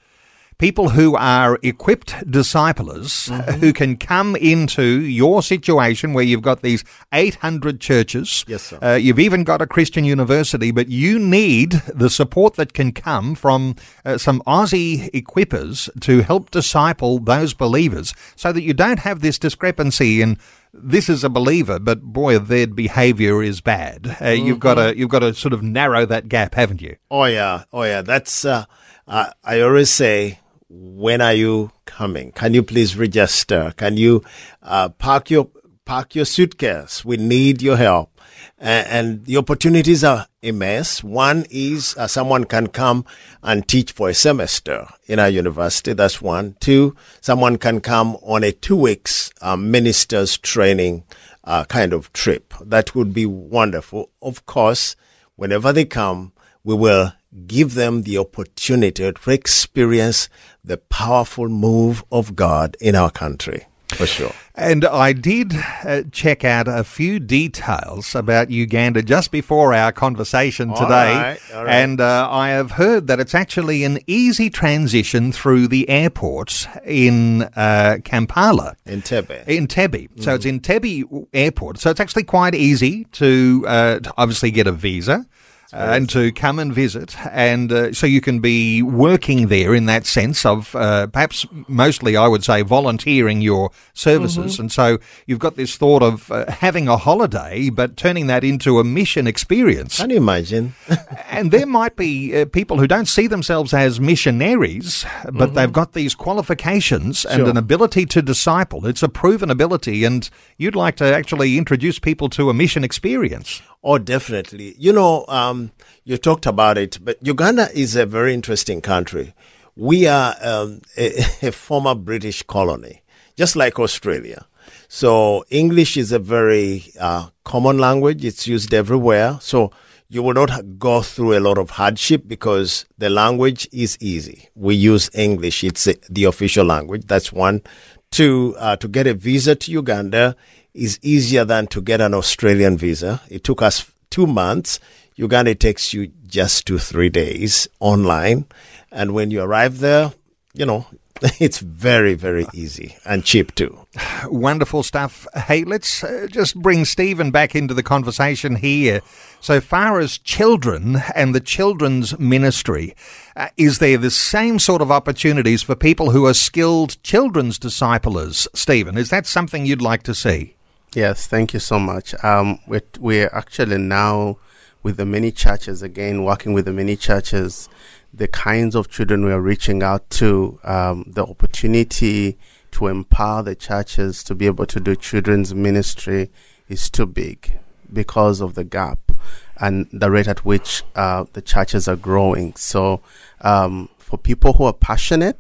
people 0.61 0.91
who 0.91 1.17
are 1.17 1.59
equipped 1.63 2.15
disciplers 2.31 3.29
mm-hmm. 3.29 3.53
who 3.61 3.73
can 3.73 3.97
come 3.97 4.37
into 4.37 5.01
your 5.01 5.43
situation 5.43 6.13
where 6.13 6.23
you've 6.23 6.43
got 6.43 6.61
these 6.61 6.85
800 7.15 7.81
churches. 7.81 8.45
Yes, 8.47 8.65
sir. 8.65 8.79
Uh, 8.83 8.95
you've 8.95 9.19
even 9.19 9.43
got 9.43 9.63
a 9.63 9.67
Christian 9.67 10.05
university, 10.05 10.71
but 10.71 10.89
you 10.89 11.19
need 11.19 11.73
the 11.95 12.11
support 12.11 12.57
that 12.57 12.75
can 12.75 12.93
come 12.93 13.35
from 13.35 13.75
uh, 14.05 14.19
some 14.19 14.43
Aussie 14.43 15.11
equippers 15.13 15.89
to 16.03 16.21
help 16.21 16.51
disciple 16.51 17.19
those 17.19 17.55
believers 17.55 18.13
so 18.37 18.53
that 18.53 18.63
you 18.63 18.75
don't 18.75 18.99
have 18.99 19.23
this 19.23 19.39
discrepancy 19.39 20.21
in 20.21 20.39
this 20.75 21.09
is 21.09 21.25
a 21.25 21.31
believer, 21.31 21.79
but 21.79 22.03
boy, 22.03 22.39
their 22.39 22.67
behaviour 22.67 23.43
is 23.43 23.61
bad. 23.61 24.07
Uh, 24.07 24.13
mm-hmm. 24.13 24.47
You've 24.47 24.61
got 24.61 24.75
to 24.75 24.97
you've 24.97 25.09
got 25.09 25.21
to 25.21 25.35
sort 25.35 25.55
of 25.55 25.63
narrow 25.63 26.07
that 26.07 26.29
gap, 26.29 26.55
haven't 26.55 26.81
you? 26.81 26.97
Oh 27.11 27.25
yeah, 27.25 27.65
oh 27.73 27.83
yeah. 27.83 28.03
That's 28.03 28.45
uh, 28.45 28.67
I 29.09 29.61
always 29.61 29.91
say 29.91 30.40
when 30.71 31.21
are 31.21 31.35
you 31.35 31.73
coming? 31.85 32.31
Can 32.33 32.55
you 32.55 32.63
please 32.63 32.97
register? 32.97 33.75
Can 33.77 33.97
you 33.97 34.23
uh, 34.63 34.89
park 34.89 35.29
your 35.29 35.51
park 35.85 36.15
your 36.15 36.25
suitcase? 36.25 37.05
We 37.05 37.17
need 37.17 37.61
your 37.61 37.77
help. 37.77 38.21
And, 38.57 38.87
and 38.87 39.25
the 39.25 39.37
opportunities 39.37 40.05
are 40.05 40.29
immense. 40.43 41.03
One 41.03 41.45
is 41.51 41.97
uh, 41.97 42.07
someone 42.07 42.45
can 42.45 42.69
come 42.69 43.05
and 43.43 43.67
teach 43.67 43.91
for 43.91 44.09
a 44.09 44.15
semester 44.15 44.87
in 45.07 45.19
our 45.19 45.29
university. 45.29 45.93
That's 45.93 46.23
one. 46.23 46.57
Two, 46.61 46.95
someone 47.21 47.59
can 47.59 47.81
come 47.81 48.17
on 48.23 48.45
a 48.45 48.53
two 48.53 48.77
weeks 48.77 49.33
uh, 49.41 49.57
ministers 49.57 50.39
training 50.39 51.03
uh, 51.43 51.65
kind 51.65 51.93
of 51.93 52.13
trip. 52.13 52.55
That 52.61 52.95
would 52.95 53.13
be 53.13 53.27
wonderful. 53.27 54.11
Of 54.23 54.47
course, 54.47 54.95
whenever 55.35 55.73
they 55.73 55.85
come, 55.85 56.33
we 56.63 56.77
will 56.77 57.13
give 57.47 57.75
them 57.75 58.03
the 58.03 58.19
opportunity 58.19 59.13
to 59.13 59.31
experience 59.31 60.29
the 60.65 60.77
powerful 60.77 61.49
move 61.49 62.05
of 62.11 62.37
God 62.37 62.77
in 62.81 62.95
our 62.95 63.11
country. 63.11 63.67
For 63.95 64.07
sure. 64.07 64.33
And 64.55 64.85
I 64.85 65.13
did 65.13 65.55
uh, 65.85 66.03
check 66.13 66.45
out 66.45 66.69
a 66.69 66.85
few 66.85 67.19
details 67.19 68.15
about 68.15 68.51
Uganda 68.51 69.03
just 69.03 69.31
before 69.31 69.75
our 69.75 69.91
conversation 69.91 70.69
today. 70.75 70.85
All 70.85 71.21
right, 71.21 71.41
all 71.55 71.65
right. 71.65 71.75
And 71.75 72.01
uh, 72.01 72.29
I 72.31 72.51
have 72.51 72.73
heard 72.73 73.07
that 73.07 73.21
it's 73.21 73.35
actually 73.35 73.85
an 73.85 73.99
easy 74.07 74.51
transition 74.51 75.33
through 75.33 75.69
the 75.69 75.89
airports 75.89 76.69
in 76.85 77.43
uh, 77.57 77.99
Kampala. 78.05 78.77
Entebbe. 78.87 79.49
In 79.49 79.67
Tebe. 79.67 80.09
Mm-hmm. 80.09 80.23
So 80.23 80.35
it's 80.35 80.45
Entebbe 80.45 81.27
Airport. 81.33 81.79
So 81.79 81.91
it's 81.91 82.01
actually 82.01 82.25
quite 82.25 82.55
easy 82.55 83.05
to, 83.13 83.65
uh, 83.67 83.99
to 84.01 84.15
obviously 84.17 84.51
get 84.51 84.67
a 84.67 84.73
visa 84.73 85.27
and 85.73 86.09
to 86.11 86.33
come 86.33 86.59
and 86.59 86.73
visit. 86.73 87.17
And 87.27 87.73
uh, 87.73 87.93
so 87.93 88.07
you 88.07 88.21
can 88.21 88.41
be 88.41 88.83
working 88.83 89.49
there 89.49 89.75
in 89.75 89.87
that 89.87 90.07
sense 90.07 90.45
of 90.45 90.75
uh, 90.75 91.07
perhaps 91.07 91.47
mostly, 91.69 92.17
I 92.17 92.29
would 92.29 92.45
say, 92.45 92.63
volunteering 92.63 93.41
your 93.41 93.71
services. 93.95 94.55
Mm-hmm. 94.55 94.63
And 94.63 94.73
so 94.73 94.99
you've 95.27 95.39
got 95.39 95.57
this 95.57 95.77
thought 95.77 96.03
of 96.03 96.31
uh, 96.31 96.51
having 96.51 96.89
a 96.89 96.97
holiday, 96.97 97.71
but 97.71 97.97
turning 97.97 98.27
that 98.27 98.45
into 98.45 98.79
a 98.79 98.85
mission 98.85 99.27
experience. 99.27 99.99
Can 99.99 100.11
you 100.11 100.17
imagine? 100.17 100.75
and 101.29 101.51
there 101.51 101.67
might 101.67 101.97
be 101.97 102.41
uh, 102.41 102.47
people 102.47 102.79
who 102.79 102.87
don't 102.87 103.07
see 103.07 103.27
themselves 103.27 103.73
as 103.73 104.01
missionaries, 104.01 105.05
but 105.25 105.33
mm-hmm. 105.33 105.55
they've 105.55 105.73
got 105.73 105.93
these 105.93 106.15
qualifications 106.15 107.25
and 107.25 107.47
an 107.47 107.57
ability 107.57 108.07
to 108.07 108.23
disciple. 108.23 108.87
It's 108.87 109.03
a 109.03 109.09
proven 109.09 109.51
ability, 109.51 110.05
and 110.05 110.29
you'd 110.57 110.77
like 110.77 110.97
to 110.97 111.15
actually 111.15 111.57
introduce 111.59 111.99
people 111.99 112.29
to 112.31 112.51
a 112.51 112.55
mission 112.55 112.85
experience. 112.85 113.63
Oh, 113.83 113.97
definitely. 113.97 114.75
You 114.79 114.93
know, 114.93 115.25
um, 115.29 115.73
you 116.05 116.19
talked 116.19 116.45
about 116.45 116.77
it, 116.77 116.99
but 117.03 117.17
Uganda 117.23 117.69
is 117.73 117.97
a 117.97 118.05
very 118.05 118.35
interesting 118.35 118.83
country. 118.83 119.35
We 119.75 120.07
are 120.07 120.35
um, 120.43 120.83
a, 120.99 121.23
a, 121.43 121.53
former 121.53 121.95
British 121.95 122.43
colony, 122.43 123.03
just 123.37 123.57
like 123.57 123.79
Australia. 123.79 124.47
So 124.89 125.45
English 125.49 125.97
is 125.97 126.13
a 126.13 126.19
very 126.19 126.93
uh, 127.01 127.29
common 127.45 127.79
language. 127.79 128.23
It's 128.25 128.47
used 128.47 128.75
everywhere. 128.75 129.39
So 129.41 129.73
you 130.11 130.23
will 130.23 130.35
not 130.35 130.79
go 130.79 131.01
through 131.01 131.39
a 131.39 131.41
lot 131.41 131.57
of 131.57 131.71
hardship 131.71 132.25
because 132.27 132.85
the 132.99 133.09
language 133.09 133.67
is 133.73 133.97
easy. 134.01 134.51
We 134.55 134.75
use 134.75 135.09
English. 135.15 135.65
It's 135.65 135.89
the 136.11 136.25
official 136.25 136.67
language. 136.67 137.07
That's 137.07 137.33
one. 137.33 137.63
Two, 138.11 138.57
uh, 138.59 138.75
to 138.77 138.89
get 138.89 139.07
a 139.07 139.15
visa 139.15 139.55
to 139.55 139.71
Uganda 139.71 140.37
is 140.75 140.99
easier 141.03 141.45
than 141.45 141.67
to 141.69 141.81
get 141.81 142.01
an 142.01 142.15
Australian 142.15 142.77
visa. 142.77 143.21
It 143.29 143.45
took 143.45 143.63
us 143.63 143.91
two 144.11 144.27
months. 144.27 144.81
Uganda 145.17 145.55
takes 145.55 145.93
you 145.93 146.13
just 146.27 146.67
two, 146.67 146.79
three 146.79 147.11
days 147.11 147.69
online. 147.81 148.47
And 148.91 149.13
when 149.13 149.31
you 149.31 149.43
arrive 149.43 149.81
there, 149.81 150.13
you 150.55 150.67
know, 150.67 150.87
it's 151.41 151.59
very, 151.59 152.15
very 152.15 152.47
easy 152.55 152.97
and 153.05 153.25
cheap 153.25 153.55
too. 153.55 153.87
Wonderful 154.27 154.83
stuff. 154.83 155.27
Hey, 155.35 155.65
let's 155.65 156.03
uh, 156.03 156.27
just 156.31 156.55
bring 156.57 156.85
Stephen 156.85 157.31
back 157.31 157.55
into 157.55 157.75
the 157.75 157.83
conversation 157.83 158.57
here. 158.57 159.01
So 159.41 159.61
far 159.61 160.01
as 160.01 160.19
children 160.19 161.03
and 161.15 161.35
the 161.35 161.41
children's 161.41 162.19
ministry, 162.19 162.95
uh, 163.37 163.49
is 163.57 163.79
there 163.79 163.99
the 163.99 164.11
same 164.11 164.59
sort 164.59 164.83
of 164.83 164.91
opportunities 164.91 165.63
for 165.63 165.75
people 165.75 166.11
who 166.11 166.27
are 166.27 166.35
skilled 166.35 167.03
children's 167.03 167.59
disciplers, 167.59 168.49
Stephen? 168.55 168.97
Is 168.97 169.11
that 169.11 169.27
something 169.27 169.67
you'd 169.67 169.83
like 169.83 170.03
to 170.05 170.15
see? 170.15 170.57
Yes, 170.95 171.29
thank 171.29 171.55
you 171.55 171.61
so 171.61 171.79
much. 171.79 172.17
Um, 172.25 172.59
we're, 172.67 172.83
we're 172.99 173.31
actually 173.33 173.79
now 173.79 174.39
with 174.83 174.97
the 174.97 175.07
many 175.07 175.31
churches, 175.31 175.83
again, 175.83 176.25
working 176.25 176.53
with 176.53 176.65
the 176.65 176.73
many 176.73 176.97
churches, 176.97 177.69
the 178.13 178.27
kinds 178.27 178.75
of 178.75 178.91
children 178.91 179.25
we 179.25 179.31
are 179.31 179.41
reaching 179.41 179.85
out 179.85 180.11
to, 180.11 180.59
um, 180.65 181.05
the 181.07 181.25
opportunity 181.25 182.37
to 182.73 182.89
empower 182.89 183.41
the 183.41 183.55
churches 183.55 184.25
to 184.25 184.35
be 184.35 184.47
able 184.47 184.67
to 184.67 184.81
do 184.81 184.97
children's 184.97 185.55
ministry 185.55 186.29
is 186.69 186.91
too 186.91 187.07
big 187.07 187.61
because 187.93 188.41
of 188.41 188.57
the 188.57 188.65
gap 188.65 189.13
and 189.59 189.87
the 189.93 190.11
rate 190.11 190.27
at 190.27 190.45
which 190.45 190.83
uh, 190.97 191.25
the 191.35 191.43
churches 191.43 191.87
are 191.87 191.97
growing. 191.97 192.53
So, 192.57 193.01
um, 193.43 193.91
for 193.99 194.19
people 194.19 194.55
who 194.55 194.65
are 194.65 194.73
passionate 194.73 195.39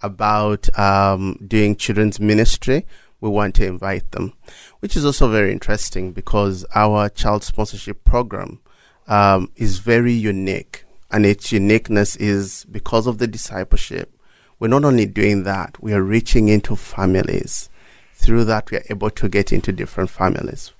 about 0.00 0.78
um, 0.78 1.38
doing 1.44 1.74
children's 1.74 2.20
ministry, 2.20 2.86
we 3.22 3.30
want 3.30 3.54
to 3.54 3.64
invite 3.64 4.10
them, 4.10 4.34
which 4.80 4.96
is 4.96 5.06
also 5.06 5.30
very 5.30 5.52
interesting 5.52 6.12
because 6.12 6.66
our 6.74 7.08
child 7.08 7.44
sponsorship 7.44 8.04
program 8.04 8.60
um, 9.06 9.50
is 9.54 9.78
very 9.78 10.12
unique. 10.12 10.84
And 11.10 11.24
its 11.24 11.52
uniqueness 11.52 12.16
is 12.16 12.64
because 12.64 13.06
of 13.06 13.18
the 13.18 13.28
discipleship. 13.28 14.12
We're 14.58 14.68
not 14.68 14.84
only 14.84 15.06
doing 15.06 15.44
that, 15.44 15.80
we 15.80 15.92
are 15.92 16.02
reaching 16.02 16.48
into 16.48 16.74
families. 16.74 17.70
Through 18.14 18.44
that, 18.46 18.70
we 18.70 18.78
are 18.78 18.84
able 18.90 19.10
to 19.10 19.28
get 19.28 19.52
into 19.52 19.72
different 19.72 20.10
families. 20.10 20.72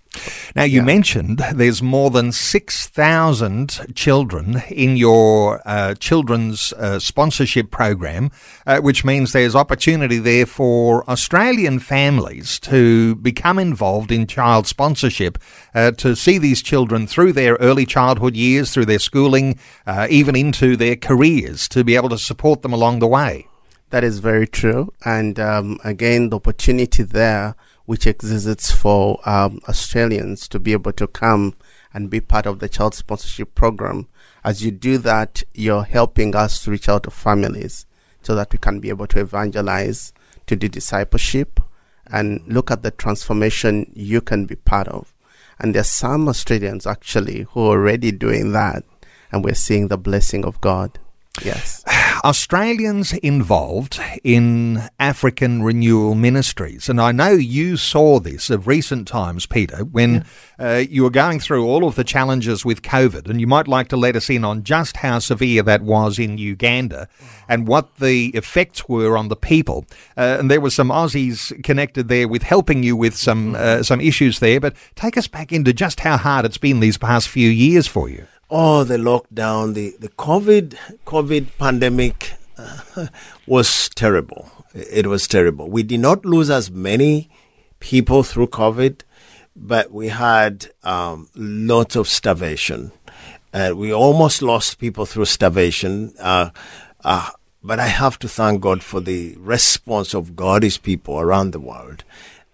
Now, 0.55 0.65
you 0.65 0.81
yeah. 0.81 0.85
mentioned 0.85 1.39
there's 1.55 1.83
more 1.83 2.11
than 2.11 2.33
6,000 2.33 3.95
children 3.95 4.63
in 4.69 4.97
your 4.97 5.63
uh, 5.65 5.95
children's 5.95 6.73
uh, 6.75 6.99
sponsorship 6.99 7.71
program, 7.71 8.31
uh, 8.67 8.81
which 8.81 9.05
means 9.05 9.33
there's 9.33 9.57
opportunity 9.57 10.19
there 10.19 10.47
for 10.47 11.09
Australian 11.09 11.79
families 11.79 12.59
to 12.61 13.15
become 13.17 13.59
involved 13.59 14.13
in 14.13 14.27
child 14.27 14.67
sponsorship, 14.67 15.39
uh, 15.75 15.93
to 15.93 16.15
see 16.15 16.37
these 16.39 16.63
children 16.63 17.07
through 17.07 17.33
their 17.33 17.55
early 17.55 17.87
childhood 17.87 18.37
years, 18.37 18.73
through 18.73 18.87
their 18.87 18.99
schooling, 18.99 19.59
uh, 19.87 20.07
even 20.11 20.37
into 20.37 20.77
their 20.77 20.97
careers, 20.97 21.69
to 21.69 21.83
be 21.85 21.97
able 21.97 22.11
to 22.11 22.19
support 22.19 22.63
them 22.63 22.73
along 22.73 22.99
the 22.99 23.07
way. 23.07 23.47
That 23.91 24.05
is 24.05 24.21
very 24.21 24.47
true. 24.47 24.93
And 25.05 25.39
um, 25.39 25.79
again, 25.85 26.31
the 26.31 26.37
opportunity 26.37 27.03
there 27.03 27.55
which 27.93 28.07
exists 28.07 28.71
for 28.71 29.21
um, 29.29 29.61
Australians 29.69 30.49
to 30.49 30.59
be 30.59 30.73
able 30.73 30.93
to 30.93 31.07
come 31.07 31.55
and 31.93 32.09
be 32.09 32.23
part 32.23 32.47
of 32.47 32.59
the 32.59 32.67
child 32.67 32.95
sponsorship 32.95 33.55
program. 33.55 34.09
As 34.43 34.65
you 34.65 34.71
do 34.71 34.97
that, 34.97 35.43
you're 35.53 35.85
helping 35.85 36.35
us 36.35 36.65
to 36.65 36.71
reach 36.71 36.89
out 36.89 37.03
to 37.03 37.11
families 37.11 37.85
so 38.23 38.35
that 38.35 38.51
we 38.51 38.59
can 38.59 38.81
be 38.81 38.89
able 38.89 39.07
to 39.09 39.21
evangelize, 39.21 40.15
to 40.47 40.57
do 40.57 40.69
discipleship, 40.69 41.61
and 42.07 42.41
look 42.47 42.71
at 42.71 42.83
the 42.83 42.93
transformation 42.93 43.93
you 43.95 44.23
can 44.23 44.47
be 44.47 44.57
part 44.57 44.89
of. 44.89 45.13
And 45.59 45.75
there's 45.75 45.91
some 45.91 46.29
Australians 46.29 46.87
actually 46.87 47.43
who 47.51 47.61
are 47.67 47.79
already 47.79 48.11
doing 48.11 48.53
that, 48.53 48.85
and 49.31 49.45
we're 49.45 49.53
seeing 49.53 49.89
the 49.89 49.99
blessing 49.99 50.47
of 50.47 50.59
God. 50.63 50.99
Yes. 51.45 51.85
Australians 52.25 53.13
involved 53.15 54.01
in 54.23 54.81
African 55.01 55.65
renewal 55.65 56.15
ministries. 56.15 56.89
And 56.89 57.01
I 57.01 57.11
know 57.11 57.33
you 57.33 57.77
saw 57.77 58.21
this 58.21 58.49
of 58.49 58.69
recent 58.69 59.09
times, 59.09 59.45
Peter, 59.45 59.79
when 59.79 60.25
yeah. 60.59 60.75
uh, 60.75 60.79
you 60.79 61.03
were 61.03 61.11
going 61.11 61.41
through 61.41 61.67
all 61.67 61.85
of 61.85 61.97
the 61.97 62.05
challenges 62.05 62.65
with 62.65 62.83
COVID. 62.83 63.29
And 63.29 63.41
you 63.41 63.49
might 63.49 63.67
like 63.67 63.89
to 63.89 63.97
let 63.97 64.15
us 64.15 64.31
in 64.31 64.45
on 64.45 64.63
just 64.63 64.99
how 64.99 65.19
severe 65.19 65.65
that 65.65 65.83
was 65.83 66.21
in 66.21 66.39
Uganda 66.39 67.09
and 67.49 67.67
what 67.67 67.97
the 67.97 68.29
effects 68.29 68.89
were 68.89 69.19
on 69.19 69.27
the 69.27 69.35
people. 69.35 69.85
Uh, 70.17 70.37
and 70.39 70.49
there 70.49 70.61
were 70.61 70.71
some 70.71 70.91
Aussies 70.91 71.61
connected 71.65 72.07
there 72.07 72.29
with 72.29 72.45
helping 72.45 72.85
you 72.85 72.95
with 72.95 73.17
some, 73.17 73.57
uh, 73.57 73.83
some 73.83 74.01
issues 74.01 74.39
there. 74.39 74.61
But 74.61 74.77
take 74.95 75.17
us 75.17 75.27
back 75.27 75.51
into 75.51 75.73
just 75.73 75.99
how 75.99 76.17
hard 76.17 76.45
it's 76.45 76.59
been 76.59 76.79
these 76.79 76.99
past 76.99 77.29
few 77.29 77.51
years 77.51 77.89
for 77.89 78.09
you 78.09 78.29
oh, 78.53 78.85
the 78.85 78.99
lockdown, 78.99 79.73
the, 79.73 79.97
the 79.99 80.11
COVID, 80.11 80.77
COVID 81.07 81.49
pandemic 81.59 82.35
uh, 82.59 83.07
was 83.47 83.89
terrible. 83.89 84.51
It 84.75 85.07
was 85.07 85.27
terrible. 85.27 85.71
We 85.71 85.83
did 85.83 86.01
not 86.01 86.27
lose 86.27 86.51
as 86.51 86.71
many 86.71 87.31
people 87.81 88.23
through 88.23 88.49
COVID, 88.49 89.01
but 89.57 89.91
we 89.91 90.09
had 90.09 90.67
um, 90.85 91.31
lots 91.35 91.97
of 91.97 92.07
starvation. 92.07 92.93
Uh, 93.55 93.73
we 93.75 93.93
almost 93.93 94.43
lost 94.43 94.79
people 94.79 95.07
through 95.07 95.25
starvation. 95.25 96.13
Uh, 96.21 96.51
uh, 97.05 97.31
but 97.63 97.81
I 97.81 97.87
have 97.87 98.19
to 98.19 98.29
thank 98.29 98.61
God 98.61 98.83
for 98.83 99.01
the 99.01 99.35
response 99.39 100.15
of 100.15 100.37
God's 100.37 100.77
people 100.77 101.19
around 101.19 101.53
the 101.53 101.61
world. 101.61 102.05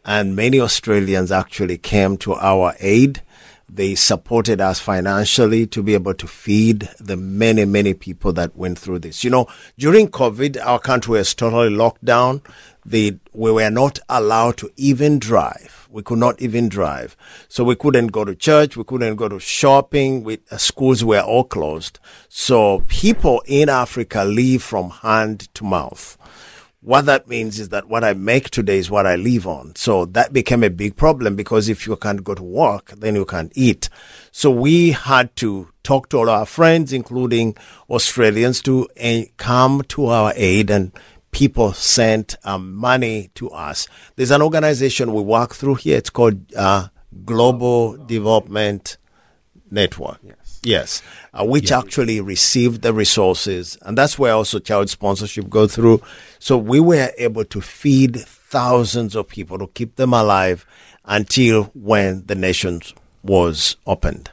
And 0.05 0.37
many 0.37 0.61
Australians 0.61 1.33
actually 1.33 1.79
came 1.79 2.17
to 2.19 2.35
our 2.35 2.75
aid 2.79 3.23
they 3.69 3.95
supported 3.95 4.61
us 4.61 4.81
financially 4.81 5.67
to 5.67 5.83
be 5.83 5.95
able 5.95 6.15
to 6.15 6.27
feed 6.27 6.89
the 6.99 7.17
many, 7.17 7.65
many 7.65 7.95
people 7.95 8.33
that 8.33 8.57
went 8.57 8.79
through 8.79 8.99
this. 9.01 9.23
You 9.23 9.31
know, 9.31 9.47
during 9.77 10.09
COVID, 10.09 10.59
our 10.65 10.79
country 10.79 11.13
was 11.13 11.35
totally 11.35 11.71
locked 11.71 12.05
down. 12.05 12.43
we 12.85 13.19
were 13.33 13.71
not 13.71 13.99
allowed 14.09 14.57
to 14.59 14.71
even 14.77 15.19
drive. 15.19 15.87
We 15.91 16.03
could 16.03 16.19
not 16.19 16.41
even 16.43 16.69
drive. 16.69 17.17
So 17.49 17.65
we 17.65 17.75
couldn't 17.77 18.09
go 18.09 18.25
to 18.25 18.35
church. 18.35 18.77
We 18.77 18.85
couldn't 18.85 19.17
go 19.17 19.29
to 19.29 19.41
shopping. 19.41 20.23
We, 20.23 20.39
uh, 20.51 20.57
schools 20.59 21.05
were 21.05 21.21
all 21.21 21.45
closed. 21.45 21.99
So 22.29 22.85
people 22.89 23.43
in 23.47 23.69
Africa 23.69 24.25
live 24.25 24.63
from 24.63 24.91
hand 24.91 25.49
to 25.55 25.65
mouth 25.65 26.18
what 26.81 27.07
that 27.07 27.27
means 27.27 27.59
is 27.59 27.71
that 27.71 27.89
what 27.89 28.05
I 28.05 28.13
make 28.15 28.51
today 28.51 28.79
is 28.79 28.91
what 28.91 29.07
I 29.07 29.17
live 29.17 29.47
on. 29.47 29.75
So 29.75 30.05
that 30.07 30.33
became 30.33 30.63
a 30.63 30.71
big 30.71 30.95
problem 30.97 31.35
because 31.35 31.69
if 31.69 31.87
you 31.87 31.97
can't 31.97 32.23
go 32.23 32.35
to 32.35 32.43
work, 32.43 32.91
then 32.97 33.17
you 33.17 33.25
can't 33.25 33.53
eat. 33.57 33.89
So 34.31 34.51
we 34.51 34.93
had 34.93 35.35
to 35.37 35.71
talk 35.83 36.09
to 36.11 36.19
all 36.19 36.31
our 36.31 36.47
friends, 36.47 36.93
including 36.93 37.57
Australians, 37.91 38.63
to 38.63 38.89
uh, 39.03 39.23
come 39.39 39.83
to 39.89 40.07
our 40.07 40.33
aid 40.37 40.71
and 40.71 40.93
people 41.33 41.73
sent 41.73 42.37
um, 42.45 42.75
money 42.75 43.31
to 43.35 43.51
us. 43.51 43.89
There's 44.15 44.31
an 44.31 44.43
organization 44.43 45.13
we 45.13 45.23
work 45.23 45.55
through 45.55 45.77
here. 45.77 45.99
It's 45.99 46.11
called 46.11 46.55
uh, 46.55 46.89
Global 47.25 47.97
Development 47.97 48.97
Network. 49.71 50.21
Yeah. 50.23 50.33
Yes, 50.63 51.03
uh, 51.33 51.45
which 51.45 51.71
yeah. 51.71 51.79
actually 51.79 52.21
received 52.21 52.83
the 52.83 52.93
resources, 52.93 53.79
and 53.83 53.97
that's 53.97 54.19
where 54.19 54.33
also 54.33 54.59
child 54.59 54.91
sponsorship 54.91 55.49
go 55.49 55.69
through. 55.69 56.03
So 56.39 56.59
we 56.59 56.81
were 56.81 57.13
able 57.17 57.45
to 57.45 57.61
feed 57.61 58.17
thousands 58.17 59.15
of 59.15 59.29
people 59.29 59.59
to 59.59 59.69
keep 59.69 59.97
them 59.97 60.13
alive 60.13 60.67
until 61.05 61.65
when 61.75 62.27
the 62.27 62.35
nation 62.35 62.81
was 63.23 63.77
opened. 63.87 64.31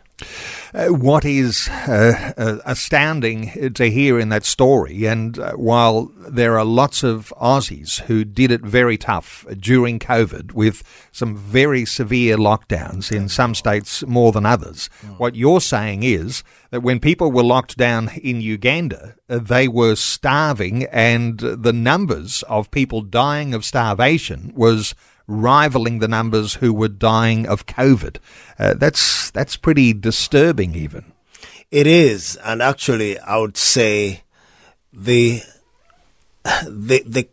Uh, 0.75 0.87
what 0.87 1.23
is 1.23 1.69
uh, 1.87 2.33
uh, 2.35 2.57
astounding 2.65 3.71
to 3.73 3.89
hear 3.89 4.19
in 4.19 4.27
that 4.27 4.43
story, 4.43 5.05
and 5.05 5.39
uh, 5.39 5.53
while 5.53 6.11
there 6.27 6.59
are 6.59 6.65
lots 6.65 7.01
of 7.01 7.33
Aussies 7.39 8.01
who 8.01 8.25
did 8.25 8.51
it 8.51 8.59
very 8.59 8.97
tough 8.97 9.45
during 9.57 9.99
COVID 9.99 10.51
with 10.51 10.83
some 11.13 11.37
very 11.37 11.85
severe 11.85 12.35
lockdowns 12.35 13.09
in 13.09 13.29
some 13.29 13.55
states 13.55 14.05
more 14.05 14.33
than 14.33 14.45
others, 14.45 14.87
what 15.17 15.35
you're 15.35 15.61
saying 15.61 16.03
is 16.03 16.43
that 16.71 16.83
when 16.83 16.99
people 16.99 17.31
were 17.31 17.41
locked 17.41 17.77
down 17.77 18.09
in 18.21 18.41
Uganda, 18.41 19.15
uh, 19.29 19.39
they 19.39 19.69
were 19.69 19.95
starving, 19.95 20.83
and 20.91 21.39
the 21.39 21.71
numbers 21.71 22.43
of 22.49 22.69
people 22.69 22.99
dying 23.01 23.53
of 23.53 23.63
starvation 23.63 24.51
was 24.53 24.93
rivaling 25.27 25.99
the 25.99 26.07
numbers 26.07 26.55
who 26.55 26.73
were 26.73 26.87
dying 26.87 27.47
of 27.47 27.65
COVID. 27.65 28.17
Uh, 28.57 28.73
that's 28.75 29.31
that's 29.31 29.55
pretty 29.57 29.93
disturbing, 29.93 30.75
even. 30.75 31.11
It 31.71 31.87
is, 31.87 32.37
and 32.43 32.61
actually, 32.61 33.19
I 33.19 33.37
would 33.37 33.57
say 33.57 34.23
the 34.93 35.41
the 36.43 37.03
the 37.05 37.27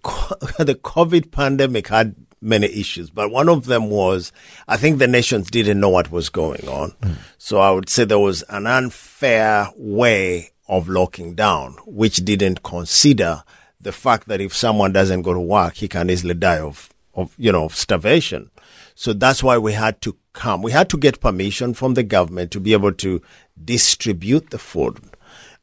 the 0.65 0.75
COVID 0.75 1.31
pandemic 1.31 1.89
had 1.89 2.15
many 2.41 2.67
issues, 2.67 3.11
but 3.11 3.31
one 3.31 3.49
of 3.49 3.67
them 3.67 3.89
was 3.89 4.33
I 4.67 4.77
think 4.77 4.99
the 4.99 5.07
nations 5.07 5.51
didn't 5.51 5.81
know 5.81 5.91
what 5.91 6.11
was 6.11 6.29
going 6.29 6.67
on. 6.69 6.95
So 7.39 7.59
I 7.59 7.71
would 7.71 7.89
say 7.89 8.05
there 8.05 8.19
was 8.19 8.43
an 8.49 8.67
unfair 8.67 9.69
way 9.77 10.51
of 10.69 10.89
locking 10.89 11.35
down, 11.35 11.77
which 11.87 12.25
didn't 12.25 12.63
consider 12.63 13.45
the 13.81 13.93
fact 13.93 14.29
that 14.29 14.41
if 14.41 14.55
someone 14.55 14.93
doesn't 14.93 15.23
go 15.23 15.35
to 15.35 15.41
work, 15.41 15.75
he 15.75 15.89
can 15.89 16.09
easily 16.09 16.35
die 16.35 16.61
of, 16.61 16.89
of 17.15 17.35
you 17.39 17.53
know, 17.53 17.69
starvation. 17.69 18.51
So 18.95 19.13
that's 19.13 19.43
why 19.43 19.59
we 19.59 19.73
had 19.73 20.01
to 20.03 20.17
come. 20.33 20.63
We 20.63 20.73
had 20.73 20.89
to 20.91 20.99
get 20.99 21.21
permission 21.21 21.75
from 21.75 21.95
the 21.95 22.03
government 22.03 22.51
to 22.53 22.61
be 22.61 22.73
able 22.73 22.93
to 22.93 23.21
distribute 23.63 24.51
the 24.51 24.59
food. 24.59 24.99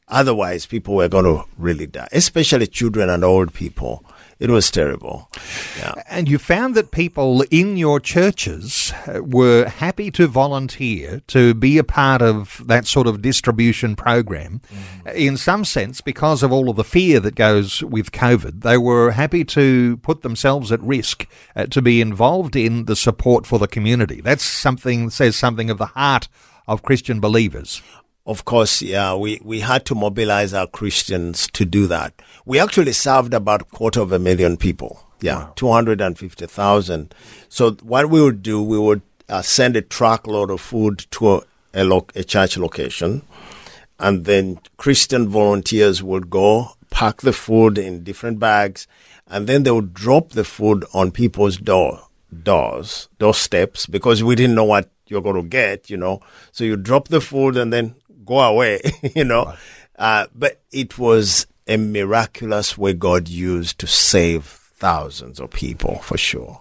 Otherwise, 0.08 0.66
people 0.66 0.96
were 0.96 1.08
going 1.08 1.24
to 1.24 1.44
really 1.56 1.86
die, 1.86 2.08
especially 2.12 2.66
children 2.66 3.08
and 3.08 3.24
old 3.24 3.54
people. 3.54 4.04
It 4.40 4.48
was 4.48 4.70
terrible. 4.70 5.30
Yeah. 5.78 5.92
And 6.08 6.26
you 6.26 6.38
found 6.38 6.74
that 6.74 6.92
people 6.92 7.44
in 7.50 7.76
your 7.76 8.00
churches 8.00 8.90
uh, 9.06 9.22
were 9.22 9.68
happy 9.68 10.10
to 10.12 10.26
volunteer 10.26 11.20
to 11.26 11.52
be 11.52 11.76
a 11.76 11.84
part 11.84 12.22
of 12.22 12.62
that 12.66 12.86
sort 12.86 13.06
of 13.06 13.20
distribution 13.20 13.96
program. 13.96 14.62
In 15.14 15.36
some 15.36 15.66
sense, 15.66 16.00
because 16.00 16.42
of 16.42 16.52
all 16.52 16.70
of 16.70 16.76
the 16.76 16.84
fear 16.84 17.20
that 17.20 17.34
goes 17.34 17.82
with 17.82 18.12
COVID, 18.12 18.62
they 18.62 18.78
were 18.78 19.10
happy 19.10 19.44
to 19.44 19.98
put 19.98 20.22
themselves 20.22 20.72
at 20.72 20.80
risk 20.80 21.26
uh, 21.54 21.66
to 21.66 21.82
be 21.82 22.00
involved 22.00 22.56
in 22.56 22.86
the 22.86 22.96
support 22.96 23.46
for 23.46 23.58
the 23.58 23.68
community. 23.68 24.22
That's 24.22 24.42
something, 24.42 25.10
says 25.10 25.36
something 25.36 25.68
of 25.68 25.76
the 25.76 25.86
heart 25.86 26.28
of 26.66 26.82
Christian 26.82 27.20
believers. 27.20 27.82
Of 28.30 28.44
course, 28.44 28.80
yeah, 28.80 29.16
we, 29.16 29.40
we 29.42 29.58
had 29.58 29.84
to 29.86 29.96
mobilize 29.96 30.54
our 30.54 30.68
Christians 30.68 31.48
to 31.48 31.64
do 31.64 31.88
that. 31.88 32.14
We 32.46 32.60
actually 32.60 32.92
served 32.92 33.34
about 33.34 33.62
a 33.62 33.64
quarter 33.64 34.00
of 34.02 34.12
a 34.12 34.20
million 34.20 34.56
people. 34.56 35.04
Yeah, 35.20 35.48
250,000. 35.56 37.12
So 37.48 37.72
what 37.82 38.08
we 38.08 38.22
would 38.22 38.40
do, 38.40 38.62
we 38.62 38.78
would 38.78 39.02
uh, 39.28 39.42
send 39.42 39.74
a 39.74 39.82
truckload 39.82 40.52
of 40.52 40.60
food 40.60 41.06
to 41.10 41.32
a, 41.32 41.42
a, 41.74 41.82
lo- 41.82 42.06
a 42.14 42.22
church 42.22 42.56
location. 42.56 43.22
And 43.98 44.26
then 44.26 44.60
Christian 44.76 45.28
volunteers 45.28 46.00
would 46.00 46.30
go 46.30 46.76
pack 46.90 47.22
the 47.22 47.32
food 47.32 47.78
in 47.78 48.04
different 48.04 48.38
bags. 48.38 48.86
And 49.26 49.48
then 49.48 49.64
they 49.64 49.72
would 49.72 49.92
drop 49.92 50.30
the 50.30 50.44
food 50.44 50.84
on 50.94 51.10
people's 51.10 51.56
door, 51.56 52.06
doors, 52.44 53.08
doorsteps, 53.18 53.86
because 53.86 54.22
we 54.22 54.36
didn't 54.36 54.54
know 54.54 54.62
what 54.62 54.88
you're 55.08 55.20
going 55.20 55.42
to 55.42 55.48
get, 55.48 55.90
you 55.90 55.96
know. 55.96 56.20
So 56.52 56.62
you 56.62 56.76
drop 56.76 57.08
the 57.08 57.20
food 57.20 57.56
and 57.56 57.72
then 57.72 57.96
go 58.24 58.40
away, 58.40 58.80
you 59.14 59.24
know. 59.24 59.54
Uh, 59.98 60.26
but 60.34 60.60
it 60.72 60.98
was 60.98 61.46
a 61.66 61.76
miraculous 61.76 62.76
way 62.76 62.92
God 62.92 63.28
used 63.28 63.78
to 63.80 63.86
save 63.86 64.59
thousands 64.80 65.38
of 65.38 65.50
people 65.50 65.98
for 65.98 66.16
sure. 66.16 66.58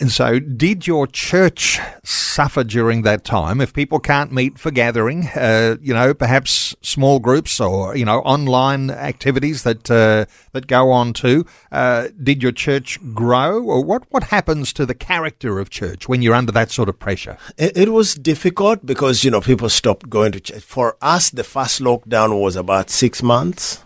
And 0.00 0.10
so, 0.10 0.38
did 0.40 0.86
your 0.86 1.06
church 1.06 1.80
suffer 2.02 2.64
during 2.64 3.02
that 3.02 3.24
time? 3.24 3.60
If 3.60 3.72
people 3.72 4.00
can't 4.00 4.32
meet 4.32 4.58
for 4.58 4.70
gathering, 4.70 5.28
uh, 5.28 5.76
you 5.80 5.94
know, 5.94 6.12
perhaps 6.12 6.74
small 6.82 7.20
groups 7.20 7.60
or 7.60 7.96
you 7.96 8.04
know 8.04 8.20
online 8.20 8.90
activities 8.90 9.62
that 9.62 9.90
uh, 9.90 10.26
that 10.52 10.66
go 10.66 10.90
on 10.90 11.12
too. 11.12 11.46
Uh, 11.72 12.08
did 12.22 12.42
your 12.42 12.52
church 12.52 12.98
grow, 13.14 13.62
or 13.62 13.82
what? 13.82 14.04
What 14.10 14.24
happens 14.24 14.72
to 14.74 14.84
the 14.84 14.94
character 14.94 15.58
of 15.60 15.70
church 15.70 16.08
when 16.08 16.20
you're 16.22 16.34
under 16.34 16.52
that 16.52 16.70
sort 16.70 16.88
of 16.88 16.98
pressure? 16.98 17.38
It, 17.56 17.76
it 17.76 17.88
was 17.92 18.14
difficult 18.14 18.84
because 18.84 19.24
you 19.24 19.30
know 19.30 19.40
people 19.40 19.68
stopped 19.68 20.10
going 20.10 20.32
to 20.32 20.40
church. 20.40 20.62
For 20.62 20.96
us, 21.00 21.30
the 21.30 21.44
first 21.44 21.80
lockdown 21.80 22.40
was 22.40 22.56
about 22.56 22.90
six 22.90 23.22
months 23.22 23.83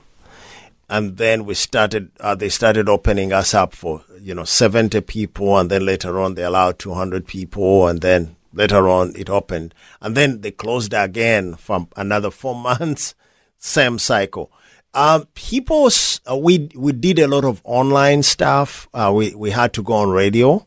and 0.89 1.17
then 1.17 1.45
we 1.45 1.55
started 1.55 2.11
uh, 2.21 2.35
they 2.35 2.49
started 2.49 2.89
opening 2.89 3.33
us 3.33 3.55
up 3.55 3.75
for 3.75 4.03
you 4.21 4.35
know 4.35 4.45
70 4.45 5.01
people 5.03 5.59
and 5.59 5.71
then 5.71 5.85
later 5.85 6.19
on 6.19 6.35
they 6.35 6.43
allowed 6.43 6.79
200 6.79 7.27
people 7.27 7.87
and 7.87 8.01
then 8.01 8.37
later 8.53 8.89
on 8.89 9.13
it 9.17 9.31
opened. 9.31 9.75
And 10.01 10.15
then 10.15 10.41
they 10.41 10.51
closed 10.51 10.93
again 10.95 11.55
for 11.55 11.89
another 11.97 12.31
four 12.31 12.55
months. 12.71 13.15
Same 13.59 13.99
cycle. 13.99 14.53
Um, 14.95 15.27
people 15.35 15.91
uh, 16.31 16.37
we 16.37 16.71
we 16.75 16.93
did 16.93 17.19
a 17.19 17.29
lot 17.29 17.45
of 17.45 17.61
online 17.65 18.23
stuff. 18.23 18.89
Uh, 18.95 19.13
we 19.15 19.35
we 19.35 19.51
had 19.51 19.73
to 19.75 19.83
go 19.83 19.95
on 19.95 20.11
radio 20.11 20.67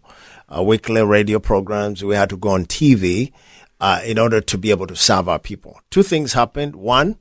uh, 0.55 0.61
weekly 0.61 1.01
radio 1.03 1.39
programs. 1.39 2.03
We 2.03 2.15
had 2.15 2.29
to 2.29 2.37
go 2.37 2.49
on 2.49 2.65
tv 2.65 3.31
uh, 3.79 4.01
in 4.05 4.19
order 4.19 4.39
to 4.39 4.57
be 4.57 4.69
able 4.69 4.87
to 4.87 4.95
serve 4.95 5.27
our 5.27 5.39
people. 5.39 5.79
Two 5.89 6.03
things 6.03 6.33
happened. 6.33 6.75
One 6.75 7.17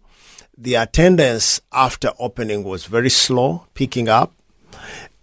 the 0.60 0.74
attendance 0.74 1.62
after 1.72 2.12
opening 2.18 2.64
was 2.64 2.84
very 2.84 3.08
slow, 3.08 3.66
picking 3.72 4.08
up. 4.08 4.34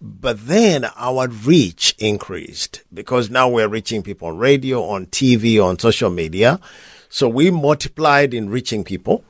But 0.01 0.47
then 0.47 0.85
our 0.95 1.27
reach 1.27 1.95
increased 1.99 2.81
because 2.91 3.29
now 3.29 3.47
we're 3.47 3.67
reaching 3.67 4.01
people 4.01 4.29
on 4.29 4.37
radio, 4.37 4.83
on 4.83 5.05
TV, 5.07 5.63
on 5.63 5.77
social 5.77 6.09
media. 6.09 6.59
So 7.09 7.29
we 7.29 7.51
multiplied 7.51 8.33
in 8.33 8.49
reaching 8.49 8.83
people, 8.83 9.23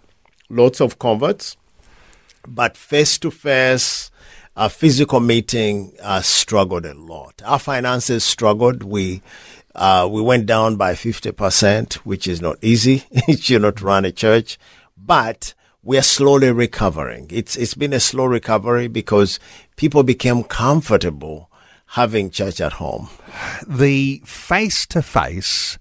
lots 0.50 0.80
of 0.82 0.98
converts, 0.98 1.58
but 2.48 2.78
face 2.78 3.18
to 3.20 3.30
face, 3.32 4.10
a 4.56 4.70
physical 4.70 5.20
meeting 5.20 5.94
uh, 6.02 6.22
struggled 6.22 6.86
a 6.86 6.94
lot. 6.94 7.42
Our 7.46 7.60
finances 7.60 8.24
struggled. 8.24 8.82
We 8.82 9.22
uh, 9.76 10.08
we 10.10 10.22
went 10.22 10.48
down 10.48 10.78
by 10.78 10.96
fifty 10.96 11.32
percent, 11.32 12.06
which 12.06 12.28
is 12.28 12.42
not 12.42 12.58
easy. 12.62 13.04
you 13.28 13.60
know 13.60 13.72
to 13.72 13.86
run 13.86 14.06
a 14.06 14.12
church, 14.12 14.58
but 14.98 15.54
we 15.88 15.98
are 15.98 16.04
slowly 16.04 16.52
recovering. 16.52 17.28
It's 17.30 17.56
it's 17.56 17.74
been 17.74 17.94
a 17.94 18.02
slow 18.02 18.26
recovery 18.26 18.90
because 18.90 19.40
people 19.78 20.04
became 20.04 20.44
comfortable 20.44 21.50
having 21.92 22.30
church 22.30 22.60
at 22.60 22.74
home. 22.74 23.08
The 23.66 24.22
face 24.26 24.86
to 24.88 25.02
face 25.02 25.80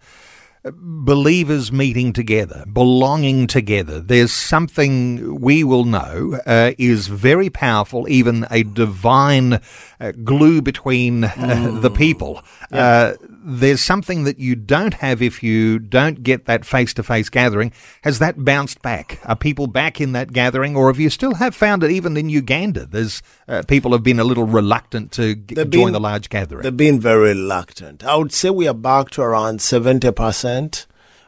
believers 0.73 1.71
meeting 1.71 2.13
together, 2.13 2.65
belonging 2.73 3.47
together. 3.47 4.01
There's 4.01 4.33
something 4.33 5.41
we 5.41 5.65
will 5.65 5.85
know 5.85 6.39
uh, 6.47 6.73
is 6.79 7.09
very 7.09 7.51
powerful, 7.51 8.09
even 8.09 8.47
a 8.51 8.63
divine 8.63 9.61
uh, 10.01 10.13
glue 10.25 10.63
between 10.63 11.25
uh, 11.25 11.29
mm. 11.31 11.83
the 11.83 11.91
people. 11.91 12.43
Uh, 12.71 13.15
there's 13.49 13.81
something 13.81 14.25
that 14.25 14.41
you 14.41 14.57
don't 14.57 14.95
have 14.95 15.23
if 15.23 15.41
you 15.41 15.79
don't 15.79 16.25
get 16.25 16.47
that 16.47 16.65
face 16.65 16.93
to 16.95 17.05
face 17.05 17.29
gathering. 17.29 17.73
Has 18.03 18.19
that 18.19 18.45
bounced 18.45 18.83
back? 18.83 19.21
Are 19.25 19.37
people 19.37 19.69
back 19.69 20.01
in 20.01 20.11
that 20.13 20.33
gathering, 20.33 20.75
or 20.77 20.89
have 20.89 20.99
you 20.99 21.09
still 21.11 21.35
have 21.35 21.55
found 21.55 21.85
it 21.85 21.93
even 21.93 22.17
in 22.17 22.29
Uganda? 22.29 22.87
There's 22.87 23.23
uh, 23.47 23.63
people 23.63 23.93
have 23.93 24.03
been 24.03 24.19
a 24.19 24.25
little 24.25 24.47
reluctant 24.47 25.13
to 25.13 25.37
g- 25.37 25.55
join 25.55 25.71
been, 25.71 25.93
the 25.93 26.01
large 26.01 26.29
gathering. 26.29 26.63
They've 26.63 26.77
been 26.77 26.99
very 26.99 27.29
reluctant. 27.29 28.05
I 28.05 28.17
would 28.17 28.33
say 28.33 28.51
we 28.51 28.67
are 28.67 28.75
back 28.75 29.11
to 29.11 29.23
around 29.23 29.63
seventy 29.63 30.11
percent 30.11 30.87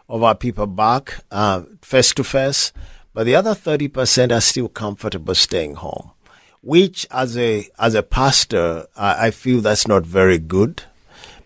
of 0.09 0.25
our 0.25 0.35
people 0.35 0.67
back 0.67 1.21
face 1.83 2.13
to 2.15 2.25
face, 2.25 2.73
but 3.15 3.27
the 3.27 3.37
other 3.37 3.55
thirty 3.55 3.87
percent 3.87 4.33
are 4.33 4.41
still 4.41 4.69
comfortable 4.69 5.37
staying 5.37 5.77
home. 5.77 6.11
Which, 6.63 7.07
as 7.13 7.39
a 7.39 7.69
as 7.79 7.95
a 7.95 8.03
pastor, 8.03 8.89
I, 8.97 9.29
I 9.29 9.31
feel 9.31 9.61
that's 9.61 9.87
not 9.87 10.05
very 10.05 10.39
good 10.39 10.83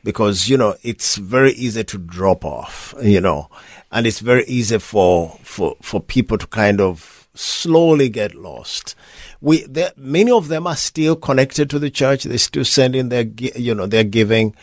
because 0.04 0.48
you 0.48 0.56
know 0.56 0.76
it's 0.82 1.16
very 1.16 1.52
easy 1.52 1.84
to 1.84 1.98
drop 1.98 2.44
off 2.44 2.94
you 3.02 3.20
know 3.20 3.48
and 3.90 4.06
it's 4.06 4.20
very 4.20 4.44
easy 4.46 4.78
for 4.78 5.38
for 5.42 5.76
for 5.82 6.00
people 6.00 6.38
to 6.38 6.46
kind 6.46 6.80
of 6.80 7.28
slowly 7.34 8.08
get 8.08 8.34
lost. 8.34 8.94
We 9.40 9.66
many 9.96 10.30
of 10.30 10.48
them 10.48 10.66
are 10.66 10.76
still 10.76 11.16
connected 11.16 11.70
to 11.70 11.78
the 11.78 11.90
church. 11.90 12.24
They 12.24 12.36
still 12.36 12.64
send 12.64 12.96
in 12.96 13.08
their 13.08 13.24
you 13.24 13.74
know 13.74 13.86
their 13.86 14.04
giving 14.04 14.54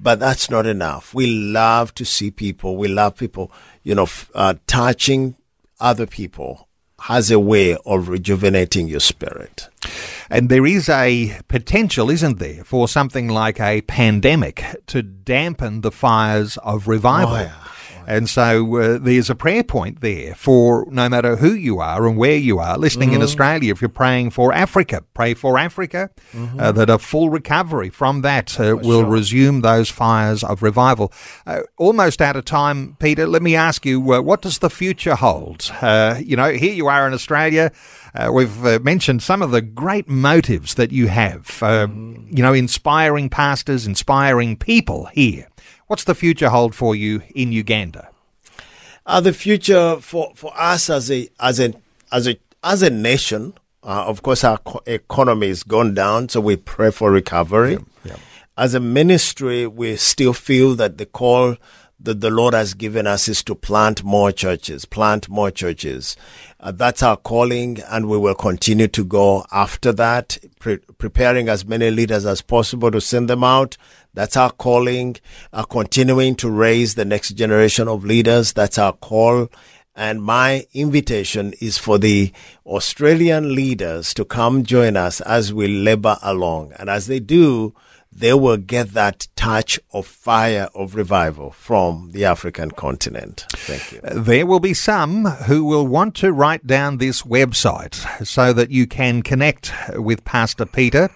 but 0.00 0.18
that's 0.18 0.48
not 0.50 0.66
enough. 0.66 1.12
We 1.12 1.26
love 1.26 1.94
to 1.96 2.04
see 2.04 2.30
people. 2.30 2.76
We 2.76 2.88
love 2.88 3.16
people 3.16 3.52
you 3.82 3.94
know 3.94 4.08
uh, 4.34 4.54
touching 4.66 5.36
other 5.80 6.06
people 6.06 6.68
has 7.02 7.30
a 7.30 7.38
way 7.38 7.76
of 7.84 8.08
rejuvenating 8.08 8.88
your 8.88 9.00
spirit 9.00 9.68
and 10.32 10.48
there 10.48 10.64
is 10.64 10.88
a 10.88 11.38
potential, 11.48 12.08
isn't 12.08 12.38
there, 12.38 12.64
for 12.64 12.88
something 12.88 13.28
like 13.28 13.60
a 13.60 13.82
pandemic 13.82 14.64
to 14.86 15.02
dampen 15.02 15.82
the 15.82 15.92
fires 15.92 16.56
of 16.58 16.88
revival. 16.88 17.34
Oh, 17.34 17.40
yeah. 17.40 17.54
And 18.06 18.28
so 18.28 18.76
uh, 18.76 18.98
there's 18.98 19.30
a 19.30 19.34
prayer 19.34 19.64
point 19.64 20.00
there 20.00 20.34
for 20.34 20.86
no 20.90 21.08
matter 21.08 21.36
who 21.36 21.52
you 21.52 21.80
are 21.80 22.06
and 22.06 22.16
where 22.16 22.36
you 22.36 22.58
are, 22.58 22.78
listening 22.78 23.10
mm-hmm. 23.10 23.16
in 23.16 23.22
Australia, 23.22 23.72
if 23.72 23.80
you're 23.80 23.88
praying 23.88 24.30
for 24.30 24.52
Africa, 24.52 25.04
pray 25.14 25.34
for 25.34 25.58
Africa, 25.58 26.10
mm-hmm. 26.32 26.60
uh, 26.60 26.72
that 26.72 26.90
a 26.90 26.98
full 26.98 27.30
recovery 27.30 27.90
from 27.90 28.22
that 28.22 28.58
uh, 28.58 28.76
will 28.76 29.02
sure. 29.02 29.10
resume 29.10 29.60
those 29.60 29.90
fires 29.90 30.42
of 30.44 30.62
revival. 30.62 31.12
Uh, 31.46 31.60
almost 31.76 32.20
out 32.20 32.36
of 32.36 32.44
time, 32.44 32.96
Peter, 32.98 33.26
let 33.26 33.42
me 33.42 33.54
ask 33.56 33.86
you, 33.86 34.12
uh, 34.12 34.20
what 34.20 34.42
does 34.42 34.58
the 34.58 34.70
future 34.70 35.14
hold? 35.14 35.70
Uh, 35.80 36.16
you 36.22 36.36
know, 36.36 36.50
here 36.52 36.74
you 36.74 36.88
are 36.88 37.06
in 37.06 37.14
Australia. 37.14 37.72
Uh, 38.14 38.30
we've 38.32 38.64
uh, 38.64 38.78
mentioned 38.82 39.22
some 39.22 39.40
of 39.40 39.50
the 39.50 39.62
great 39.62 40.08
motives 40.08 40.74
that 40.74 40.92
you 40.92 41.08
have, 41.08 41.62
uh, 41.62 41.86
you 41.90 42.42
know, 42.42 42.52
inspiring 42.52 43.28
pastors, 43.30 43.86
inspiring 43.86 44.56
people 44.56 45.06
here. 45.06 45.46
What's 45.92 46.04
the 46.04 46.14
future 46.14 46.48
hold 46.48 46.74
for 46.74 46.96
you 46.96 47.20
in 47.34 47.52
Uganda? 47.52 48.08
Uh, 49.04 49.20
the 49.20 49.34
future 49.34 49.98
for, 50.00 50.32
for 50.34 50.50
us 50.56 50.88
as 50.88 51.10
a 51.10 51.28
as 51.38 51.60
a 51.60 51.74
as 52.10 52.26
a 52.26 52.38
as 52.64 52.80
a 52.80 52.88
nation, 52.88 53.52
uh, 53.82 54.06
of 54.06 54.22
course, 54.22 54.42
our 54.42 54.56
co- 54.56 54.80
economy 54.86 55.48
has 55.48 55.62
gone 55.62 55.92
down, 55.92 56.30
so 56.30 56.40
we 56.40 56.56
pray 56.56 56.90
for 56.90 57.10
recovery. 57.10 57.72
Yeah, 57.72 57.78
yeah. 58.06 58.16
as 58.56 58.72
a 58.72 58.80
ministry, 58.80 59.66
we 59.66 59.96
still 59.96 60.32
feel 60.32 60.74
that 60.76 60.96
the 60.96 61.04
call 61.04 61.56
that 62.00 62.20
the 62.20 62.30
Lord 62.30 62.54
has 62.54 62.74
given 62.74 63.06
us 63.06 63.28
is 63.28 63.44
to 63.44 63.54
plant 63.54 64.02
more 64.02 64.32
churches, 64.32 64.84
plant 64.86 65.28
more 65.28 65.50
churches. 65.50 66.16
Uh, 66.58 66.72
that's 66.72 67.02
our 67.02 67.16
calling, 67.16 67.80
and 67.88 68.08
we 68.08 68.16
will 68.16 68.34
continue 68.34 68.88
to 68.88 69.04
go 69.04 69.44
after 69.52 69.92
that, 69.92 70.38
pre- 70.58 70.78
preparing 70.78 71.48
as 71.48 71.64
many 71.64 71.90
leaders 71.90 72.24
as 72.24 72.40
possible 72.40 72.90
to 72.90 73.00
send 73.00 73.28
them 73.28 73.44
out. 73.44 73.76
That's 74.14 74.36
our 74.36 74.50
calling, 74.50 75.16
uh, 75.52 75.64
continuing 75.64 76.34
to 76.36 76.50
raise 76.50 76.94
the 76.94 77.04
next 77.04 77.30
generation 77.30 77.88
of 77.88 78.04
leaders. 78.04 78.52
That's 78.52 78.78
our 78.78 78.92
call. 78.92 79.48
And 79.94 80.22
my 80.22 80.66
invitation 80.72 81.52
is 81.60 81.76
for 81.76 81.98
the 81.98 82.32
Australian 82.64 83.54
leaders 83.54 84.14
to 84.14 84.24
come 84.24 84.64
join 84.64 84.96
us 84.96 85.20
as 85.20 85.52
we 85.52 85.68
labor 85.68 86.16
along. 86.22 86.72
And 86.78 86.88
as 86.88 87.06
they 87.06 87.20
do, 87.20 87.74
they 88.14 88.34
will 88.34 88.58
get 88.58 88.92
that 88.92 89.26
touch 89.36 89.80
of 89.92 90.06
fire 90.06 90.68
of 90.74 90.94
revival 90.94 91.50
from 91.50 92.10
the 92.12 92.24
African 92.24 92.70
continent. 92.70 93.46
Thank 93.50 93.92
you. 93.92 94.00
There 94.02 94.46
will 94.46 94.60
be 94.60 94.74
some 94.74 95.24
who 95.24 95.64
will 95.64 95.86
want 95.86 96.14
to 96.16 96.32
write 96.32 96.66
down 96.66 96.98
this 96.98 97.22
website 97.22 98.26
so 98.26 98.52
that 98.52 98.70
you 98.70 98.86
can 98.86 99.22
connect 99.22 99.72
with 99.94 100.24
Pastor 100.24 100.66
Peter. 100.66 101.10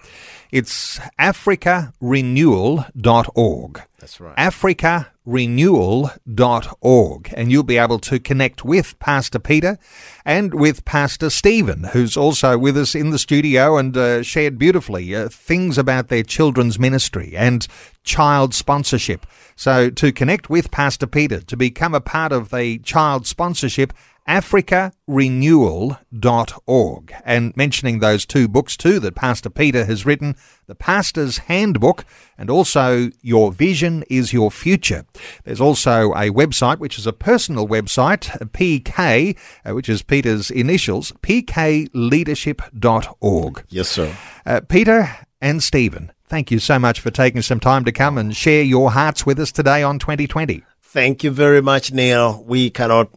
It's 0.51 0.99
africarenewal.org. 1.19 3.81
That's 3.99 4.19
right. 4.19 4.35
africarenewal.org. 4.37 7.33
And 7.35 7.51
you'll 7.51 7.63
be 7.63 7.77
able 7.77 7.99
to 7.99 8.19
connect 8.19 8.63
with 8.63 8.97
Pastor 8.99 9.39
Peter 9.39 9.79
and 10.23 10.53
with 10.53 10.85
Pastor 10.85 11.29
Stephen, 11.29 11.85
who's 11.85 12.15
also 12.15 12.57
with 12.57 12.77
us 12.77 12.95
in 12.95 13.09
the 13.09 13.19
studio 13.19 13.77
and 13.77 13.97
uh, 13.97 14.23
shared 14.23 14.59
beautifully 14.59 15.15
uh, 15.15 15.29
things 15.29 15.77
about 15.77 16.09
their 16.09 16.23
children's 16.23 16.79
ministry 16.79 17.33
and 17.35 17.67
child 18.03 18.53
sponsorship. 18.53 19.25
So 19.55 19.89
to 19.89 20.11
connect 20.11 20.49
with 20.49 20.71
Pastor 20.71 21.07
Peter, 21.07 21.39
to 21.41 21.57
become 21.57 21.95
a 21.95 22.01
part 22.01 22.31
of 22.31 22.51
the 22.51 22.77
child 22.79 23.25
sponsorship, 23.25 23.93
africarenewal.org. 24.27 27.13
And 27.23 27.55
mentioning 27.55 27.99
those 27.99 28.25
two 28.25 28.47
books 28.47 28.75
too 28.75 28.99
that 28.99 29.13
Pastor 29.15 29.49
Peter 29.49 29.85
has 29.85 30.03
written, 30.05 30.35
The 30.67 30.75
Pastor's 30.75 31.39
Handbook 31.39 32.05
and 32.37 32.47
also 32.49 33.09
Your 33.21 33.51
Vision 33.51 34.05
is 34.09 34.31
Your 34.33 34.51
Future. 34.51 35.05
There's 35.43 35.61
also 35.61 36.11
a 36.11 36.29
website, 36.29 36.77
which 36.79 36.99
is 36.99 37.07
a 37.07 37.13
personal 37.13 37.67
website, 37.67 38.27
PK, 38.51 39.37
uh, 39.65 39.73
which 39.73 39.89
is 39.89 40.03
Peter's 40.03 40.51
initials, 40.51 41.13
pkleadership.org. 41.21 43.65
Yes, 43.69 43.87
sir. 43.87 44.13
Uh, 44.45 44.59
Peter 44.67 45.15
and 45.41 45.63
Stephen, 45.63 46.11
thank 46.27 46.51
you 46.51 46.59
so 46.59 46.77
much 46.79 46.99
for 46.99 47.11
taking 47.11 47.41
some 47.41 47.59
time 47.59 47.85
to 47.85 47.91
come 47.91 48.17
and 48.17 48.35
share 48.35 48.63
your 48.63 48.91
hearts 48.91 49.25
with 49.25 49.39
us 49.39 49.51
today 49.51 49.83
on 49.83 49.99
2020. 49.99 50.63
Thank 50.81 51.23
you 51.23 51.31
very 51.31 51.61
much, 51.61 51.91
Neil. 51.91 52.43
We 52.47 52.69
cannot 52.69 53.09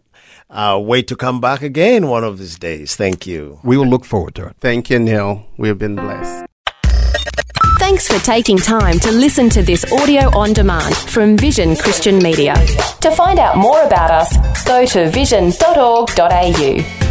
uh, 0.50 0.80
wait 0.82 1.06
to 1.08 1.16
come 1.16 1.40
back 1.40 1.62
again 1.62 2.08
one 2.08 2.24
of 2.24 2.38
these 2.38 2.58
days. 2.58 2.96
Thank 2.96 3.26
you. 3.26 3.60
We 3.62 3.76
will 3.76 3.86
look 3.86 4.04
forward 4.04 4.34
to 4.36 4.46
it. 4.46 4.56
Thank 4.60 4.90
you, 4.90 4.98
Neil. 4.98 5.46
We've 5.56 5.78
been 5.78 5.96
blessed. 5.96 6.46
Thanks 7.78 8.06
for 8.06 8.22
taking 8.24 8.58
time 8.58 8.98
to 9.00 9.10
listen 9.10 9.48
to 9.50 9.62
this 9.62 9.90
audio 9.90 10.30
on 10.38 10.52
demand 10.52 10.94
from 10.94 11.36
Vision 11.36 11.74
Christian 11.76 12.18
Media. 12.18 12.54
To 13.00 13.10
find 13.10 13.38
out 13.38 13.56
more 13.56 13.82
about 13.82 14.10
us, 14.10 14.64
go 14.64 14.84
to 14.86 15.10
vision.org.au. 15.10 17.09